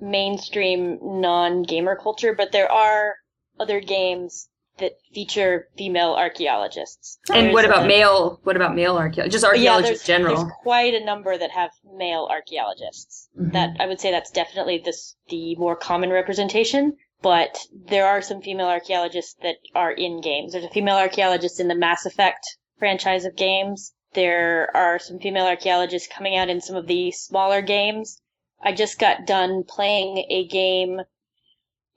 mainstream 0.00 0.98
non-gamer 1.02 1.96
culture, 1.96 2.34
but 2.34 2.52
there 2.52 2.70
are 2.70 3.16
other 3.60 3.80
games 3.80 4.48
that 4.78 4.92
feature 5.12 5.68
female 5.76 6.14
archaeologists. 6.14 7.18
And 7.32 7.46
There's 7.46 7.54
what 7.54 7.64
about 7.66 7.84
a- 7.84 7.88
male? 7.88 8.40
What 8.44 8.56
about 8.56 8.74
male 8.74 8.96
archaeology? 8.96 9.30
Just 9.30 9.42
Yeah, 9.44 9.48
archaeology 9.50 9.88
there's, 9.88 10.00
in 10.00 10.06
general. 10.06 10.36
there's 10.36 10.52
quite 10.62 10.94
a 10.94 11.04
number 11.04 11.36
that 11.36 11.50
have 11.50 11.70
male 11.84 12.26
archaeologists. 12.30 13.28
Mhm. 13.38 13.52
That 13.52 13.70
I 13.78 13.86
would 13.86 14.00
say 14.00 14.10
that's 14.10 14.30
definitely 14.30 14.78
this 14.78 15.16
the 15.28 15.54
more 15.56 15.76
common 15.76 16.10
representation. 16.10 16.96
But 17.22 17.66
there 17.74 18.06
are 18.06 18.22
some 18.22 18.40
female 18.40 18.68
archaeologists 18.68 19.34
that 19.42 19.56
are 19.74 19.92
in 19.92 20.22
games. 20.22 20.52
There's 20.52 20.64
a 20.64 20.70
female 20.70 20.96
archaeologist 20.96 21.60
in 21.60 21.68
the 21.68 21.74
Mass 21.74 22.06
Effect 22.06 22.42
franchise 22.78 23.26
of 23.26 23.36
games. 23.36 23.92
There 24.14 24.74
are 24.74 24.98
some 24.98 25.18
female 25.18 25.44
archaeologists 25.46 26.08
coming 26.08 26.34
out 26.36 26.48
in 26.48 26.62
some 26.62 26.76
of 26.76 26.86
the 26.86 27.10
smaller 27.10 27.60
games. 27.60 28.18
I 28.62 28.72
just 28.72 28.98
got 28.98 29.26
done 29.26 29.64
playing 29.64 30.24
a 30.30 30.46
game 30.48 31.02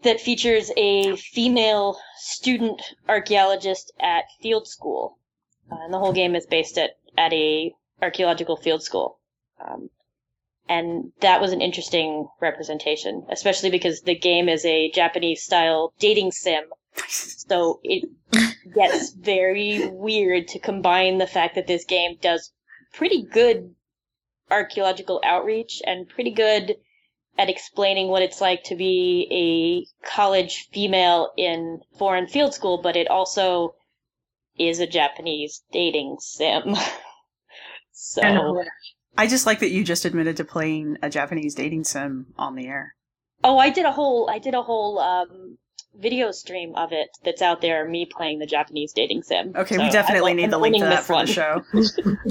that 0.03 0.21
features 0.21 0.71
a 0.77 1.15
female 1.15 1.97
student 2.17 2.81
archaeologist 3.07 3.91
at 3.99 4.25
field 4.41 4.67
school. 4.67 5.17
Uh, 5.71 5.77
and 5.83 5.93
the 5.93 5.99
whole 5.99 6.13
game 6.13 6.35
is 6.35 6.45
based 6.45 6.77
at, 6.77 6.91
at 7.17 7.33
a 7.33 7.73
archaeological 8.01 8.57
field 8.57 8.83
school. 8.83 9.19
Um, 9.63 9.89
and 10.67 11.11
that 11.19 11.41
was 11.41 11.51
an 11.51 11.61
interesting 11.61 12.27
representation, 12.39 13.25
especially 13.29 13.69
because 13.69 14.01
the 14.01 14.15
game 14.15 14.47
is 14.47 14.65
a 14.65 14.91
Japanese 14.91 15.43
style 15.43 15.93
dating 15.99 16.31
sim. 16.31 16.63
So 17.45 17.81
it 17.83 18.09
gets 18.73 19.11
very 19.11 19.89
weird 19.89 20.47
to 20.49 20.59
combine 20.59 21.17
the 21.17 21.27
fact 21.27 21.55
that 21.55 21.67
this 21.67 21.83
game 21.83 22.17
does 22.21 22.53
pretty 22.93 23.23
good 23.23 23.75
archaeological 24.49 25.19
outreach 25.25 25.81
and 25.85 26.07
pretty 26.07 26.31
good 26.31 26.77
at 27.37 27.49
explaining 27.49 28.07
what 28.09 28.21
it's 28.21 28.39
like 28.41 28.63
to 28.65 28.75
be 28.75 29.27
a 30.03 30.07
college 30.07 30.67
female 30.71 31.31
in 31.37 31.79
foreign 31.97 32.27
field 32.27 32.53
school, 32.53 32.81
but 32.81 32.95
it 32.95 33.07
also 33.09 33.75
is 34.59 34.79
a 34.79 34.85
Japanese 34.87 35.63
dating 35.71 36.17
sim. 36.19 36.75
so 37.91 38.63
I 39.17 39.27
just 39.27 39.45
like 39.45 39.59
that 39.59 39.69
you 39.71 39.83
just 39.83 40.05
admitted 40.05 40.37
to 40.37 40.45
playing 40.45 40.97
a 41.01 41.09
Japanese 41.09 41.55
dating 41.55 41.83
sim 41.83 42.27
on 42.37 42.55
the 42.55 42.67
air. 42.67 42.95
Oh, 43.43 43.57
I 43.57 43.69
did 43.69 43.85
a 43.85 43.91
whole 43.91 44.29
I 44.29 44.39
did 44.39 44.53
a 44.53 44.61
whole 44.61 44.99
um 44.99 45.57
video 45.95 46.31
stream 46.31 46.73
of 46.75 46.91
it 46.91 47.09
that's 47.23 47.41
out 47.41 47.61
there 47.61 47.87
me 47.87 48.05
playing 48.05 48.39
the 48.39 48.45
Japanese 48.47 48.93
dating 48.93 49.21
sim. 49.23 49.53
Okay, 49.55 49.75
So 49.75 49.83
we 49.83 49.89
definitely 49.89 50.31
I'm- 50.31 50.37
need 50.37 50.43
I'm 50.45 50.51
the 50.51 50.57
link 50.59 50.77
to 50.77 50.85
that 50.85 51.03
for 51.03 51.13
one. 51.13 51.25
the 51.25 51.31
show. 51.31 51.61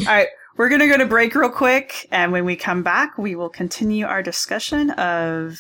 All 0.01 0.05
right, 0.07 0.29
we're 0.57 0.69
gonna 0.69 0.89
go 0.89 0.99
to 0.99 1.07
break 1.07 1.35
real 1.35 1.51
quick, 1.51 2.07
and 2.11 2.33
when 2.33 2.45
we 2.45 2.57
come 2.57 2.83
back, 2.83 3.17
we 3.19 3.35
will 3.35 3.51
continue 3.51 4.07
our 4.07 4.23
discussion 4.23 4.91
of 4.93 5.59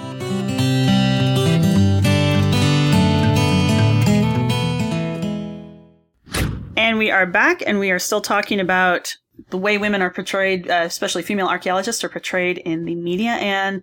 And 6.77 6.99
we 6.99 7.09
are 7.09 7.25
back, 7.25 7.63
and 7.65 7.79
we 7.79 7.89
are 7.89 7.97
still 7.97 8.21
talking 8.21 8.59
about 8.59 9.17
the 9.49 9.57
way 9.57 9.79
women 9.79 10.03
are 10.03 10.11
portrayed, 10.11 10.69
uh, 10.69 10.83
especially 10.83 11.23
female 11.23 11.47
archaeologists 11.47 12.03
are 12.03 12.09
portrayed 12.09 12.59
in 12.59 12.85
the 12.85 12.93
media. 12.93 13.31
And 13.31 13.81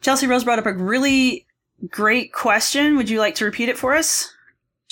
Chelsea 0.00 0.28
Rose 0.28 0.44
brought 0.44 0.60
up 0.60 0.66
a 0.66 0.72
really 0.72 1.46
great 1.88 2.32
question. 2.32 2.96
Would 2.96 3.10
you 3.10 3.18
like 3.18 3.34
to 3.36 3.44
repeat 3.44 3.68
it 3.68 3.76
for 3.76 3.94
us? 3.94 4.32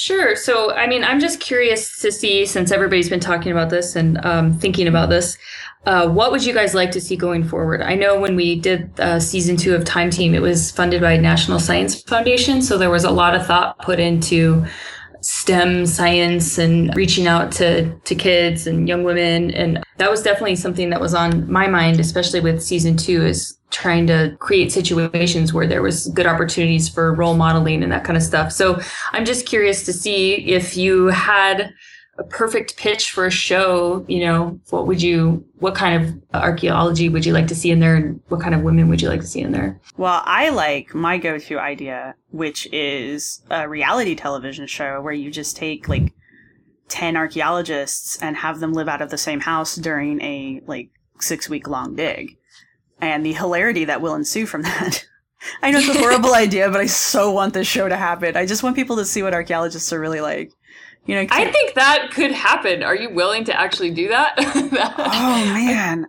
Sure. 0.00 0.34
So, 0.34 0.72
I 0.72 0.86
mean, 0.86 1.04
I'm 1.04 1.20
just 1.20 1.40
curious 1.40 2.00
to 2.00 2.10
see, 2.10 2.46
since 2.46 2.72
everybody's 2.72 3.10
been 3.10 3.20
talking 3.20 3.52
about 3.52 3.68
this 3.68 3.96
and 3.96 4.16
um, 4.24 4.58
thinking 4.58 4.88
about 4.88 5.10
this, 5.10 5.36
uh, 5.84 6.08
what 6.08 6.32
would 6.32 6.42
you 6.42 6.54
guys 6.54 6.72
like 6.72 6.90
to 6.92 7.02
see 7.02 7.16
going 7.16 7.44
forward? 7.44 7.82
I 7.82 7.96
know 7.96 8.18
when 8.18 8.34
we 8.34 8.58
did 8.58 8.98
uh, 8.98 9.20
season 9.20 9.58
two 9.58 9.74
of 9.74 9.84
Time 9.84 10.08
Team, 10.08 10.34
it 10.34 10.40
was 10.40 10.70
funded 10.70 11.02
by 11.02 11.18
National 11.18 11.60
Science 11.60 12.00
Foundation. 12.04 12.62
So 12.62 12.78
there 12.78 12.88
was 12.88 13.04
a 13.04 13.10
lot 13.10 13.34
of 13.34 13.46
thought 13.46 13.78
put 13.80 14.00
into 14.00 14.64
STEM 15.20 15.84
science 15.84 16.56
and 16.56 16.96
reaching 16.96 17.26
out 17.26 17.52
to, 17.52 17.94
to 17.94 18.14
kids 18.14 18.66
and 18.66 18.88
young 18.88 19.04
women. 19.04 19.50
And 19.50 19.84
that 19.98 20.10
was 20.10 20.22
definitely 20.22 20.56
something 20.56 20.88
that 20.88 21.00
was 21.02 21.12
on 21.12 21.52
my 21.52 21.66
mind, 21.66 22.00
especially 22.00 22.40
with 22.40 22.62
season 22.62 22.96
two, 22.96 23.26
is 23.26 23.58
trying 23.70 24.06
to 24.08 24.36
create 24.38 24.72
situations 24.72 25.52
where 25.52 25.66
there 25.66 25.82
was 25.82 26.08
good 26.08 26.26
opportunities 26.26 26.88
for 26.88 27.14
role 27.14 27.36
modeling 27.36 27.82
and 27.82 27.92
that 27.92 28.04
kind 28.04 28.16
of 28.16 28.22
stuff. 28.22 28.52
So 28.52 28.80
I'm 29.12 29.24
just 29.24 29.46
curious 29.46 29.84
to 29.84 29.92
see 29.92 30.34
if 30.34 30.76
you 30.76 31.06
had 31.06 31.72
a 32.18 32.24
perfect 32.24 32.76
pitch 32.76 33.12
for 33.12 33.26
a 33.26 33.30
show, 33.30 34.04
you 34.06 34.20
know, 34.20 34.60
what 34.68 34.86
would 34.86 35.00
you, 35.00 35.44
what 35.58 35.74
kind 35.74 36.04
of 36.04 36.22
archaeology 36.34 37.08
would 37.08 37.24
you 37.24 37.32
like 37.32 37.46
to 37.46 37.54
see 37.54 37.70
in 37.70 37.80
there 37.80 37.96
and 37.96 38.20
what 38.28 38.42
kind 38.42 38.54
of 38.54 38.60
women 38.60 38.88
would 38.88 39.00
you 39.00 39.08
like 39.08 39.20
to 39.20 39.26
see 39.26 39.40
in 39.40 39.52
there? 39.52 39.80
Well, 39.96 40.22
I 40.26 40.50
like 40.50 40.94
my 40.94 41.16
go 41.16 41.38
to 41.38 41.58
idea, 41.58 42.14
which 42.30 42.66
is 42.72 43.42
a 43.50 43.66
reality 43.66 44.14
television 44.14 44.66
show 44.66 45.00
where 45.00 45.14
you 45.14 45.30
just 45.30 45.56
take 45.56 45.88
like 45.88 46.12
10 46.88 47.16
archaeologists 47.16 48.18
and 48.20 48.36
have 48.36 48.60
them 48.60 48.74
live 48.74 48.88
out 48.88 49.00
of 49.00 49.10
the 49.10 49.18
same 49.18 49.40
house 49.40 49.76
during 49.76 50.20
a 50.20 50.60
like 50.66 50.90
six 51.20 51.48
week 51.48 51.68
long 51.68 51.94
dig. 51.94 52.36
And 53.00 53.24
the 53.24 53.32
hilarity 53.32 53.84
that 53.86 54.00
will 54.00 54.14
ensue 54.14 54.46
from 54.46 54.62
that. 54.62 55.04
I 55.62 55.70
know 55.70 55.78
it's 55.78 55.88
a 55.88 55.98
horrible 55.98 56.34
idea, 56.46 56.70
but 56.70 56.80
I 56.80 56.86
so 56.86 57.30
want 57.30 57.54
this 57.54 57.66
show 57.66 57.88
to 57.88 57.96
happen. 57.96 58.36
I 58.36 58.46
just 58.46 58.62
want 58.62 58.76
people 58.76 58.96
to 58.96 59.04
see 59.04 59.22
what 59.22 59.34
archaeologists 59.34 59.92
are 59.92 60.00
really 60.00 60.20
like. 60.20 60.52
You 61.06 61.14
know, 61.14 61.26
I 61.30 61.50
think 61.50 61.74
that 61.74 62.10
could 62.12 62.30
happen. 62.30 62.82
Are 62.82 62.94
you 62.94 63.10
willing 63.10 63.44
to 63.44 63.58
actually 63.58 63.90
do 63.90 64.08
that? 64.10 64.34
oh 64.38 65.44
man. 65.54 66.06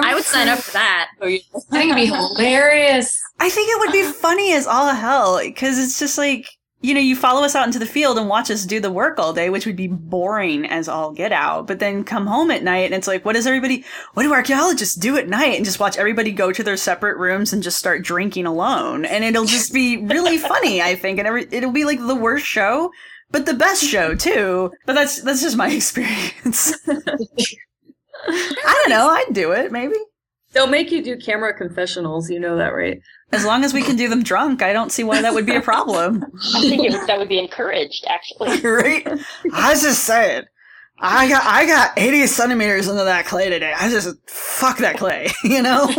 I 0.00 0.14
would 0.14 0.24
sign 0.24 0.48
up 0.48 0.58
for 0.58 0.72
that. 0.72 1.10
Oh, 1.20 1.26
yeah. 1.26 1.40
I 1.54 1.60
think 1.78 1.92
it'd 1.92 1.96
be 1.96 2.06
hilarious. 2.06 3.20
I 3.38 3.50
think 3.50 3.70
it 3.70 3.78
would 3.78 3.92
be 3.92 4.10
funny 4.10 4.54
as 4.54 4.66
all 4.66 4.88
hell 4.94 5.38
because 5.38 5.78
it's 5.78 5.98
just 5.98 6.16
like 6.16 6.46
you 6.82 6.94
know 6.94 7.00
you 7.00 7.16
follow 7.16 7.42
us 7.44 7.54
out 7.54 7.66
into 7.66 7.78
the 7.78 7.86
field 7.86 8.18
and 8.18 8.28
watch 8.28 8.50
us 8.50 8.66
do 8.66 8.80
the 8.80 8.90
work 8.90 9.18
all 9.18 9.32
day, 9.32 9.48
which 9.48 9.64
would 9.66 9.76
be 9.76 9.86
boring 9.86 10.66
as 10.66 10.88
all 10.88 11.12
get 11.12 11.32
out. 11.32 11.66
But 11.66 11.78
then 11.78 12.04
come 12.04 12.26
home 12.26 12.50
at 12.50 12.62
night 12.62 12.86
and 12.86 12.94
it's 12.94 13.06
like, 13.06 13.24
what 13.24 13.34
does 13.34 13.46
everybody? 13.46 13.84
What 14.14 14.24
do 14.24 14.32
archaeologists 14.32 14.94
do 14.96 15.16
at 15.16 15.28
night? 15.28 15.56
And 15.56 15.64
just 15.64 15.80
watch 15.80 15.96
everybody 15.96 16.32
go 16.32 16.52
to 16.52 16.62
their 16.62 16.76
separate 16.76 17.16
rooms 17.16 17.52
and 17.52 17.62
just 17.62 17.78
start 17.78 18.02
drinking 18.02 18.46
alone, 18.46 19.04
and 19.04 19.24
it'll 19.24 19.44
just 19.44 19.72
be 19.72 19.96
really 19.96 20.38
funny. 20.38 20.82
I 20.82 20.94
think, 20.96 21.18
and 21.18 21.28
every, 21.28 21.46
it'll 21.50 21.72
be 21.72 21.84
like 21.84 21.98
the 21.98 22.16
worst 22.16 22.46
show. 22.46 22.90
But 23.30 23.46
the 23.46 23.54
best 23.54 23.82
show 23.82 24.14
too. 24.14 24.72
But 24.84 24.92
that's 24.92 25.22
that's 25.22 25.40
just 25.40 25.56
my 25.56 25.70
experience. 25.74 26.74
I 28.28 28.80
don't 28.82 28.90
know. 28.90 29.08
I'd 29.08 29.32
do 29.32 29.52
it 29.52 29.72
maybe. 29.72 29.94
They'll 30.52 30.66
make 30.66 30.90
you 30.90 31.02
do 31.02 31.16
camera 31.16 31.56
confessionals. 31.56 32.28
You 32.28 32.38
know 32.38 32.56
that, 32.56 32.74
right? 32.74 33.00
As 33.32 33.44
long 33.44 33.64
as 33.64 33.72
we 33.72 33.82
can 33.82 33.96
do 33.96 34.08
them 34.08 34.22
drunk, 34.22 34.62
I 34.62 34.72
don't 34.72 34.92
see 34.92 35.04
why 35.04 35.22
that 35.22 35.32
would 35.32 35.46
be 35.46 35.56
a 35.56 35.60
problem. 35.60 36.24
I 36.54 36.60
think 36.60 36.84
it, 36.84 37.06
that 37.06 37.18
would 37.18 37.28
be 37.28 37.38
encouraged, 37.38 38.04
actually. 38.06 38.60
right? 38.60 39.06
I 39.54 39.70
was 39.70 39.82
just 39.82 40.04
saying. 40.04 40.44
I 41.04 41.28
got 41.28 41.42
I 41.44 41.66
got 41.66 41.98
80 41.98 42.28
centimeters 42.28 42.86
into 42.86 43.02
that 43.02 43.26
clay 43.26 43.50
today. 43.50 43.74
I 43.76 43.90
just 43.90 44.16
fuck 44.28 44.78
that 44.78 44.98
clay, 44.98 45.30
you 45.44 45.62
know? 45.62 45.88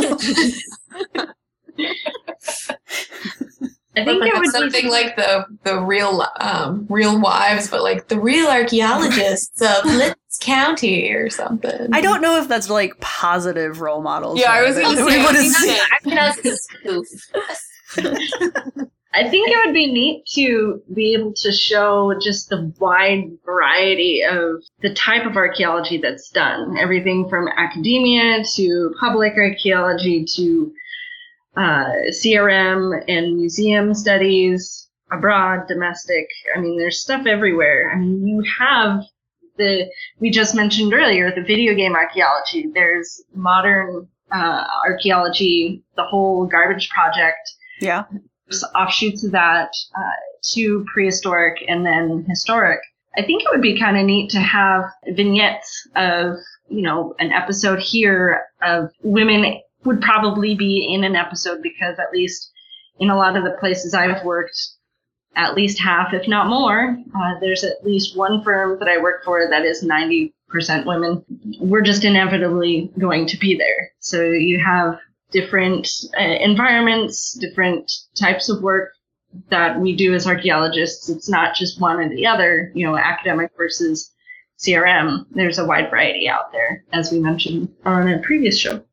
I 3.96 4.04
think 4.04 4.24
it 4.26 4.34
would 4.34 4.42
be 4.42 4.48
something 4.50 4.90
like 4.90 5.16
the 5.16 5.46
the 5.64 5.80
real 5.80 6.26
um 6.40 6.88
real 6.90 7.20
wives, 7.20 7.70
but 7.70 7.84
like 7.84 8.08
the 8.08 8.20
real 8.20 8.48
archaeologists 8.48 9.62
of 9.62 9.86
Litz 9.86 10.38
County 10.40 11.12
or 11.12 11.30
something. 11.30 11.90
I 11.94 12.02
don't 12.02 12.22
know 12.22 12.38
if 12.42 12.48
that's 12.48 12.70
like 12.70 13.00
positive 13.00 13.82
role 13.82 14.02
models. 14.02 14.40
Yeah, 14.40 14.52
I 14.52 14.64
was 14.64 14.76
gonna 14.78 15.06
we 15.06 15.12
say, 15.12 15.24
wanna 15.24 15.40
I 15.40 15.42
think 15.42 15.56
see. 15.56 15.68
that's- 15.68 15.90
I 15.92 16.08
mean, 16.08 16.16
that's 16.16 16.46
a 16.46 16.58
spoof. 16.58 17.08
I 19.16 19.30
think 19.30 19.48
it 19.52 19.58
would 19.64 19.76
be 19.76 19.92
neat 19.94 20.26
to 20.34 20.82
be 20.92 21.14
able 21.14 21.34
to 21.34 21.52
show 21.52 22.16
just 22.20 22.50
the 22.50 22.74
wide 22.80 23.26
variety 23.46 24.24
of 24.24 24.64
the 24.82 24.92
type 24.96 25.28
of 25.28 25.36
archaeology 25.38 26.00
that's 26.00 26.32
done. 26.32 26.78
Everything 26.80 27.30
from 27.30 27.48
academia 27.48 28.44
to 28.56 28.92
public 29.00 29.34
archaeology 29.38 30.26
to 30.36 30.74
uh, 31.56 31.92
CRM 32.10 33.04
and 33.08 33.36
museum 33.38 33.94
studies, 33.94 34.90
abroad, 35.12 35.68
domestic. 35.68 36.28
I 36.56 36.60
mean, 36.60 36.78
there's 36.78 37.02
stuff 37.02 37.26
everywhere. 37.28 37.92
I 37.94 38.00
mean, 38.00 38.26
you 38.28 38.44
have 38.60 39.02
the, 39.58 39.88
we 40.20 40.32
just 40.32 40.56
mentioned 40.56 40.94
earlier, 40.94 41.32
the 41.34 41.44
video 41.44 41.76
game 41.76 41.94
archaeology. 41.96 42.72
There's 42.74 43.22
modern 43.36 44.08
uh, 44.32 44.64
archaeology, 44.88 45.84
the 45.96 46.04
whole 46.04 46.46
garbage 46.48 46.90
project 46.90 47.38
Yeah. 47.80 48.06
offshoots 48.76 49.24
of 49.24 49.32
that 49.32 49.70
uh, 49.96 50.02
to 50.54 50.86
prehistoric 50.94 51.64
and 51.68 51.86
then 51.86 52.26
historic. 52.28 52.80
I 53.16 53.22
think 53.22 53.44
it 53.44 53.50
would 53.52 53.62
be 53.62 53.80
kind 53.80 53.96
of 53.98 54.06
neat 54.06 54.32
to 54.32 54.40
have 54.40 54.86
vignettes 55.10 55.88
of, 55.96 56.38
you 56.68 56.82
know, 56.82 57.14
an 57.20 57.32
episode 57.32 57.80
here 57.80 58.46
of 58.64 58.90
women 59.04 59.62
would 59.86 60.02
probably 60.02 60.56
be 60.56 60.94
in 60.94 61.04
an 61.04 61.16
episode 61.16 61.62
because 61.62 62.00
at 62.00 62.12
least 62.12 62.52
in 63.00 63.10
a 63.10 63.18
lot 63.18 63.36
of 63.36 63.44
the 63.44 63.58
places 63.60 63.94
I've 63.94 64.24
worked, 64.24 64.58
at 65.36 65.56
least 65.56 65.80
half, 65.80 66.14
if 66.14 66.28
not 66.28 66.48
more, 66.48 66.96
uh, 67.16 67.40
there's 67.42 67.64
at 67.64 67.84
least 67.84 68.18
one 68.18 68.44
firm 68.44 68.78
that 68.80 68.88
I 68.88 69.02
work 69.02 69.24
for 69.24 69.48
that 69.50 69.66
is 69.66 69.84
90% 69.84 70.32
women. 70.86 71.24
We're 71.60 71.82
just 71.82 72.04
inevitably 72.04 72.92
going 73.00 73.26
to 73.28 73.38
be 73.38 73.58
there. 73.58 73.92
So 74.00 74.22
you 74.22 74.60
have 74.64 75.00
different 75.32 75.90
uh, 76.18 76.24
environments, 76.24 77.34
different 77.34 77.92
types 78.16 78.50
of 78.50 78.62
work 78.62 78.92
that 79.50 79.80
we 79.80 79.96
do 79.96 80.14
as 80.14 80.28
archaeologists. 80.28 81.10
It's 81.10 81.30
not 81.30 81.56
just 81.56 81.82
one 81.82 82.00
or 82.00 82.10
the 82.10 82.28
other, 82.28 82.72
you 82.76 82.86
know, 82.86 82.96
academic 82.96 83.52
versus 83.58 84.12
CRM. 84.60 85.26
There's 85.32 85.58
a 85.58 85.66
wide 85.66 85.90
variety 85.90 86.30
out 86.30 86.52
there, 86.52 86.84
as 86.94 87.12
we 87.12 87.20
mentioned 87.20 87.74
on 87.86 88.08
a 88.08 88.20
previous 88.20 88.58
show. 88.58 88.84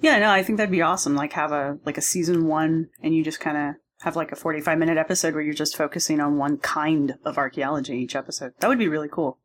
Yeah, 0.00 0.18
no, 0.18 0.30
I 0.30 0.42
think 0.42 0.58
that'd 0.58 0.70
be 0.70 0.82
awesome. 0.82 1.14
Like 1.14 1.32
have 1.32 1.52
a 1.52 1.78
like 1.84 1.98
a 1.98 2.02
season 2.02 2.46
one, 2.46 2.88
and 3.02 3.14
you 3.14 3.24
just 3.24 3.40
kind 3.40 3.56
of 3.56 3.74
have 4.02 4.14
like 4.16 4.30
a 4.32 4.36
forty-five 4.36 4.78
minute 4.78 4.96
episode 4.98 5.34
where 5.34 5.42
you're 5.42 5.54
just 5.54 5.76
focusing 5.76 6.20
on 6.20 6.36
one 6.38 6.58
kind 6.58 7.16
of 7.24 7.36
archaeology 7.38 7.94
each 7.96 8.14
episode. 8.14 8.52
That 8.60 8.68
would 8.68 8.78
be 8.78 8.88
really 8.88 9.08
cool. 9.10 9.38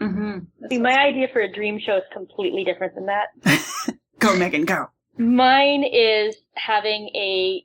Mm-hmm. 0.00 0.66
See, 0.68 0.78
my 0.78 0.98
idea 0.98 1.28
for 1.32 1.40
a 1.40 1.52
dream 1.52 1.78
show 1.78 1.96
is 1.98 2.02
completely 2.12 2.64
different 2.64 2.94
than 2.94 3.06
that. 3.06 3.28
Go, 4.18 4.36
Megan, 4.36 4.64
go. 4.64 4.86
Mine 5.16 5.84
is 5.84 6.36
having 6.54 7.10
a 7.14 7.64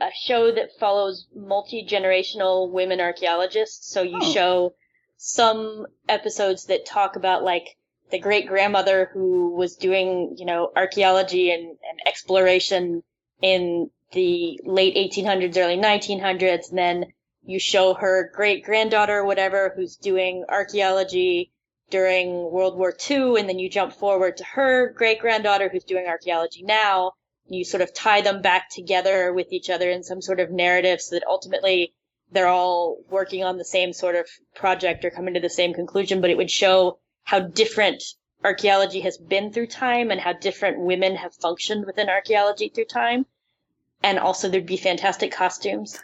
a 0.00 0.08
show 0.24 0.52
that 0.52 0.68
follows 0.78 1.26
multi 1.34 1.86
generational 1.88 2.70
women 2.70 3.00
archaeologists. 3.00 3.90
So 3.92 4.02
you 4.02 4.18
Oh. 4.20 4.32
show 4.32 4.74
some 5.16 5.86
episodes 6.08 6.66
that 6.66 6.84
talk 6.86 7.16
about 7.16 7.42
like 7.42 7.76
the 8.10 8.18
great 8.18 8.46
grandmother 8.46 9.10
who 9.12 9.54
was 9.54 9.76
doing, 9.76 10.36
you 10.38 10.46
know, 10.46 10.70
archaeology 10.76 11.50
and, 11.50 11.64
and 11.64 12.00
exploration 12.06 13.02
in 13.42 13.90
the 14.12 14.60
late 14.64 14.94
1800s, 14.94 15.56
early 15.56 15.76
1900s, 15.76 16.70
and 16.70 16.78
then 16.78 17.06
you 17.44 17.58
show 17.58 17.94
her 17.94 18.30
great 18.34 18.64
granddaughter, 18.64 19.24
whatever, 19.24 19.72
who's 19.74 19.96
doing 19.96 20.44
archaeology 20.48 21.52
during 21.90 22.50
World 22.50 22.76
War 22.76 22.94
II, 23.10 23.38
and 23.38 23.48
then 23.48 23.58
you 23.58 23.68
jump 23.68 23.92
forward 23.92 24.36
to 24.38 24.44
her 24.44 24.92
great 24.92 25.20
granddaughter 25.20 25.68
who's 25.68 25.84
doing 25.84 26.06
archaeology 26.06 26.62
now. 26.62 27.12
You 27.48 27.64
sort 27.64 27.82
of 27.82 27.94
tie 27.94 28.22
them 28.22 28.42
back 28.42 28.70
together 28.70 29.32
with 29.32 29.52
each 29.52 29.70
other 29.70 29.88
in 29.88 30.02
some 30.02 30.20
sort 30.20 30.40
of 30.40 30.50
narrative 30.50 31.00
so 31.00 31.14
that 31.14 31.26
ultimately 31.28 31.94
they're 32.32 32.48
all 32.48 32.98
working 33.08 33.44
on 33.44 33.56
the 33.56 33.64
same 33.64 33.92
sort 33.92 34.16
of 34.16 34.26
project 34.54 35.04
or 35.04 35.10
coming 35.10 35.34
to 35.34 35.40
the 35.40 35.48
same 35.48 35.74
conclusion, 35.74 36.20
but 36.20 36.30
it 36.30 36.36
would 36.36 36.50
show 36.50 36.98
how 37.26 37.40
different 37.40 38.02
archaeology 38.44 39.00
has 39.00 39.18
been 39.18 39.52
through 39.52 39.66
time 39.66 40.10
and 40.12 40.20
how 40.20 40.32
different 40.32 40.78
women 40.78 41.16
have 41.16 41.34
functioned 41.34 41.84
within 41.84 42.08
archaeology 42.08 42.68
through 42.68 42.84
time. 42.84 43.26
And 44.02 44.18
also 44.18 44.48
there'd 44.48 44.64
be 44.64 44.76
fantastic 44.76 45.32
costumes 45.32 45.98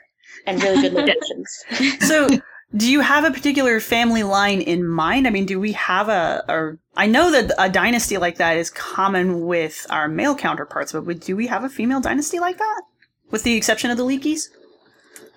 and 0.47 0.61
really 0.61 0.83
good 0.83 0.93
locations. 1.01 1.65
So, 2.01 2.29
do 2.77 2.91
you 2.91 3.01
have 3.01 3.25
a 3.25 3.31
particular 3.31 3.79
family 3.79 4.25
line 4.25 4.61
in 4.61 4.85
mind? 4.85 5.29
I 5.29 5.31
mean, 5.31 5.47
do 5.47 5.61
we 5.61 5.73
have 5.73 6.09
a, 6.09 6.45
a 6.49 6.77
I 6.97 7.07
know 7.07 7.31
that 7.31 7.53
a 7.57 7.69
dynasty 7.69 8.19
like 8.19 8.39
that 8.39 8.57
is 8.57 8.69
common 8.69 9.47
with 9.47 9.87
our 9.91 10.09
male 10.09 10.35
counterparts, 10.35 10.91
but 10.91 11.07
would- 11.07 11.21
do 11.21 11.37
we 11.37 11.47
have 11.47 11.63
a 11.63 11.69
female 11.69 12.01
dynasty 12.01 12.41
like 12.41 12.59
that? 12.59 12.83
With 13.31 13.45
the 13.45 13.55
exception 13.55 13.93
of 13.93 13.97
the 13.97 14.05
Leakeys? 14.05 14.51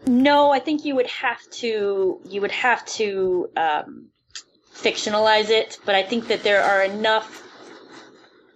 No, 0.08 0.52
I 0.52 0.60
think 0.60 0.84
you 0.84 0.96
would 0.96 1.08
have 1.08 1.48
to 1.62 2.20
you 2.26 2.42
would 2.42 2.52
have 2.52 2.84
to 2.98 3.50
um, 3.56 4.08
fictionalize 4.76 5.50
it, 5.50 5.80
but 5.86 5.96
I 5.96 6.04
think 6.04 6.28
that 6.28 6.44
there 6.44 6.62
are 6.62 6.84
enough 6.84 7.44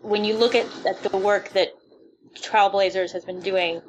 when 0.02 0.24
you 0.24 0.38
look 0.38 0.56
at, 0.56 0.68
at 0.86 1.02
the 1.04 1.18
work 1.18 1.50
that 1.50 1.70
TrowelBlazers 2.36 3.12
has 3.12 3.26
been 3.26 3.42
doing, 3.42 3.82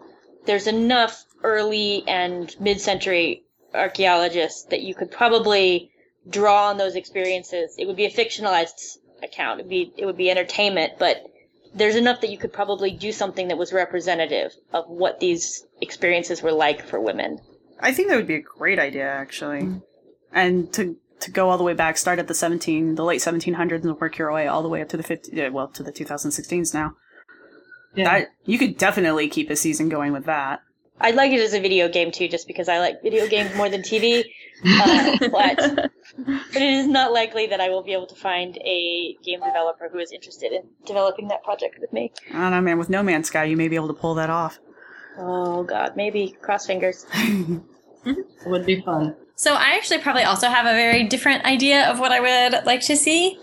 there's 0.47 0.67
enough 0.67 1.25
early 1.43 2.05
and 2.07 2.55
mid-century 2.61 3.45
archaeologists 3.75 4.65
that 4.65 4.83
you 4.83 4.95
could 4.95 5.11
probably 5.11 5.91
draw 6.29 6.69
on 6.69 6.79
those 6.79 6.97
experiences. 6.97 7.75
It 7.79 7.87
would 7.87 7.97
be 7.97 8.07
a 8.07 8.11
fictionalized 8.11 8.99
account. 9.23 9.61
It'd 9.61 9.71
be 9.71 9.93
it 9.97 10.07
would 10.07 10.17
be 10.17 10.31
entertainment, 10.31 10.95
but 10.99 11.25
there's 11.75 11.97
enough 11.97 12.21
that 12.23 12.31
you 12.31 12.39
could 12.39 12.53
probably 12.53 12.91
do 12.91 13.13
something 13.13 13.49
that 13.49 13.59
was 13.59 13.73
representative 13.73 14.53
of 14.73 14.89
what 14.89 15.21
these 15.21 15.65
experiences 15.81 16.43
were 16.43 16.53
like 16.53 16.85
for 16.85 17.01
women. 17.01 17.41
I 17.79 17.93
think 17.93 18.09
that 18.09 18.17
would 18.17 18.27
be 18.27 18.35
a 18.35 18.41
great 18.41 18.79
idea, 18.79 19.09
actually. 19.09 19.81
And 20.33 20.73
to 20.75 20.97
to 21.21 21.31
go 21.31 21.51
all 21.51 21.59
the 21.59 21.65
way 21.65 21.75
back, 21.75 21.97
start 21.97 22.19
at 22.19 22.29
the 22.29 22.35
seventeen, 22.35 22.95
the 22.95 23.05
late 23.05 23.23
seventeen 23.23 23.55
hundreds, 23.55 23.85
and 23.85 23.99
work 24.01 24.19
your 24.19 24.33
way 24.33 24.47
all 24.47 24.63
the 24.63 24.69
way 24.69 24.83
up 24.83 24.89
to 24.91 24.97
the 24.97 25.03
fifty, 25.03 25.43
uh, 25.43 25.51
well, 25.51 25.69
to 25.69 25.83
the 25.83 25.93
two 25.93 26.05
thousand 26.05 26.33
sixteens 26.33 26.75
now. 26.75 26.95
That 27.97 28.29
you 28.45 28.59
could 28.59 28.79
definitely 28.79 29.29
keep 29.29 29.51
a 29.51 29.57
season 29.57 29.89
going 29.89 30.13
with 30.13 30.25
that. 30.27 30.63
I'd 31.01 31.15
like 31.15 31.33
it 31.33 31.41
as 31.41 31.55
a 31.55 31.61
video 31.61 31.89
game 31.89 32.13
too, 32.13 32.29
just 32.29 32.47
because 32.47 32.69
I 32.69 32.79
like 32.79 33.03
video 33.03 33.27
games 33.27 33.55
more 33.57 33.69
than 33.69 33.81
TV. 33.81 34.25
Uh, 34.65 35.17
but 35.31 35.91
but 36.53 36.63
it 36.63 36.75
is 36.75 36.87
not 36.87 37.13
likely 37.13 37.47
that 37.47 37.61
I 37.61 37.71
will 37.71 37.83
be 37.83 37.93
able 37.93 38.07
to 38.07 38.15
find 38.15 38.57
a 38.59 39.17
game 39.23 39.41
developer 39.41 39.89
who 39.91 39.99
is 39.99 40.13
interested 40.13 40.53
in 40.53 40.63
developing 40.87 41.29
that 41.29 41.43
project 41.43 41.79
with 41.81 41.93
me. 41.93 42.13
I 42.31 42.35
don't 42.35 42.51
know, 42.51 42.61
man. 42.61 42.79
With 42.79 42.91
No 42.91 43.03
Man's 43.03 43.29
Sky, 43.29 43.45
you 43.45 43.57
may 43.57 43.69
be 43.69 43.77
able 43.77 43.89
to 43.89 43.95
pull 43.95 44.15
that 44.17 44.31
off. 44.31 44.59
Oh 45.19 45.65
God, 45.65 45.97
maybe 45.97 46.37
cross 46.43 46.67
fingers. 46.67 47.07
Would 48.47 48.67
be 48.67 48.83
fun. 48.83 49.17
So 49.41 49.55
I 49.55 49.71
actually 49.71 50.01
probably 50.01 50.25
also 50.25 50.49
have 50.49 50.67
a 50.67 50.75
very 50.75 51.03
different 51.05 51.47
idea 51.47 51.91
of 51.91 51.99
what 51.99 52.13
I 52.13 52.21
would 52.21 52.67
like 52.67 52.83
to 52.83 52.95
see. 52.95 53.39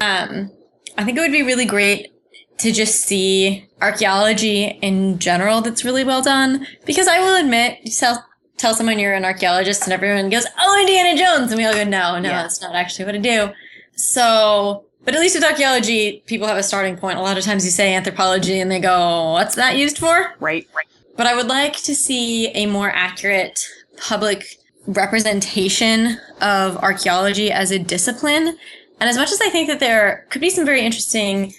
Um, 0.00 0.50
I 0.96 1.04
think 1.04 1.18
it 1.18 1.20
would 1.20 1.32
be 1.32 1.42
really 1.42 1.66
great 1.66 2.14
to 2.60 2.72
just 2.72 3.02
see 3.02 3.68
archaeology 3.82 4.78
in 4.80 5.18
general 5.18 5.60
that's 5.60 5.84
really 5.84 6.02
well 6.02 6.22
done. 6.22 6.66
Because 6.86 7.08
I 7.08 7.18
will 7.18 7.36
admit, 7.36 7.80
you 7.82 7.92
tell, 7.92 8.24
tell 8.56 8.72
someone 8.72 8.98
you're 8.98 9.12
an 9.12 9.26
archaeologist 9.26 9.82
and 9.82 9.92
everyone 9.92 10.30
goes, 10.30 10.46
oh, 10.58 10.80
Indiana 10.80 11.14
Jones. 11.14 11.52
And 11.52 11.58
we 11.58 11.66
all 11.66 11.74
go, 11.74 11.84
no, 11.84 12.18
no, 12.18 12.30
Yeah. 12.30 12.40
that's 12.40 12.62
not 12.62 12.74
actually 12.74 13.04
what 13.04 13.14
I 13.14 13.18
do. 13.18 13.50
So, 13.96 14.86
but 15.04 15.14
at 15.14 15.20
least 15.20 15.34
with 15.34 15.44
archaeology, 15.44 16.22
people 16.24 16.48
have 16.48 16.56
a 16.56 16.62
starting 16.62 16.96
point. 16.96 17.18
A 17.18 17.20
lot 17.20 17.36
of 17.36 17.44
times 17.44 17.66
you 17.66 17.70
say 17.70 17.94
anthropology 17.94 18.60
and 18.60 18.70
they 18.70 18.80
go, 18.80 19.32
what's 19.32 19.56
that 19.56 19.76
used 19.76 19.98
for? 19.98 20.32
Right, 20.40 20.66
right. 20.74 20.86
but 21.18 21.26
I 21.26 21.36
would 21.36 21.48
like 21.48 21.76
to 21.82 21.94
see 21.94 22.48
a 22.52 22.64
more 22.64 22.88
accurate 22.88 23.62
public 23.98 24.56
representation 24.86 26.18
of 26.40 26.76
archaeology 26.78 27.50
as 27.50 27.70
a 27.70 27.78
discipline. 27.78 28.56
And 29.00 29.10
as 29.10 29.16
much 29.16 29.32
as 29.32 29.40
I 29.40 29.48
think 29.48 29.68
that 29.68 29.80
there 29.80 30.26
could 30.30 30.40
be 30.40 30.50
some 30.50 30.64
very 30.64 30.82
interesting 30.82 31.52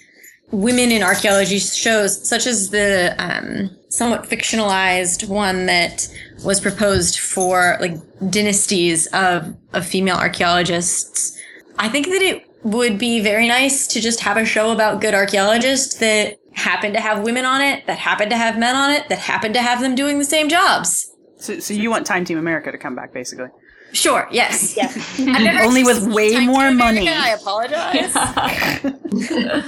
women 0.51 0.91
in 0.91 1.03
archaeology 1.03 1.59
shows, 1.59 2.27
such 2.27 2.45
as 2.45 2.69
the 2.69 3.15
um, 3.17 3.69
somewhat 3.89 4.23
fictionalized 4.23 5.27
one 5.27 5.65
that 5.65 6.07
was 6.43 6.59
proposed 6.59 7.19
for 7.19 7.77
like 7.79 7.95
dynasties 8.29 9.07
of, 9.07 9.55
of 9.73 9.85
female 9.85 10.15
archaeologists, 10.15 11.37
I 11.77 11.89
think 11.89 12.07
that 12.07 12.21
it 12.21 12.47
would 12.63 12.97
be 12.97 13.21
very 13.21 13.47
nice 13.47 13.87
to 13.87 14.01
just 14.01 14.21
have 14.21 14.37
a 14.37 14.45
show 14.45 14.71
about 14.71 15.01
good 15.01 15.13
archaeologists 15.13 15.95
that 15.99 16.39
happen 16.53 16.93
to 16.93 16.99
have 16.99 17.23
women 17.23 17.45
on 17.45 17.61
it, 17.61 17.85
that 17.85 17.97
happen 17.97 18.29
to 18.29 18.37
have 18.37 18.57
men 18.57 18.75
on 18.75 18.91
it, 18.91 19.07
that 19.09 19.19
happen 19.19 19.53
to 19.53 19.61
have 19.61 19.81
them 19.81 19.93
doing 19.93 20.19
the 20.19 20.25
same 20.25 20.49
jobs. 20.49 21.11
So, 21.45 21.59
so 21.59 21.73
you 21.73 21.89
want 21.89 22.05
Time 22.05 22.23
Team 22.25 22.37
America 22.37 22.71
to 22.71 22.77
come 22.77 22.95
back, 22.95 23.13
basically? 23.13 23.49
Sure, 23.91 24.27
yes. 24.31 24.77
Yeah. 25.17 25.63
Only 25.63 25.83
with 25.83 26.03
way 26.13 26.33
Time 26.33 26.45
more 26.47 26.69
to 26.69 26.71
money. 26.71 27.07
America, 27.07 27.21
I 27.21 27.29
apologize. 27.33 28.13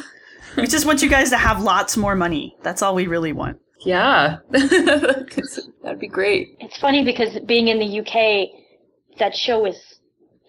We 0.58 0.66
just 0.66 0.88
want 0.88 1.04
you 1.04 1.10
guys 1.10 1.30
to 1.30 1.38
have 1.38 1.62
lots 1.62 1.96
more 1.96 2.16
money. 2.16 2.58
That's 2.64 2.82
all 2.82 2.96
we 2.96 3.06
really 3.06 3.32
want. 3.32 3.60
Yeah, 3.86 4.38
that'd 4.50 6.00
be 6.00 6.08
great. 6.08 6.58
It's 6.60 6.78
funny 6.78 7.06
because 7.06 7.38
being 7.46 7.68
in 7.68 7.78
the 7.78 8.00
UK, 8.00 8.50
that 9.20 9.36
show 9.36 9.68
is 9.68 9.78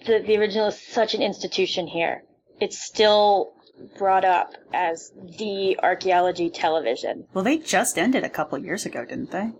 the 0.07 0.21
the 0.27 0.39
original 0.39 0.69
is 0.69 0.81
such 0.81 1.15
an 1.15 1.21
institution 1.21 1.87
here. 1.87 2.23
It's 2.59 2.83
still 2.83 3.53
brought 3.99 4.25
up 4.25 4.55
as 4.73 5.13
the 5.39 5.79
archaeology 5.83 6.49
television. 6.49 7.27
Well, 7.35 7.45
they 7.45 7.59
just 7.59 7.99
ended 7.99 8.25
a 8.25 8.31
couple 8.31 8.57
years 8.57 8.87
ago, 8.87 9.05
didn't 9.05 9.31
they? 9.31 9.51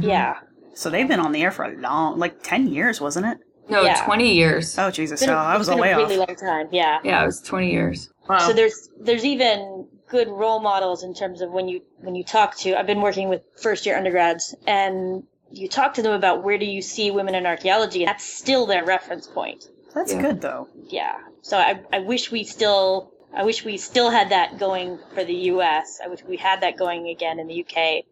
Yeah, 0.00 0.38
So 0.74 0.90
they've 0.90 1.08
been 1.08 1.20
on 1.20 1.32
the 1.32 1.42
air 1.42 1.50
for 1.50 1.64
a 1.64 1.76
long, 1.76 2.18
like 2.18 2.42
ten 2.42 2.68
years, 2.68 3.00
wasn't 3.00 3.26
it? 3.26 3.38
No, 3.68 3.82
Yeah. 3.82 4.04
20 4.04 4.34
years. 4.34 4.76
Oh 4.78 4.90
Jesus! 4.90 5.20
it's 5.20 5.22
been, 5.22 5.28
So 5.34 5.38
a, 5.38 5.38
I 5.38 5.56
was 5.56 5.68
it's 5.68 5.74
been 5.74 5.80
way 5.82 5.92
a 5.92 5.96
really 5.96 6.18
off. 6.18 6.28
long 6.28 6.36
time. 6.36 6.68
Yeah. 6.72 6.98
Yeah, 7.04 7.22
it 7.22 7.26
was 7.26 7.40
20 7.40 7.70
years. 7.70 8.10
Wow. 8.28 8.38
So 8.38 8.52
there's 8.52 8.88
there's 9.00 9.24
even 9.24 9.86
good 10.08 10.28
role 10.28 10.60
models 10.60 11.02
in 11.04 11.14
terms 11.14 11.40
of 11.40 11.50
when 11.50 11.68
you 11.68 11.80
when 12.00 12.14
you 12.14 12.24
talk 12.24 12.56
to 12.58 12.78
I've 12.78 12.86
been 12.86 13.00
working 13.00 13.28
with 13.28 13.42
first 13.62 13.86
year 13.86 13.96
undergrads 13.96 14.54
and 14.66 15.22
you 15.50 15.68
talk 15.68 15.94
to 15.94 16.02
them 16.02 16.12
about 16.12 16.42
where 16.42 16.58
do 16.58 16.64
you 16.66 16.82
see 16.82 17.10
women 17.10 17.34
in 17.34 17.46
archaeology 17.46 18.00
and 18.02 18.08
that's 18.08 18.24
still 18.24 18.66
their 18.66 18.84
reference 18.84 19.26
point. 19.26 19.64
That's 19.94 20.12
Yeah. 20.12 20.22
good 20.22 20.40
though. 20.40 20.68
Yeah. 20.88 21.18
So 21.42 21.56
I 21.56 21.80
I 21.92 22.00
wish 22.00 22.30
we 22.32 22.44
still 22.44 23.12
I 23.34 23.44
wish 23.44 23.64
we 23.64 23.76
still 23.78 24.10
had 24.10 24.30
that 24.30 24.58
going 24.58 24.98
for 25.14 25.24
the 25.24 25.34
US. 25.52 26.00
I 26.04 26.08
wish 26.08 26.22
we 26.24 26.36
had 26.36 26.60
that 26.62 26.76
going 26.76 27.08
again 27.08 27.38
in 27.38 27.46
the 27.46 27.64
UK. 27.64 28.04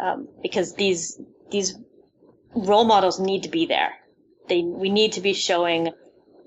Um, 0.00 0.28
because 0.42 0.74
these 0.74 1.20
these 1.50 1.74
role 2.54 2.84
models 2.84 3.18
need 3.20 3.44
to 3.44 3.48
be 3.48 3.66
there. 3.66 3.92
They 4.48 4.62
we 4.62 4.90
need 4.90 5.12
to 5.12 5.20
be 5.20 5.32
showing 5.32 5.92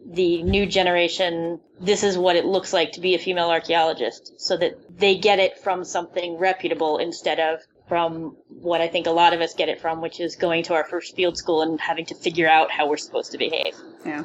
the 0.05 0.43
new 0.43 0.65
generation 0.65 1.59
this 1.79 2.03
is 2.03 2.17
what 2.17 2.35
it 2.35 2.45
looks 2.45 2.71
like 2.71 2.91
to 2.93 3.01
be 3.01 3.15
a 3.15 3.19
female 3.19 3.49
archaeologist 3.49 4.39
so 4.39 4.55
that 4.57 4.75
they 4.97 5.17
get 5.17 5.39
it 5.39 5.57
from 5.57 5.83
something 5.83 6.37
reputable 6.37 6.97
instead 6.99 7.39
of 7.39 7.59
from 7.87 8.37
what 8.49 8.81
I 8.81 8.87
think 8.87 9.07
a 9.07 9.11
lot 9.11 9.33
of 9.33 9.41
us 9.41 9.53
get 9.53 9.69
it 9.69 9.79
from, 9.79 10.01
which 10.01 10.19
is 10.19 10.35
going 10.35 10.63
to 10.63 10.73
our 10.73 10.83
first 10.83 11.15
field 11.15 11.37
school 11.37 11.61
and 11.61 11.79
having 11.79 12.05
to 12.07 12.15
figure 12.15 12.47
out 12.47 12.71
how 12.71 12.87
we're 12.87 12.97
supposed 12.97 13.31
to 13.33 13.37
behave. 13.37 13.75
Yeah. 14.05 14.23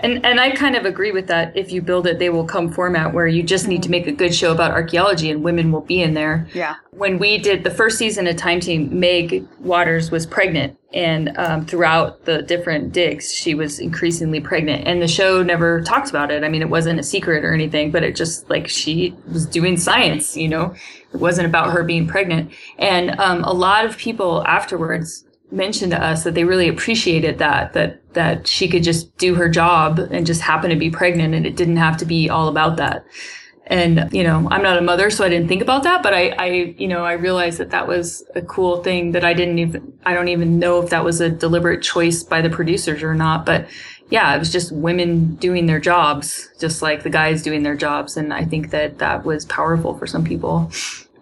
And 0.00 0.24
and 0.24 0.40
I 0.40 0.50
kind 0.50 0.76
of 0.76 0.84
agree 0.84 1.12
with 1.12 1.26
that. 1.28 1.56
If 1.56 1.72
you 1.72 1.82
build 1.82 2.06
it, 2.06 2.18
they 2.18 2.30
will 2.30 2.44
come 2.44 2.72
format 2.72 3.12
where 3.14 3.26
you 3.26 3.42
just 3.42 3.68
need 3.68 3.82
to 3.84 3.90
make 3.90 4.06
a 4.06 4.12
good 4.12 4.34
show 4.34 4.52
about 4.52 4.72
archaeology 4.72 5.30
and 5.30 5.42
women 5.42 5.72
will 5.72 5.82
be 5.82 6.02
in 6.02 6.14
there. 6.14 6.48
Yeah. 6.54 6.76
When 6.90 7.18
we 7.18 7.38
did 7.38 7.64
the 7.64 7.70
first 7.70 7.98
season 7.98 8.26
of 8.26 8.36
Time 8.36 8.60
Team, 8.60 8.98
Meg 8.98 9.46
Waters 9.60 10.10
was 10.10 10.26
pregnant, 10.26 10.78
and 10.92 11.36
um, 11.38 11.66
throughout 11.66 12.24
the 12.24 12.42
different 12.42 12.92
digs, 12.92 13.32
she 13.32 13.54
was 13.54 13.78
increasingly 13.78 14.40
pregnant. 14.40 14.86
And 14.86 15.00
the 15.00 15.08
show 15.08 15.42
never 15.42 15.82
talked 15.82 16.10
about 16.10 16.30
it. 16.30 16.42
I 16.42 16.48
mean, 16.48 16.62
it 16.62 16.70
wasn't 16.70 16.98
a 16.98 17.04
secret 17.04 17.44
or 17.44 17.52
anything, 17.52 17.90
but 17.90 18.02
it 18.02 18.16
just 18.16 18.48
like 18.50 18.68
she 18.68 19.14
was 19.30 19.46
doing 19.46 19.76
science. 19.76 20.36
You 20.36 20.48
know, 20.48 20.74
it 21.12 21.18
wasn't 21.18 21.46
about 21.46 21.72
her 21.72 21.84
being 21.84 22.06
pregnant. 22.06 22.50
And 22.78 23.18
um, 23.20 23.44
a 23.44 23.52
lot 23.52 23.84
of 23.84 23.96
people 23.96 24.44
afterwards 24.46 25.24
mentioned 25.52 25.92
to 25.92 26.02
us 26.02 26.24
that 26.24 26.34
they 26.34 26.44
really 26.44 26.68
appreciated 26.68 27.38
that 27.38 27.72
that 27.72 28.00
that 28.14 28.46
she 28.46 28.68
could 28.68 28.82
just 28.82 29.16
do 29.18 29.34
her 29.34 29.48
job 29.48 29.98
and 29.98 30.26
just 30.26 30.40
happen 30.40 30.70
to 30.70 30.76
be 30.76 30.90
pregnant 30.90 31.34
and 31.34 31.46
it 31.46 31.56
didn't 31.56 31.76
have 31.76 31.96
to 31.96 32.04
be 32.04 32.28
all 32.28 32.48
about 32.48 32.76
that 32.76 33.04
and 33.66 34.12
you 34.12 34.22
know 34.22 34.46
i'm 34.50 34.62
not 34.62 34.76
a 34.76 34.80
mother 34.80 35.10
so 35.10 35.24
i 35.24 35.28
didn't 35.28 35.48
think 35.48 35.62
about 35.62 35.82
that 35.82 36.02
but 36.02 36.12
i 36.12 36.30
i 36.30 36.46
you 36.76 36.88
know 36.88 37.04
i 37.04 37.12
realized 37.12 37.58
that 37.58 37.70
that 37.70 37.86
was 37.86 38.24
a 38.34 38.42
cool 38.42 38.82
thing 38.82 39.12
that 39.12 39.24
i 39.24 39.32
didn't 39.32 39.58
even 39.58 39.92
i 40.04 40.12
don't 40.12 40.28
even 40.28 40.58
know 40.58 40.82
if 40.82 40.90
that 40.90 41.04
was 41.04 41.20
a 41.20 41.30
deliberate 41.30 41.82
choice 41.82 42.22
by 42.22 42.40
the 42.42 42.50
producers 42.50 43.02
or 43.02 43.14
not 43.14 43.46
but 43.46 43.68
yeah 44.10 44.34
it 44.34 44.38
was 44.38 44.52
just 44.52 44.72
women 44.72 45.36
doing 45.36 45.66
their 45.66 45.80
jobs 45.80 46.48
just 46.60 46.82
like 46.82 47.02
the 47.04 47.10
guys 47.10 47.42
doing 47.42 47.62
their 47.62 47.76
jobs 47.76 48.16
and 48.16 48.34
i 48.34 48.44
think 48.44 48.70
that 48.70 48.98
that 48.98 49.24
was 49.24 49.44
powerful 49.46 49.96
for 49.96 50.06
some 50.06 50.24
people 50.24 50.70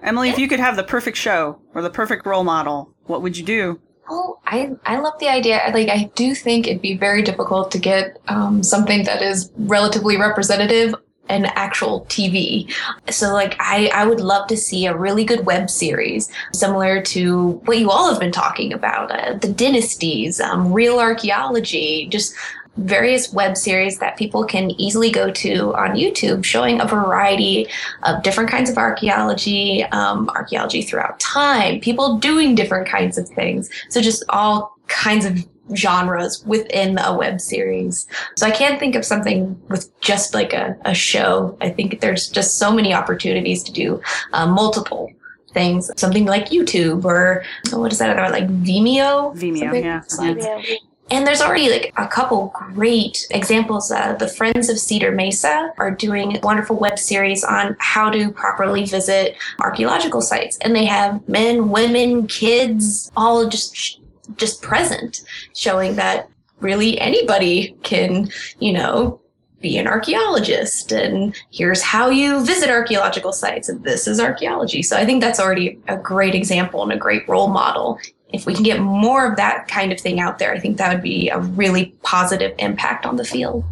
Emily, 0.00 0.30
if 0.30 0.38
you 0.38 0.46
could 0.46 0.60
have 0.60 0.76
the 0.76 0.84
perfect 0.84 1.16
show 1.16 1.60
or 1.74 1.82
the 1.82 1.90
perfect 1.90 2.24
role 2.24 2.44
model, 2.44 2.94
what 3.06 3.20
would 3.20 3.36
you 3.36 3.44
do? 3.44 3.80
Well, 4.08 4.40
I 4.46 4.70
I 4.84 4.98
love 4.98 5.18
the 5.18 5.28
idea. 5.28 5.60
Like, 5.72 5.88
I 5.88 6.10
do 6.14 6.34
think 6.34 6.66
it'd 6.66 6.82
be 6.82 6.96
very 6.96 7.22
difficult 7.22 7.70
to 7.72 7.78
get 7.78 8.18
um, 8.28 8.62
something 8.62 9.04
that 9.04 9.22
is 9.22 9.50
relatively 9.56 10.16
representative 10.16 10.94
in 11.28 11.44
actual 11.44 12.06
TV. 12.06 12.72
So, 13.10 13.32
like, 13.32 13.54
I 13.58 13.90
I 13.94 14.06
would 14.06 14.20
love 14.20 14.46
to 14.48 14.56
see 14.56 14.86
a 14.86 14.96
really 14.96 15.24
good 15.24 15.44
web 15.44 15.68
series 15.68 16.30
similar 16.54 17.02
to 17.02 17.60
what 17.66 17.78
you 17.78 17.90
all 17.90 18.08
have 18.10 18.20
been 18.20 18.32
talking 18.32 18.72
about, 18.72 19.10
uh, 19.10 19.34
the 19.34 19.52
dynasties, 19.52 20.40
um, 20.40 20.72
real 20.72 20.98
archaeology, 20.98 22.08
just 22.10 22.34
various 22.78 23.32
web 23.32 23.56
series 23.56 23.98
that 23.98 24.16
people 24.16 24.44
can 24.44 24.70
easily 24.80 25.10
go 25.10 25.30
to 25.30 25.74
on 25.74 25.90
YouTube, 25.90 26.44
showing 26.44 26.80
a 26.80 26.86
variety 26.86 27.66
of 28.04 28.22
different 28.22 28.50
kinds 28.50 28.70
of 28.70 28.78
archaeology, 28.78 29.82
um, 29.84 30.28
archaeology 30.30 30.82
throughout 30.82 31.18
time, 31.20 31.80
people 31.80 32.18
doing 32.18 32.54
different 32.54 32.88
kinds 32.88 33.18
of 33.18 33.28
things. 33.28 33.68
So 33.88 34.00
just 34.00 34.24
all 34.28 34.76
kinds 34.86 35.24
of 35.24 35.46
genres 35.76 36.44
within 36.46 36.98
a 36.98 37.16
web 37.16 37.40
series. 37.40 38.06
So 38.36 38.46
I 38.46 38.50
can't 38.50 38.80
think 38.80 38.94
of 38.94 39.04
something 39.04 39.60
with 39.68 39.88
just 40.00 40.34
like 40.34 40.52
a, 40.52 40.76
a 40.84 40.94
show. 40.94 41.56
I 41.60 41.70
think 41.70 42.00
there's 42.00 42.28
just 42.28 42.58
so 42.58 42.72
many 42.72 42.94
opportunities 42.94 43.62
to 43.64 43.72
do 43.72 44.00
uh, 44.32 44.46
multiple 44.46 45.10
things, 45.52 45.90
something 45.96 46.26
like 46.26 46.46
YouTube 46.46 47.04
or 47.04 47.44
what 47.72 47.92
is 47.92 47.98
that 47.98 48.16
other 48.16 48.30
like 48.30 48.48
Vimeo? 48.48 49.36
Vimeo, 49.36 50.08
Something 50.08 50.44
yeah. 50.44 50.62
And 51.10 51.26
there's 51.26 51.40
already 51.40 51.70
like 51.70 51.92
a 51.96 52.06
couple 52.06 52.52
great 52.54 53.26
examples. 53.30 53.90
Uh, 53.90 54.14
the 54.14 54.28
Friends 54.28 54.68
of 54.68 54.78
Cedar 54.78 55.12
Mesa 55.12 55.72
are 55.78 55.90
doing 55.90 56.36
a 56.36 56.40
wonderful 56.40 56.76
web 56.76 56.98
series 56.98 57.44
on 57.44 57.76
how 57.78 58.10
to 58.10 58.30
properly 58.30 58.84
visit 58.84 59.36
archaeological 59.60 60.20
sites, 60.20 60.58
and 60.58 60.74
they 60.74 60.84
have 60.84 61.26
men, 61.28 61.70
women, 61.70 62.26
kids, 62.26 63.10
all 63.16 63.48
just 63.48 64.00
just 64.36 64.60
present, 64.60 65.22
showing 65.54 65.96
that 65.96 66.28
really 66.60 67.00
anybody 67.00 67.76
can, 67.82 68.28
you 68.58 68.72
know, 68.72 69.20
be 69.60 69.78
an 69.78 69.86
archaeologist. 69.86 70.92
And 70.92 71.34
here's 71.50 71.82
how 71.82 72.10
you 72.10 72.44
visit 72.44 72.70
archaeological 72.70 73.32
sites. 73.32 73.68
And 73.68 73.82
this 73.82 74.06
is 74.06 74.20
archaeology. 74.20 74.82
So 74.82 74.96
i 74.96 75.04
think 75.04 75.20
that's 75.20 75.40
already 75.40 75.78
a 75.88 75.96
great 75.96 76.34
example 76.34 76.82
and 76.82 76.92
a 76.92 76.96
great 76.96 77.28
role 77.28 77.48
model 77.48 77.98
if 78.32 78.46
we 78.46 78.54
can 78.54 78.62
get 78.62 78.80
more 78.80 79.30
of 79.30 79.36
that 79.36 79.68
kind 79.68 79.92
of 79.92 80.00
thing 80.00 80.20
out 80.20 80.38
there, 80.38 80.52
I 80.52 80.58
think 80.58 80.76
that 80.78 80.92
would 80.92 81.02
be 81.02 81.28
a 81.28 81.38
really 81.38 81.96
positive 82.02 82.54
impact 82.58 83.06
on 83.06 83.16
the 83.16 83.24
field. 83.24 83.64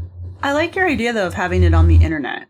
I 0.42 0.52
like 0.52 0.74
your 0.76 0.88
idea 0.88 1.12
though 1.12 1.26
of 1.26 1.34
having 1.34 1.62
it 1.62 1.74
on 1.74 1.88
the 1.88 1.96
internet. 1.96 2.46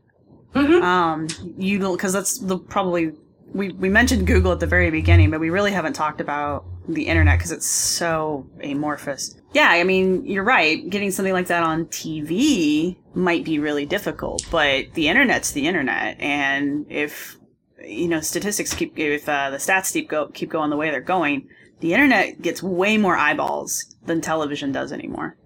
Mm-hmm. 0.54 0.82
Um, 0.82 1.28
you 1.58 1.78
because 1.78 2.12
that's 2.12 2.38
the 2.38 2.58
probably 2.58 3.12
we 3.52 3.70
we 3.72 3.88
mentioned 3.88 4.26
Google 4.26 4.52
at 4.52 4.60
the 4.60 4.66
very 4.66 4.90
beginning, 4.90 5.30
but 5.30 5.40
we 5.40 5.50
really 5.50 5.72
haven't 5.72 5.92
talked 5.92 6.20
about 6.20 6.64
the 6.88 7.06
internet 7.06 7.38
because 7.38 7.52
it's 7.52 7.66
so 7.66 8.46
amorphous. 8.62 9.34
Yeah, 9.52 9.68
I 9.68 9.84
mean 9.84 10.24
you're 10.24 10.44
right. 10.44 10.88
Getting 10.88 11.10
something 11.10 11.32
like 11.32 11.48
that 11.48 11.62
on 11.62 11.86
TV 11.86 12.96
might 13.14 13.44
be 13.44 13.58
really 13.58 13.86
difficult, 13.86 14.46
but 14.50 14.92
the 14.94 15.08
internet's 15.08 15.52
the 15.52 15.66
internet, 15.66 16.20
and 16.20 16.86
if 16.88 17.36
you 17.84 18.08
know 18.08 18.20
statistics 18.20 18.74
keep 18.74 18.98
if 18.98 19.28
uh, 19.28 19.50
the 19.50 19.58
stats 19.58 19.92
keep 19.92 20.08
go 20.08 20.28
keep 20.28 20.50
going 20.50 20.70
the 20.70 20.76
way 20.76 20.90
they're 20.90 21.00
going, 21.00 21.48
the 21.80 21.92
internet 21.92 22.40
gets 22.42 22.62
way 22.62 22.96
more 22.98 23.16
eyeballs 23.16 23.96
than 24.04 24.20
television 24.20 24.72
does 24.72 24.92
anymore. 24.92 25.36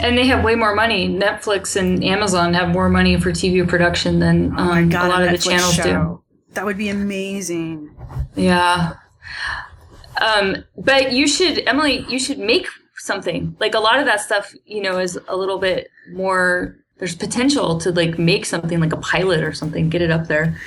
and 0.00 0.16
they 0.18 0.26
have 0.26 0.44
way 0.44 0.54
more 0.54 0.74
money 0.74 1.08
netflix 1.08 1.76
and 1.76 2.04
amazon 2.04 2.52
have 2.52 2.68
more 2.68 2.88
money 2.90 3.18
for 3.18 3.30
tv 3.30 3.66
production 3.66 4.18
than 4.18 4.52
Oh 4.58 4.72
um, 4.72 4.88
god, 4.88 5.06
a 5.06 5.08
lot 5.08 5.22
of 5.22 5.30
the 5.30 5.38
channels 5.38 5.76
do. 5.76 6.22
That 6.52 6.64
would 6.64 6.78
be 6.78 6.88
amazing. 6.88 7.94
Yeah. 8.34 8.94
Um, 10.22 10.64
but 10.78 11.12
you 11.12 11.28
should, 11.28 11.58
Emily, 11.66 12.06
you 12.08 12.18
should 12.18 12.38
make 12.38 12.66
something. 12.96 13.54
Like 13.60 13.74
a 13.74 13.78
lot 13.78 13.98
of 13.98 14.06
that 14.06 14.20
stuff, 14.20 14.54
you 14.64 14.80
know, 14.80 14.98
is 14.98 15.18
a 15.28 15.36
little 15.36 15.58
bit 15.58 15.88
more, 16.12 16.76
there's 16.96 17.14
potential 17.14 17.76
to 17.80 17.92
like 17.92 18.18
make 18.18 18.46
something 18.46 18.80
like 18.80 18.94
a 18.94 18.96
pilot 18.96 19.44
or 19.44 19.52
something, 19.52 19.90
get 19.90 20.00
it 20.00 20.10
up 20.10 20.28
there. 20.28 20.58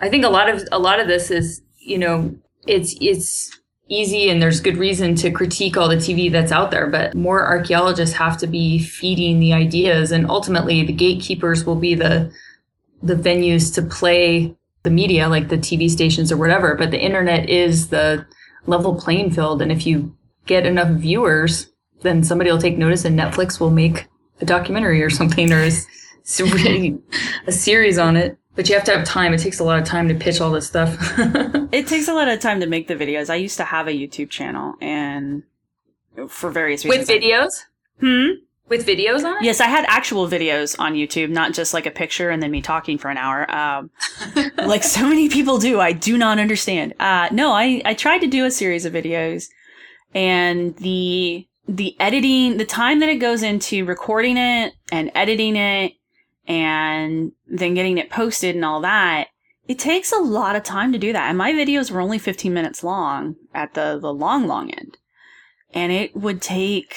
I 0.00 0.08
think 0.08 0.24
a 0.24 0.28
lot 0.28 0.48
of, 0.48 0.62
a 0.70 0.78
lot 0.78 1.00
of 1.00 1.08
this 1.08 1.32
is, 1.32 1.62
you 1.80 1.98
know, 1.98 2.36
it's, 2.68 2.94
it's 3.00 3.57
easy 3.88 4.28
and 4.28 4.40
there's 4.40 4.60
good 4.60 4.76
reason 4.76 5.14
to 5.16 5.30
critique 5.30 5.76
all 5.76 5.88
the 5.88 5.96
TV 5.96 6.30
that's 6.30 6.52
out 6.52 6.70
there, 6.70 6.86
but 6.86 7.14
more 7.14 7.46
archaeologists 7.46 8.16
have 8.16 8.36
to 8.38 8.46
be 8.46 8.78
feeding 8.78 9.40
the 9.40 9.52
ideas 9.52 10.12
and 10.12 10.28
ultimately 10.30 10.84
the 10.84 10.92
gatekeepers 10.92 11.64
will 11.64 11.76
be 11.76 11.94
the, 11.94 12.30
the 13.02 13.14
venues 13.14 13.74
to 13.74 13.82
play 13.82 14.54
the 14.82 14.90
media, 14.90 15.28
like 15.28 15.48
the 15.48 15.58
TV 15.58 15.90
stations 15.90 16.30
or 16.30 16.36
whatever, 16.36 16.74
but 16.74 16.90
the 16.90 17.00
internet 17.00 17.48
is 17.48 17.88
the 17.88 18.26
level 18.66 18.94
playing 18.94 19.30
field. 19.30 19.62
And 19.62 19.72
if 19.72 19.86
you 19.86 20.14
get 20.46 20.66
enough 20.66 20.88
viewers, 20.88 21.70
then 22.02 22.22
somebody 22.22 22.50
will 22.50 22.60
take 22.60 22.78
notice 22.78 23.04
and 23.04 23.18
Netflix 23.18 23.58
will 23.58 23.70
make 23.70 24.06
a 24.40 24.44
documentary 24.44 25.02
or 25.02 25.10
something 25.10 25.52
or 25.52 25.62
a, 25.62 25.70
a 27.46 27.52
series 27.52 27.98
on 27.98 28.16
it. 28.16 28.38
But 28.58 28.68
you 28.68 28.74
have 28.74 28.82
to 28.86 28.90
have 28.96 29.06
time. 29.06 29.32
It 29.32 29.38
takes 29.38 29.60
a 29.60 29.64
lot 29.64 29.78
of 29.78 29.84
time 29.84 30.08
to 30.08 30.16
pitch 30.16 30.40
all 30.40 30.50
this 30.50 30.66
stuff. 30.66 30.98
It 31.70 31.86
takes 31.86 32.08
a 32.08 32.12
lot 32.12 32.26
of 32.26 32.40
time 32.40 32.58
to 32.58 32.66
make 32.66 32.88
the 32.88 32.96
videos. 32.96 33.30
I 33.30 33.36
used 33.36 33.56
to 33.58 33.64
have 33.64 33.86
a 33.86 33.92
YouTube 33.92 34.30
channel 34.30 34.74
and 34.80 35.44
for 36.28 36.50
various 36.50 36.84
reasons. 36.84 37.08
With 37.08 37.22
videos? 37.22 37.52
Hmm? 38.00 38.40
With 38.68 38.84
videos 38.84 39.22
on 39.22 39.36
it? 39.36 39.44
Yes, 39.44 39.60
I 39.60 39.66
had 39.66 39.84
actual 39.86 40.26
videos 40.26 40.74
on 40.80 40.94
YouTube, 40.94 41.30
not 41.30 41.52
just 41.52 41.72
like 41.72 41.86
a 41.86 41.92
picture 41.92 42.30
and 42.30 42.42
then 42.42 42.50
me 42.50 42.60
talking 42.60 42.98
for 42.98 43.10
an 43.10 43.16
hour. 43.16 43.48
Um, 43.48 43.90
like 44.66 44.82
so 44.82 45.06
many 45.08 45.28
people 45.28 45.58
do. 45.58 45.78
I 45.78 45.92
do 45.92 46.18
not 46.18 46.40
understand. 46.40 46.94
Uh, 46.98 47.28
no, 47.30 47.52
I, 47.52 47.80
I 47.84 47.94
tried 47.94 48.20
to 48.20 48.26
do 48.26 48.44
a 48.44 48.50
series 48.50 48.84
of 48.84 48.92
videos 48.92 49.46
and 50.14 50.74
the, 50.78 51.46
the 51.68 51.94
editing, 52.00 52.56
the 52.56 52.64
time 52.64 52.98
that 53.00 53.08
it 53.08 53.18
goes 53.18 53.44
into 53.44 53.84
recording 53.84 54.36
it 54.36 54.72
and 54.90 55.12
editing 55.14 55.54
it 55.54 55.92
and 56.48 57.32
then 57.46 57.74
getting 57.74 57.98
it 57.98 58.10
posted 58.10 58.56
and 58.56 58.64
all 58.64 58.80
that, 58.80 59.28
it 59.68 59.78
takes 59.78 60.10
a 60.10 60.18
lot 60.18 60.56
of 60.56 60.62
time 60.64 60.92
to 60.92 60.98
do 60.98 61.12
that. 61.12 61.28
And 61.28 61.36
my 61.36 61.52
videos 61.52 61.90
were 61.90 62.00
only 62.00 62.18
15 62.18 62.52
minutes 62.52 62.82
long 62.82 63.36
at 63.54 63.74
the, 63.74 63.98
the 64.00 64.12
long, 64.12 64.46
long 64.46 64.70
end. 64.70 64.96
And 65.74 65.92
it 65.92 66.16
would 66.16 66.40
take, 66.40 66.96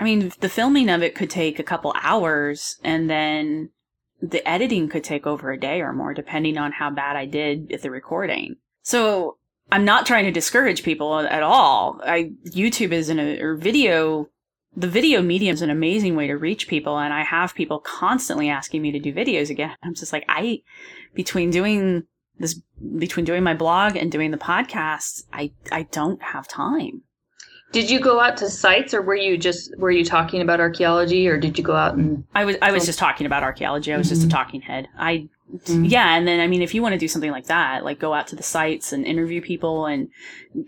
I 0.00 0.04
mean, 0.04 0.32
the 0.40 0.48
filming 0.48 0.88
of 0.88 1.02
it 1.02 1.14
could 1.14 1.28
take 1.28 1.58
a 1.58 1.62
couple 1.62 1.94
hours 2.02 2.78
and 2.82 3.10
then 3.10 3.68
the 4.22 4.46
editing 4.48 4.88
could 4.88 5.04
take 5.04 5.26
over 5.26 5.52
a 5.52 5.60
day 5.60 5.82
or 5.82 5.92
more, 5.92 6.14
depending 6.14 6.56
on 6.56 6.72
how 6.72 6.88
bad 6.88 7.16
I 7.16 7.26
did 7.26 7.70
at 7.70 7.82
the 7.82 7.90
recording. 7.90 8.56
So 8.82 9.36
I'm 9.70 9.84
not 9.84 10.06
trying 10.06 10.24
to 10.24 10.32
discourage 10.32 10.82
people 10.82 11.20
at 11.20 11.42
all. 11.42 12.00
I, 12.02 12.32
YouTube 12.46 12.92
is 12.92 13.10
an, 13.10 13.20
or 13.20 13.56
video, 13.56 14.30
the 14.76 14.88
video 14.88 15.22
medium 15.22 15.54
is 15.54 15.62
an 15.62 15.70
amazing 15.70 16.16
way 16.16 16.26
to 16.26 16.36
reach 16.36 16.68
people. 16.68 16.98
And 16.98 17.12
I 17.12 17.24
have 17.24 17.54
people 17.54 17.80
constantly 17.80 18.50
asking 18.50 18.82
me 18.82 18.92
to 18.92 18.98
do 18.98 19.12
videos 19.12 19.50
again. 19.50 19.74
I'm 19.82 19.94
just 19.94 20.12
like, 20.12 20.24
I, 20.28 20.62
between 21.14 21.50
doing 21.50 22.04
this, 22.38 22.60
between 22.98 23.24
doing 23.24 23.42
my 23.42 23.54
blog 23.54 23.96
and 23.96 24.12
doing 24.12 24.30
the 24.30 24.36
podcast, 24.36 25.24
I, 25.32 25.52
I 25.72 25.84
don't 25.84 26.22
have 26.22 26.46
time. 26.46 27.02
Did 27.72 27.90
you 27.90 27.98
go 27.98 28.20
out 28.20 28.36
to 28.38 28.48
sites 28.48 28.94
or 28.94 29.02
were 29.02 29.16
you 29.16 29.36
just 29.36 29.76
were 29.76 29.90
you 29.90 30.04
talking 30.04 30.40
about 30.40 30.60
archaeology 30.60 31.26
or 31.26 31.36
did 31.36 31.58
you 31.58 31.64
go 31.64 31.74
out 31.74 31.96
and 31.96 32.24
I 32.32 32.44
was 32.44 32.56
I 32.62 32.70
was 32.70 32.86
just 32.86 32.98
talking 32.98 33.26
about 33.26 33.42
archaeology. 33.42 33.92
I 33.92 33.98
was 33.98 34.08
just 34.08 34.22
a 34.22 34.26
mm-hmm. 34.26 34.36
talking 34.36 34.60
head. 34.60 34.88
I 34.96 35.28
mm-hmm. 35.52 35.84
yeah, 35.84 36.16
and 36.16 36.28
then 36.28 36.38
I 36.38 36.46
mean 36.46 36.62
if 36.62 36.74
you 36.74 36.80
want 36.80 36.92
to 36.92 36.98
do 36.98 37.08
something 37.08 37.32
like 37.32 37.46
that, 37.46 37.84
like 37.84 37.98
go 37.98 38.14
out 38.14 38.28
to 38.28 38.36
the 38.36 38.42
sites 38.44 38.92
and 38.92 39.04
interview 39.04 39.42
people 39.42 39.86
and 39.86 40.08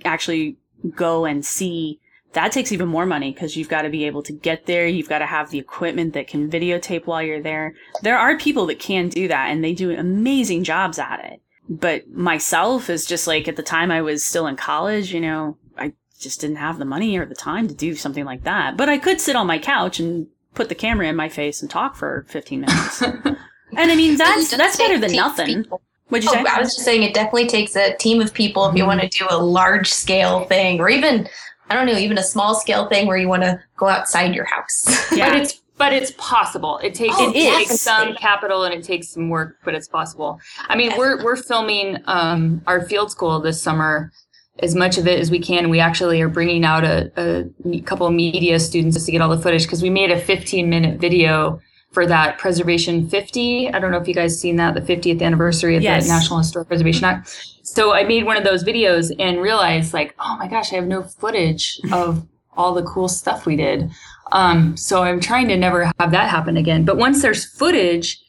actually 0.05 0.57
go 0.97 1.25
and 1.25 1.47
see 1.47 2.01
that 2.33 2.53
takes 2.53 2.73
even 2.73 2.89
more 2.89 3.07
money 3.07 3.33
because 3.33 3.57
you've 3.57 3.69
got 3.69 3.83
to 3.83 3.89
be 3.89 4.05
able 4.05 4.23
to 4.23 4.33
get 4.33 4.67
there. 4.67 4.87
You've 4.87 5.09
got 5.09 5.21
to 5.21 5.27
have 5.27 5.51
the 5.51 5.59
equipment 5.59 6.13
that 6.15 6.29
can 6.29 6.51
videotape 6.51 7.07
while 7.07 7.23
you're 7.23 7.43
there. 7.43 7.75
There 8.03 8.19
are 8.19 8.37
people 8.37 8.67
that 8.67 8.79
can 8.79 9.09
do 9.09 9.29
that 9.29 9.51
and 9.51 9.65
they 9.65 9.73
do 9.73 9.91
amazing 9.91 10.65
jobs 10.65 10.99
at 10.99 11.25
it. 11.25 11.41
But 11.69 12.09
myself 12.11 12.89
is 12.91 13.07
just 13.07 13.27
like 13.27 13.49
at 13.49 13.57
the 13.57 13.63
time 13.63 13.91
I 13.91 14.03
was 14.03 14.25
still 14.25 14.47
in 14.47 14.57
college, 14.57 15.13
you 15.13 15.21
know, 15.21 15.57
I 15.77 15.93
just 16.19 16.41
didn't 16.41 16.57
have 16.57 16.79
the 16.79 16.85
money 16.85 17.17
or 17.19 17.27
the 17.27 17.35
time 17.35 17.69
to 17.69 17.75
do 17.75 17.95
something 17.95 18.25
like 18.25 18.45
that. 18.45 18.77
But 18.77 18.89
I 18.89 18.99
could 18.99 19.21
sit 19.21 19.37
on 19.37 19.47
my 19.47 19.59
couch 19.59 20.01
and 20.01 20.29
put 20.55 20.69
the 20.69 20.75
camera 20.75 21.09
in 21.09 21.17
my 21.17 21.29
face 21.29 21.63
and 21.63 21.71
talk 21.71 21.97
for 21.97 22.27
15 22.29 22.61
minutes. 22.61 23.03
and 23.03 23.37
I 23.77 23.95
mean, 23.97 24.17
that's 24.17 24.55
that's 24.57 24.77
take 24.77 24.89
better 24.89 24.99
than 24.99 25.15
nothing. 25.15 25.63
people. 25.65 25.83
What'd 26.09 26.25
you 26.25 26.31
Oh, 26.31 26.45
say? 26.45 26.51
I 26.51 26.59
was 26.59 26.75
just 26.75 26.85
saying 26.85 27.03
it 27.03 27.15
definitely 27.15 27.49
takes 27.49 27.77
a 27.77 27.95
team 27.97 28.21
of 28.21 28.33
people 28.33 28.67
if 28.67 28.75
you 28.75 28.81
mm-hmm. 28.83 28.99
want 28.99 29.01
to 29.01 29.09
do 29.09 29.27
a 29.29 29.37
large 29.37 29.91
scale 29.91 30.45
thing 30.45 30.81
or 30.81 30.89
even 30.89 31.29
I 31.71 31.75
don't 31.75 31.87
know, 31.87 31.99
even 31.99 32.19
a 32.19 32.23
small 32.23 32.55
scale 32.55 32.89
thing 32.89 33.07
where 33.07 33.17
you 33.17 33.29
want 33.29 33.43
to 33.43 33.61
go 33.77 33.89
outside 33.89 34.35
your 34.35 34.47
house. 34.47 34.87
But 35.11 35.37
it's 35.37 35.61
but 35.77 35.93
it's 35.93 36.11
possible. 36.19 36.79
It 36.79 36.95
takes 36.95 37.15
Oh, 37.19 37.31
it 37.31 37.37
it 37.37 37.57
takes 37.57 37.81
some 37.81 38.15
capital 38.15 38.65
and 38.65 38.75
it 38.75 38.83
takes 38.83 39.09
some 39.09 39.29
work, 39.29 39.59
but 39.65 39.75
it's 39.75 39.89
possible. 39.89 40.41
I 40.69 40.77
mean, 40.77 40.93
we're 40.99 41.23
we're 41.23 41.37
filming 41.37 41.99
um, 42.07 42.63
our 42.67 42.83
field 42.83 43.11
school 43.11 43.41
this 43.41 43.63
summer 43.63 44.13
as 44.61 44.75
much 44.75 44.99
of 44.99 45.07
it 45.07 45.21
as 45.21 45.31
we 45.31 45.39
can. 45.39 45.71
We 45.71 45.79
actually 45.81 46.21
are 46.21 46.29
bringing 46.29 46.65
out 46.65 46.85
a, 46.85 47.13
a 47.17 47.81
couple 47.83 48.07
of 48.07 48.13
media 48.13 48.59
students 48.59 48.97
just 48.97 49.07
to 49.07 49.13
get 49.13 49.21
all 49.21 49.29
the 49.29 49.39
footage 49.39 49.63
because 49.63 49.83
we 49.83 49.91
made 49.91 50.11
a 50.11 50.19
15 50.19 50.69
minute 50.69 51.01
video 51.01 51.61
for 51.93 52.07
that 52.07 52.39
Preservation 52.39 53.09
50. 53.09 53.71
I 53.73 53.79
don't 53.79 53.91
know 53.91 53.99
if 53.99 54.07
you 54.07 54.15
guys 54.15 54.39
seen 54.39 54.57
that, 54.57 54.75
the 54.75 54.81
50th 54.81 55.23
anniversary 55.23 55.77
of 55.77 55.83
Yes. 55.83 56.07
the 56.07 56.13
National 56.13 56.39
Historic 56.39 56.69
Preservation 56.69 57.05
Act. 57.05 57.35
So 57.63 57.93
I 57.95 58.05
made 58.05 58.25
one 58.25 58.37
of 58.37 58.45
those 58.45 58.63
videos 58.65 59.15
and 59.19 59.41
realized 59.41 59.93
like, 59.95 60.15
oh 60.19 60.37
my 60.39 60.49
gosh, 60.49 60.73
I 60.73 60.77
have 60.77 60.87
no 60.87 61.03
footage 61.03 61.81
of 61.93 62.27
all 62.57 62.75
the 62.75 62.83
cool 62.83 63.09
stuff 63.09 63.47
we 63.47 63.57
did. 63.57 63.91
Um, 64.33 64.77
so 64.77 65.03
I'm 65.03 65.21
trying 65.21 65.49
to 65.49 65.57
never 65.57 65.91
have 65.99 66.11
that 66.11 66.29
happen 66.29 66.57
again. 66.57 66.85
But 66.85 66.99
once 66.99 67.23
there's 67.23 67.47
footage, 67.47 68.21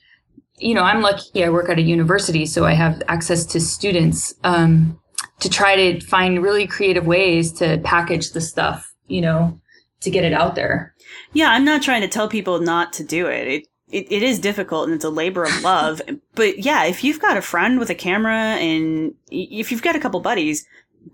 you 0.58 0.74
know, 0.74 0.84
I'm 0.84 1.02
lucky 1.02 1.44
I 1.44 1.50
work 1.50 1.70
at 1.70 1.78
a 1.78 1.82
university, 1.82 2.46
so 2.46 2.66
I 2.66 2.74
have 2.74 3.02
access 3.08 3.46
to 3.48 3.60
students 3.60 4.34
um, 4.44 5.00
to 5.40 5.50
try 5.50 5.76
to 5.76 6.00
find 6.06 6.42
really 6.44 6.68
creative 6.68 7.06
ways 7.06 7.52
to 7.54 7.80
package 7.84 8.32
the 8.32 8.42
stuff, 8.42 8.94
you 9.08 9.22
know, 9.22 9.60
to 10.02 10.10
get 10.10 10.24
it 10.24 10.34
out 10.34 10.56
there. 10.56 10.94
Yeah, 11.34 11.52
I'm 11.52 11.66
not 11.66 11.82
trying 11.82 12.02
to 12.02 12.08
tell 12.08 12.28
people 12.28 12.60
not 12.60 12.94
to 12.94 13.04
do 13.04 13.28
it. 13.28 13.48
It 13.48 13.68
it, 13.92 14.12
it 14.12 14.24
is 14.24 14.40
difficult 14.40 14.86
and 14.86 14.96
it's 14.96 15.06
a 15.06 15.10
labor 15.10 15.44
of 15.44 15.64
love. 15.64 16.02
but 16.36 16.60
yeah, 16.60 16.86
if 16.86 17.04
you've 17.04 17.20
got 17.20 17.38
a 17.38 17.42
friend 17.42 17.80
with 17.80 17.90
a 17.90 17.96
camera 17.96 18.36
and 18.36 19.14
if 19.32 19.72
you've 19.72 19.82
got 19.82 19.96
a 19.96 20.00
couple 20.00 20.20
buddies, 20.20 20.66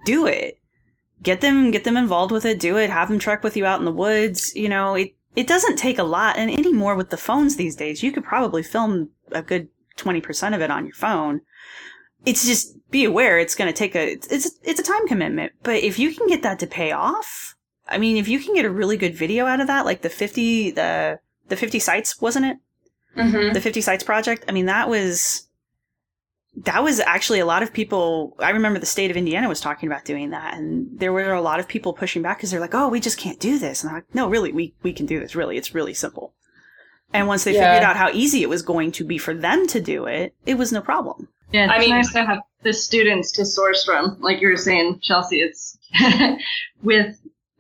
do 0.05 0.25
it. 0.25 0.59
Get 1.23 1.41
them 1.41 1.71
get 1.71 1.83
them 1.85 1.97
involved 1.97 2.31
with 2.31 2.45
it. 2.45 2.59
Do 2.59 2.77
it. 2.77 2.89
Have 2.89 3.09
them 3.09 3.19
trek 3.19 3.43
with 3.43 3.57
you 3.57 3.65
out 3.65 3.79
in 3.79 3.85
the 3.85 3.91
woods. 3.91 4.53
You 4.55 4.69
know, 4.69 4.95
it 4.95 5.15
it 5.35 5.47
doesn't 5.47 5.77
take 5.77 5.97
a 5.97 6.03
lot. 6.03 6.37
And 6.37 6.51
anymore 6.51 6.95
with 6.95 7.09
the 7.09 7.17
phones 7.17 7.55
these 7.55 7.75
days, 7.75 8.03
you 8.03 8.11
could 8.11 8.23
probably 8.23 8.61
film 8.63 9.09
a 9.31 9.41
good 9.41 9.69
twenty 9.95 10.21
percent 10.21 10.53
of 10.53 10.61
it 10.61 10.69
on 10.71 10.85
your 10.85 10.93
phone. 10.93 11.41
It's 12.25 12.45
just 12.45 12.75
be 12.91 13.05
aware 13.05 13.39
it's 13.39 13.55
going 13.55 13.71
to 13.71 13.77
take 13.77 13.95
a 13.95 14.11
it's 14.13 14.59
it's 14.61 14.79
a 14.79 14.83
time 14.83 15.07
commitment. 15.07 15.53
But 15.63 15.77
if 15.77 15.97
you 15.97 16.13
can 16.13 16.27
get 16.27 16.43
that 16.43 16.59
to 16.59 16.67
pay 16.67 16.91
off, 16.91 17.54
I 17.87 17.97
mean, 17.97 18.17
if 18.17 18.27
you 18.27 18.39
can 18.39 18.53
get 18.55 18.65
a 18.65 18.69
really 18.69 18.97
good 18.97 19.15
video 19.15 19.45
out 19.45 19.61
of 19.61 19.67
that, 19.67 19.85
like 19.85 20.01
the 20.01 20.09
50, 20.09 20.71
the, 20.71 21.19
the 21.49 21.55
50 21.55 21.79
sites, 21.79 22.19
wasn't 22.21 22.45
it? 22.45 22.57
Mm-hmm. 23.17 23.53
The 23.53 23.61
50 23.61 23.81
sites 23.81 24.03
project. 24.03 24.45
I 24.47 24.51
mean, 24.51 24.65
that 24.65 24.89
was, 24.89 25.47
that 26.57 26.83
was 26.83 26.99
actually 26.99 27.39
a 27.39 27.45
lot 27.45 27.63
of 27.63 27.71
people. 27.73 28.35
I 28.39 28.49
remember 28.51 28.79
the 28.79 28.85
state 28.85 29.11
of 29.11 29.17
Indiana 29.17 29.47
was 29.47 29.61
talking 29.61 29.87
about 29.87 30.05
doing 30.05 30.31
that. 30.31 30.55
And 30.57 30.87
there 30.99 31.13
were 31.13 31.33
a 31.33 31.41
lot 31.41 31.59
of 31.59 31.67
people 31.67 31.93
pushing 31.93 32.21
back 32.21 32.37
because 32.37 32.51
they're 32.51 32.59
like, 32.59 32.73
oh, 32.73 32.87
we 32.89 32.99
just 32.99 33.17
can't 33.17 33.39
do 33.39 33.59
this. 33.59 33.83
And 33.83 33.89
I'm 33.89 33.95
like, 33.97 34.15
no, 34.15 34.27
really, 34.29 34.51
we, 34.51 34.73
we 34.81 34.91
can 34.93 35.05
do 35.05 35.19
this. 35.19 35.35
Really, 35.35 35.57
it's 35.57 35.75
really 35.75 35.93
simple. 35.93 36.33
And 37.13 37.27
once 37.27 37.43
they 37.43 37.53
Yeah. 37.53 37.71
figured 37.73 37.87
out 37.89 37.95
how 37.97 38.09
easy 38.11 38.41
it 38.41 38.49
was 38.49 38.61
going 38.63 38.91
to 38.93 39.03
be 39.03 39.17
for 39.17 39.33
them 39.33 39.67
to 39.67 39.79
do 39.79 40.05
it, 40.05 40.33
it 40.45 40.55
was 40.55 40.71
no 40.71 40.81
problem. 40.81 41.27
Yeah, 41.53 41.65
it's 41.65 41.73
I 41.73 41.79
mean- 41.79 41.89
nice 41.91 42.11
to 42.13 42.25
have 42.25 42.39
the 42.63 42.73
students 42.73 43.31
to 43.33 43.45
source 43.45 43.85
from. 43.85 44.17
Like 44.19 44.41
you 44.41 44.47
were 44.49 44.57
saying, 44.57 44.99
Chelsea, 45.03 45.39
it's 45.41 45.77
with, 46.83 47.15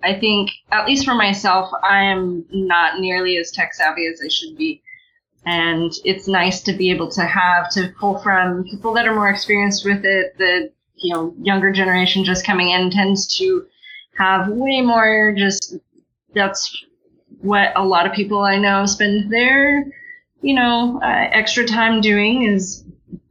I 0.05 0.19
think, 0.19 0.51
at 0.71 0.85
least 0.85 1.05
for 1.05 1.15
myself, 1.15 1.71
I 1.83 2.03
am 2.03 2.45
not 2.51 2.99
nearly 2.99 3.37
as 3.37 3.51
tech 3.51 3.73
savvy 3.73 4.05
as 4.05 4.21
I 4.23 4.29
should 4.29 4.55
be. 4.57 4.81
And 5.45 5.91
it's 6.03 6.27
nice 6.27 6.61
to 6.63 6.73
be 6.73 6.91
able 6.91 7.09
to 7.11 7.23
have 7.23 7.69
to 7.71 7.93
pull 7.99 8.19
from 8.19 8.63
people 8.65 8.93
that 8.93 9.07
are 9.07 9.15
more 9.15 9.29
experienced 9.29 9.85
with 9.85 10.05
it. 10.05 10.37
The, 10.37 10.71
you 10.95 11.13
know, 11.13 11.33
younger 11.41 11.71
generation 11.71 12.23
just 12.23 12.45
coming 12.45 12.69
in 12.69 12.89
tends 12.89 13.27
to 13.37 13.65
have 14.17 14.47
way 14.49 14.81
more 14.81 15.35
just, 15.37 15.75
that's 16.33 16.85
what 17.41 17.73
a 17.75 17.83
lot 17.83 18.07
of 18.07 18.13
people 18.13 18.39
I 18.39 18.57
know 18.57 18.85
spend 18.85 19.31
their, 19.31 19.85
you 20.41 20.55
know, 20.55 20.99
uh, 21.03 21.29
extra 21.31 21.65
time 21.65 22.01
doing 22.01 22.43
is 22.43 22.83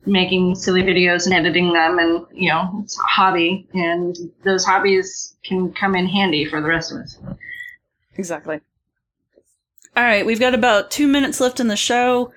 making 0.07 0.55
silly 0.55 0.82
videos 0.82 1.26
and 1.26 1.34
editing 1.34 1.72
them 1.72 1.98
and 1.98 2.26
you 2.32 2.48
know 2.48 2.80
it's 2.82 2.98
a 2.98 3.02
hobby 3.02 3.66
and 3.74 4.16
those 4.44 4.64
hobbies 4.64 5.36
can 5.44 5.72
come 5.72 5.94
in 5.94 6.07
handy 6.07 6.44
for 6.44 6.61
the 6.61 6.68
rest 6.68 6.92
of 6.92 6.98
us 6.98 7.18
Exactly. 8.16 8.61
All 9.96 10.02
right, 10.02 10.26
we've 10.26 10.40
got 10.40 10.55
about 10.55 10.90
two 10.90 11.07
minutes 11.07 11.40
left 11.40 11.61
in 11.61 11.68
the 11.68 11.76
show. 11.76 12.32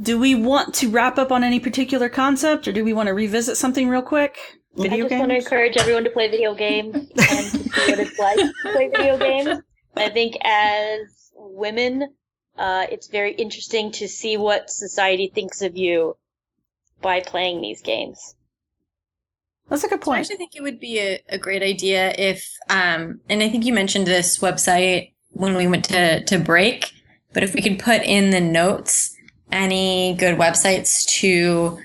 Do 0.00 0.18
we 0.18 0.34
want 0.34 0.74
to 0.76 0.88
wrap 0.88 1.18
up 1.18 1.32
on 1.32 1.42
any 1.42 1.60
particular 1.60 2.08
concept, 2.08 2.68
or 2.68 2.72
do 2.72 2.84
we 2.84 2.92
want 2.92 3.08
to 3.08 3.14
revisit 3.14 3.56
something 3.56 3.88
real 3.88 4.02
quick? 4.02 4.38
video 4.76 4.86
I 4.86 4.90
Video 4.90 5.08
just 5.08 5.18
want 5.18 5.30
to 5.30 5.36
encourage 5.36 5.76
everyone 5.76 6.04
to 6.04 6.10
play 6.10 6.28
video 6.28 6.54
games 6.54 6.94
and 6.94 7.10
to 7.10 7.18
see 7.18 7.90
what 7.90 7.98
it's 7.98 8.18
like 8.18 8.36
to 8.36 8.52
play 8.72 8.88
video 8.88 9.18
games. 9.18 9.62
I 9.96 10.08
think 10.10 10.36
as 10.42 11.32
women, 11.34 12.14
uh, 12.56 12.86
it's 12.90 13.08
very 13.08 13.32
interesting 13.32 13.90
to 13.92 14.06
see 14.06 14.36
what 14.36 14.70
society 14.70 15.30
thinks 15.34 15.62
of 15.62 15.76
you 15.76 16.16
by 17.00 17.20
playing 17.20 17.60
these 17.60 17.82
games. 17.82 18.34
That's 19.68 19.84
a 19.84 19.88
good 19.88 20.02
So 20.02 20.12
I 20.12 20.18
actually 20.18 20.36
think 20.36 20.56
it 20.56 20.62
would 20.62 20.80
be 20.80 20.98
a, 20.98 21.22
a 21.28 21.38
great 21.38 21.62
idea 21.62 22.12
if, 22.18 22.52
um, 22.68 23.20
and 23.28 23.42
I 23.42 23.48
think 23.48 23.64
you 23.64 23.72
mentioned 23.72 24.06
this 24.06 24.38
website 24.38 25.12
when 25.30 25.54
we 25.54 25.68
went 25.68 25.84
to, 25.86 26.24
to 26.24 26.38
break, 26.38 26.92
but 27.32 27.44
if 27.44 27.54
we 27.54 27.62
could 27.62 27.78
put 27.78 28.02
in 28.02 28.30
the 28.30 28.40
notes 28.40 29.16
any 29.52 30.14
good 30.18 30.36
websites 30.36 31.06
to 31.20 31.78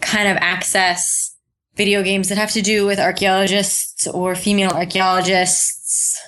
kind 0.00 0.28
of 0.28 0.36
access 0.38 1.36
video 1.76 2.02
games 2.02 2.28
that 2.28 2.38
have 2.38 2.50
to 2.52 2.62
do 2.62 2.86
with 2.86 2.98
archaeologists 2.98 4.06
or 4.08 4.34
female 4.34 4.70
archaeologists. 4.70 6.20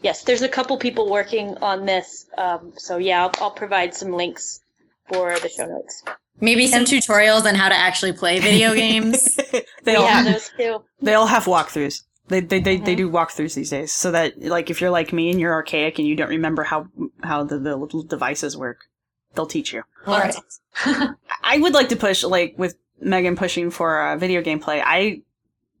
Yes, 0.00 0.22
there's 0.22 0.42
a 0.42 0.48
couple 0.48 0.76
people 0.78 1.10
working 1.10 1.56
on 1.58 1.86
this. 1.86 2.26
Um, 2.38 2.72
so 2.76 2.98
yeah, 2.98 3.24
I'll, 3.24 3.32
I'll 3.40 3.50
provide 3.50 3.94
some 3.94 4.12
links 4.12 4.60
for 5.08 5.38
the 5.40 5.48
show 5.48 5.66
notes. 5.66 6.02
Maybe 6.40 6.66
some 6.66 6.84
tutorials 6.84 7.44
on 7.44 7.54
how 7.54 7.68
to 7.68 7.74
actually 7.74 8.12
play 8.12 8.40
video 8.40 8.74
games. 8.84 9.38
they 9.84 9.94
all 9.94 10.06
have 10.06 10.26
have, 10.26 10.34
those 10.34 10.50
too. 10.56 10.82
they 11.00 11.14
all 11.14 11.26
have 11.26 11.44
walkthroughs. 11.44 12.02
They 12.28 12.40
they 12.40 12.60
they, 12.60 12.76
they 12.78 12.94
do 12.94 13.10
walkthroughs 13.10 13.54
these 13.54 13.70
days, 13.70 13.92
so 13.92 14.10
that 14.10 14.40
like 14.40 14.70
if 14.70 14.80
you're 14.80 14.90
like 14.90 15.12
me 15.12 15.30
and 15.30 15.40
you're 15.40 15.52
archaic 15.52 15.98
and 15.98 16.08
you 16.08 16.16
don't 16.16 16.28
remember 16.28 16.64
how 16.64 16.88
how 17.22 17.44
the, 17.44 17.58
the 17.58 17.76
little 17.76 18.02
devices 18.02 18.56
work, 18.56 18.86
they'll 19.34 19.46
teach 19.46 19.72
you. 19.72 19.82
All 20.06 20.18
right. 20.18 20.34
I 21.44 21.58
would 21.58 21.74
like 21.74 21.88
to 21.90 21.96
push 21.96 22.24
like 22.24 22.54
with 22.56 22.76
Megan 23.00 23.36
pushing 23.36 23.70
for 23.70 24.00
uh, 24.00 24.16
video 24.16 24.42
gameplay. 24.42 24.82
I 24.84 25.22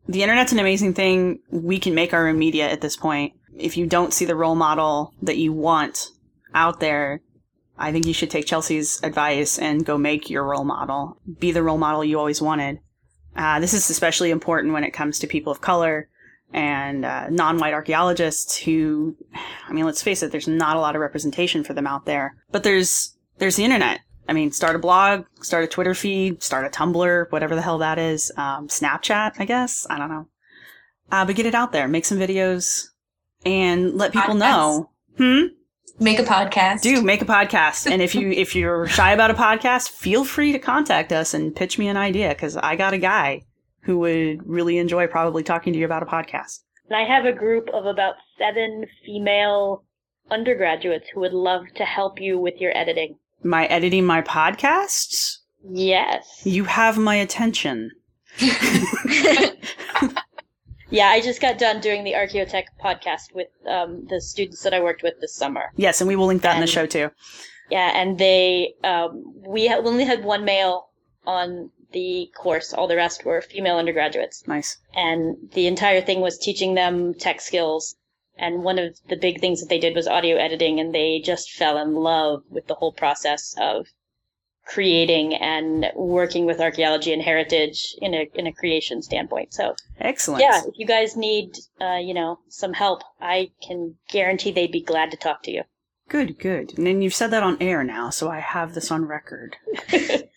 the 0.08 0.22
internet's 0.22 0.52
an 0.52 0.58
amazing 0.58 0.94
thing. 0.94 1.40
We 1.50 1.78
can 1.78 1.94
make 1.94 2.12
our 2.12 2.28
own 2.28 2.38
media 2.38 2.70
at 2.70 2.80
this 2.80 2.96
point. 2.96 3.34
If 3.56 3.76
you 3.76 3.86
don't 3.86 4.12
see 4.12 4.24
the 4.24 4.36
role 4.36 4.54
model 4.54 5.14
that 5.22 5.36
you 5.36 5.52
want 5.52 6.08
out 6.54 6.80
there, 6.80 7.20
I 7.78 7.90
think 7.92 8.06
you 8.06 8.14
should 8.14 8.30
take 8.30 8.46
Chelsea's 8.46 9.00
advice 9.02 9.58
and 9.58 9.84
go 9.84 9.98
make 9.98 10.30
your 10.30 10.44
role 10.44 10.64
model. 10.64 11.18
Be 11.38 11.52
the 11.52 11.62
role 11.62 11.78
model 11.78 12.04
you 12.04 12.18
always 12.18 12.40
wanted. 12.42 12.80
Uh, 13.34 13.60
this 13.60 13.74
is 13.74 13.88
especially 13.88 14.30
important 14.30 14.72
when 14.74 14.84
it 14.84 14.92
comes 14.92 15.18
to 15.18 15.26
people 15.26 15.50
of 15.50 15.60
color 15.60 16.08
and 16.52 17.04
uh, 17.04 17.28
non-white 17.30 17.72
archaeologists 17.72 18.56
who, 18.58 19.16
I 19.68 19.72
mean, 19.72 19.86
let's 19.86 20.02
face 20.02 20.22
it, 20.22 20.32
there's 20.32 20.48
not 20.48 20.76
a 20.76 20.80
lot 20.80 20.94
of 20.94 21.00
representation 21.00 21.64
for 21.64 21.72
them 21.72 21.86
out 21.86 22.04
there. 22.04 22.36
But 22.50 22.62
there's 22.62 23.16
there's 23.38 23.56
the 23.56 23.64
internet. 23.64 24.00
I 24.28 24.34
mean, 24.34 24.52
start 24.52 24.76
a 24.76 24.78
blog, 24.78 25.24
start 25.40 25.64
a 25.64 25.66
Twitter 25.66 25.94
feed, 25.94 26.42
start 26.42 26.66
a 26.66 26.68
Tumblr, 26.68 27.32
whatever 27.32 27.54
the 27.54 27.62
hell 27.62 27.78
that 27.78 27.98
is. 27.98 28.30
Um, 28.36 28.68
Snapchat, 28.68 29.32
I 29.38 29.44
guess. 29.46 29.86
I 29.90 29.98
don't 29.98 30.10
know. 30.10 30.28
Uh, 31.10 31.24
but 31.24 31.34
get 31.36 31.46
it 31.46 31.54
out 31.54 31.72
there, 31.72 31.88
make 31.88 32.04
some 32.04 32.18
videos, 32.18 32.84
and 33.44 33.94
let 33.94 34.12
people 34.12 34.34
Podcasts. 34.34 34.38
know. 34.38 34.90
Hmm. 35.18 35.46
Make 36.02 36.18
a 36.18 36.24
podcast. 36.24 36.80
Do 36.80 37.00
make 37.00 37.22
a 37.22 37.24
podcast, 37.24 37.88
and 37.88 38.02
if 38.02 38.14
you 38.14 38.30
if 38.32 38.56
you're 38.56 38.88
shy 38.88 39.12
about 39.12 39.30
a 39.30 39.34
podcast, 39.34 39.90
feel 39.90 40.24
free 40.24 40.50
to 40.52 40.58
contact 40.58 41.12
us 41.12 41.32
and 41.32 41.54
pitch 41.54 41.78
me 41.78 41.86
an 41.86 41.96
idea 41.96 42.30
because 42.30 42.56
I 42.56 42.74
got 42.74 42.92
a 42.92 42.98
guy 42.98 43.42
who 43.82 43.98
would 43.98 44.48
really 44.48 44.78
enjoy 44.78 45.06
probably 45.06 45.44
talking 45.44 45.72
to 45.72 45.78
you 45.78 45.84
about 45.84 46.02
a 46.02 46.06
podcast. 46.06 46.60
And 46.88 46.96
I 46.96 47.04
have 47.04 47.24
a 47.24 47.32
group 47.32 47.68
of 47.72 47.86
about 47.86 48.14
seven 48.36 48.84
female 49.06 49.84
undergraduates 50.30 51.06
who 51.14 51.20
would 51.20 51.32
love 51.32 51.62
to 51.76 51.84
help 51.84 52.20
you 52.20 52.38
with 52.38 52.54
your 52.58 52.76
editing. 52.76 53.16
My 53.44 53.66
editing 53.66 54.04
my 54.04 54.22
podcasts. 54.22 55.38
Yes. 55.68 56.42
You 56.44 56.64
have 56.64 56.98
my 56.98 57.14
attention. 57.14 57.90
Yeah, 60.92 61.08
I 61.08 61.20
just 61.22 61.40
got 61.40 61.58
done 61.58 61.80
doing 61.80 62.04
the 62.04 62.12
Archaeotech 62.12 62.64
podcast 62.82 63.34
with 63.34 63.48
um, 63.66 64.06
the 64.08 64.20
students 64.20 64.62
that 64.62 64.74
I 64.74 64.80
worked 64.80 65.02
with 65.02 65.14
this 65.20 65.34
summer. 65.34 65.72
Yes, 65.76 66.00
and 66.00 66.06
we 66.08 66.16
will 66.16 66.26
link 66.26 66.42
that 66.42 66.54
in 66.54 66.60
the 66.60 66.66
show 66.66 66.86
too. 66.86 67.10
Yeah, 67.70 67.90
and 67.94 68.18
they 68.18 68.74
um, 68.84 69.24
we 69.46 69.66
ha- 69.68 69.80
only 69.82 70.04
had 70.04 70.22
one 70.22 70.44
male 70.44 70.88
on 71.26 71.70
the 71.92 72.30
course. 72.36 72.74
All 72.74 72.86
the 72.86 72.96
rest 72.96 73.24
were 73.24 73.40
female 73.40 73.78
undergraduates, 73.78 74.46
Nice. 74.46 74.76
and 74.94 75.36
the 75.54 75.66
entire 75.66 76.02
thing 76.02 76.20
was 76.20 76.38
teaching 76.38 76.74
them 76.74 77.14
tech 77.14 77.40
skills. 77.40 77.96
And 78.36 78.62
one 78.64 78.78
of 78.78 78.98
the 79.08 79.16
big 79.16 79.40
things 79.40 79.60
that 79.60 79.68
they 79.68 79.78
did 79.78 79.94
was 79.94 80.06
audio 80.08 80.36
editing, 80.36 80.80
and 80.80 80.94
they 80.94 81.20
just 81.24 81.50
fell 81.52 81.78
in 81.78 81.94
love 81.94 82.42
with 82.50 82.66
the 82.66 82.74
whole 82.74 82.92
process 82.92 83.54
of 83.58 83.86
creating 84.66 85.34
and 85.34 85.86
working 85.94 86.46
with 86.46 86.60
archaeology 86.60 87.12
and 87.12 87.22
heritage 87.22 87.94
in 88.00 88.14
a 88.14 88.28
in 88.34 88.46
a 88.46 88.52
creation 88.52 89.02
standpoint. 89.02 89.52
So 89.52 89.74
Excellent. 90.00 90.42
yeah, 90.42 90.62
if 90.66 90.74
you 90.76 90.86
guys 90.86 91.16
need 91.16 91.56
uh, 91.80 91.96
you 91.96 92.14
know 92.14 92.38
some 92.48 92.72
help, 92.72 93.02
I 93.20 93.50
can 93.66 93.94
guarantee 94.10 94.52
they'd 94.52 94.72
be 94.72 94.82
glad 94.82 95.10
to 95.10 95.16
talk 95.16 95.42
to 95.44 95.50
you. 95.50 95.62
Good, 96.08 96.38
good. 96.38 96.76
And 96.76 96.86
then 96.86 97.00
you've 97.00 97.14
said 97.14 97.30
that 97.30 97.42
on 97.42 97.56
air 97.60 97.82
now, 97.84 98.10
so 98.10 98.28
I 98.28 98.40
have 98.40 98.74
this 98.74 98.90
on 98.90 99.06
record. 99.06 99.56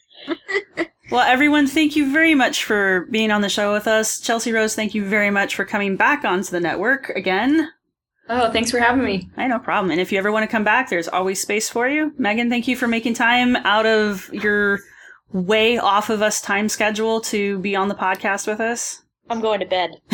well, 1.11 1.27
everyone, 1.27 1.67
thank 1.67 1.95
you 1.95 2.11
very 2.11 2.33
much 2.33 2.63
for 2.63 3.07
being 3.11 3.29
on 3.31 3.41
the 3.41 3.49
show 3.49 3.73
with 3.73 3.87
us. 3.87 4.19
Chelsea 4.21 4.53
Rose, 4.53 4.75
thank 4.75 4.95
you 4.95 5.03
very 5.03 5.31
much 5.31 5.55
for 5.55 5.65
coming 5.65 5.97
back 5.97 6.23
onto 6.23 6.51
the 6.51 6.61
network 6.61 7.09
again. 7.09 7.71
Oh, 8.27 8.51
thanks 8.51 8.71
for 8.71 8.79
having 8.79 9.03
me. 9.03 9.29
I 9.37 9.47
no 9.47 9.59
problem. 9.59 9.91
And 9.91 10.01
if 10.01 10.11
you 10.11 10.17
ever 10.17 10.31
want 10.31 10.43
to 10.43 10.51
come 10.51 10.63
back, 10.63 10.89
there's 10.89 11.07
always 11.07 11.41
space 11.41 11.69
for 11.69 11.87
you. 11.87 12.13
Megan, 12.17 12.49
thank 12.49 12.67
you 12.67 12.75
for 12.75 12.87
making 12.87 13.13
time 13.13 13.55
out 13.57 13.85
of 13.85 14.29
your 14.33 14.79
way 15.31 15.77
off 15.77 16.09
of 16.09 16.21
us 16.21 16.41
time 16.41 16.69
schedule 16.69 17.21
to 17.21 17.59
be 17.59 17.75
on 17.75 17.87
the 17.87 17.95
podcast 17.95 18.47
with 18.47 18.59
us. 18.59 19.03
I'm 19.29 19.41
going 19.41 19.59
to 19.59 19.65
bed. 19.65 20.01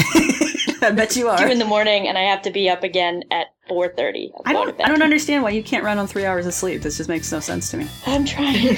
I 0.82 0.91
bet 0.91 1.16
you 1.16 1.30
are. 1.30 1.38
Two 1.38 1.43
are. 1.45 1.49
in 1.49 1.59
the 1.59 1.66
morning, 1.66 2.07
and 2.07 2.18
I 2.18 2.22
have 2.22 2.41
to 2.43 2.49
be 2.51 2.70
up 2.70 2.84
again 2.84 3.24
at 3.30 3.47
4:30. 3.70 4.32
I'm 4.45 4.49
I 4.49 4.53
going 4.53 4.68
to 4.68 4.72
don't. 4.72 4.82
I 4.86 4.88
don't 4.89 5.01
understand 5.01 5.43
why 5.43 5.49
you 5.51 5.64
can't 5.64 5.84
run 5.84 5.97
on 5.97 6.07
three 6.07 6.26
hours 6.26 6.45
of 6.47 6.53
sleep. 6.53 6.82
This 6.82 6.97
just 6.97 7.09
makes 7.09 7.32
no 7.32 7.39
sense 7.39 7.70
to 7.72 7.78
me. 7.78 7.88
I'm 8.05 8.26
trying. 8.26 8.78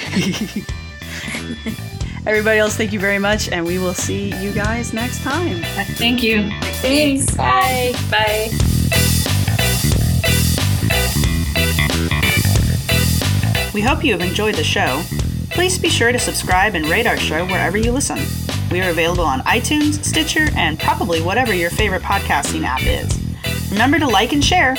Everybody 2.26 2.58
else, 2.58 2.76
thank 2.76 2.92
you 2.92 3.00
very 3.00 3.18
much, 3.18 3.48
and 3.50 3.66
we 3.66 3.78
will 3.78 3.94
see 3.94 4.34
you 4.42 4.50
guys 4.52 4.92
next 4.92 5.22
time. 5.22 5.62
Thank 5.96 6.22
you. 6.22 6.50
Thanks. 6.80 7.34
Bye. 7.36 7.94
Bye. 8.10 8.73
We 13.74 13.80
hope 13.80 14.04
you 14.04 14.12
have 14.12 14.20
enjoyed 14.20 14.54
the 14.54 14.62
show. 14.62 15.02
Please 15.50 15.78
be 15.78 15.88
sure 15.88 16.12
to 16.12 16.18
subscribe 16.18 16.76
and 16.76 16.86
rate 16.86 17.08
our 17.08 17.16
show 17.16 17.44
wherever 17.46 17.76
you 17.76 17.90
listen. 17.90 18.20
We 18.70 18.80
are 18.80 18.90
available 18.90 19.24
on 19.24 19.40
iTunes, 19.40 20.02
Stitcher, 20.04 20.48
and 20.54 20.78
probably 20.78 21.20
whatever 21.20 21.52
your 21.52 21.70
favorite 21.70 22.02
podcasting 22.02 22.62
app 22.62 22.82
is. 22.82 23.20
Remember 23.72 23.98
to 23.98 24.06
like 24.06 24.32
and 24.32 24.44
share. 24.44 24.76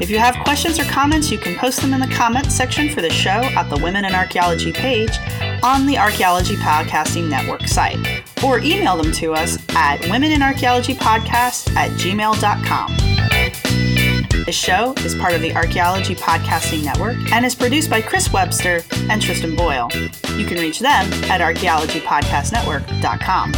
If 0.00 0.08
you 0.10 0.18
have 0.18 0.36
questions 0.44 0.78
or 0.78 0.84
comments, 0.84 1.30
you 1.30 1.36
can 1.36 1.54
post 1.56 1.82
them 1.82 1.92
in 1.92 2.00
the 2.00 2.06
comments 2.08 2.54
section 2.54 2.88
for 2.88 3.02
the 3.02 3.10
show 3.10 3.30
at 3.30 3.68
the 3.68 3.76
Women 3.82 4.06
in 4.06 4.14
Archaeology 4.14 4.72
page 4.72 5.18
on 5.62 5.86
the 5.86 5.98
Archaeology 5.98 6.56
Podcasting 6.56 7.28
Network 7.28 7.68
site, 7.68 8.24
or 8.42 8.58
email 8.60 8.96
them 8.96 9.12
to 9.12 9.34
us 9.34 9.58
at 9.70 10.00
womeninarchaeologypodcast 10.02 11.76
at 11.76 11.90
gmail.com. 11.92 13.87
This 14.30 14.56
show 14.56 14.94
is 14.98 15.14
part 15.14 15.34
of 15.34 15.40
the 15.40 15.54
Archaeology 15.54 16.14
Podcasting 16.14 16.84
Network 16.84 17.16
and 17.32 17.44
is 17.44 17.54
produced 17.54 17.90
by 17.90 18.00
Chris 18.00 18.32
Webster 18.32 18.80
and 19.10 19.20
Tristan 19.20 19.56
Boyle. 19.56 19.88
You 20.36 20.46
can 20.46 20.58
reach 20.58 20.80
them 20.80 21.12
at 21.24 21.40
archaeologypodcastnetwork.com. 21.40 23.52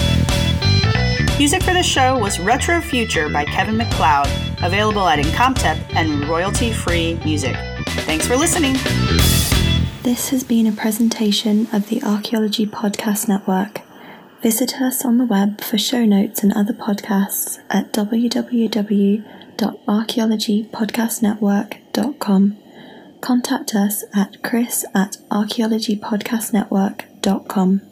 Music 1.39 1.63
for 1.63 1.73
the 1.73 1.83
show 1.83 2.19
was 2.19 2.39
Retro 2.41 2.81
Future 2.81 3.29
by 3.29 3.45
Kevin 3.45 3.77
MacLeod, 3.77 4.29
available 4.63 5.09
at 5.09 5.19
Incompetech 5.19 5.79
and 5.95 6.27
royalty-free 6.29 7.21
music. 7.25 7.57
Thanks 8.05 8.27
for 8.27 8.37
listening. 8.37 8.75
This 10.03 10.31
has 10.31 10.45
been 10.45 10.67
a 10.67 10.73
presentation 10.73 11.67
of 11.73 11.89
the 11.89 12.03
Archaeology 12.03 12.67
Podcast 12.67 13.29
Network. 13.29 13.81
Visit 14.43 14.81
us 14.81 15.05
on 15.05 15.19
the 15.19 15.25
web 15.25 15.61
for 15.61 15.79
show 15.79 16.05
notes 16.05 16.43
and 16.43 16.53
other 16.53 16.73
podcasts 16.73 17.61
at 17.71 17.93
www.archaeologypodcastnetwork.com. 19.61 22.57
Contact 23.21 23.75
us 23.75 24.05
at 24.15 24.43
chris 24.43 24.87
at 24.95 25.19
archaeologypodcastnetwork.com. 25.31 27.90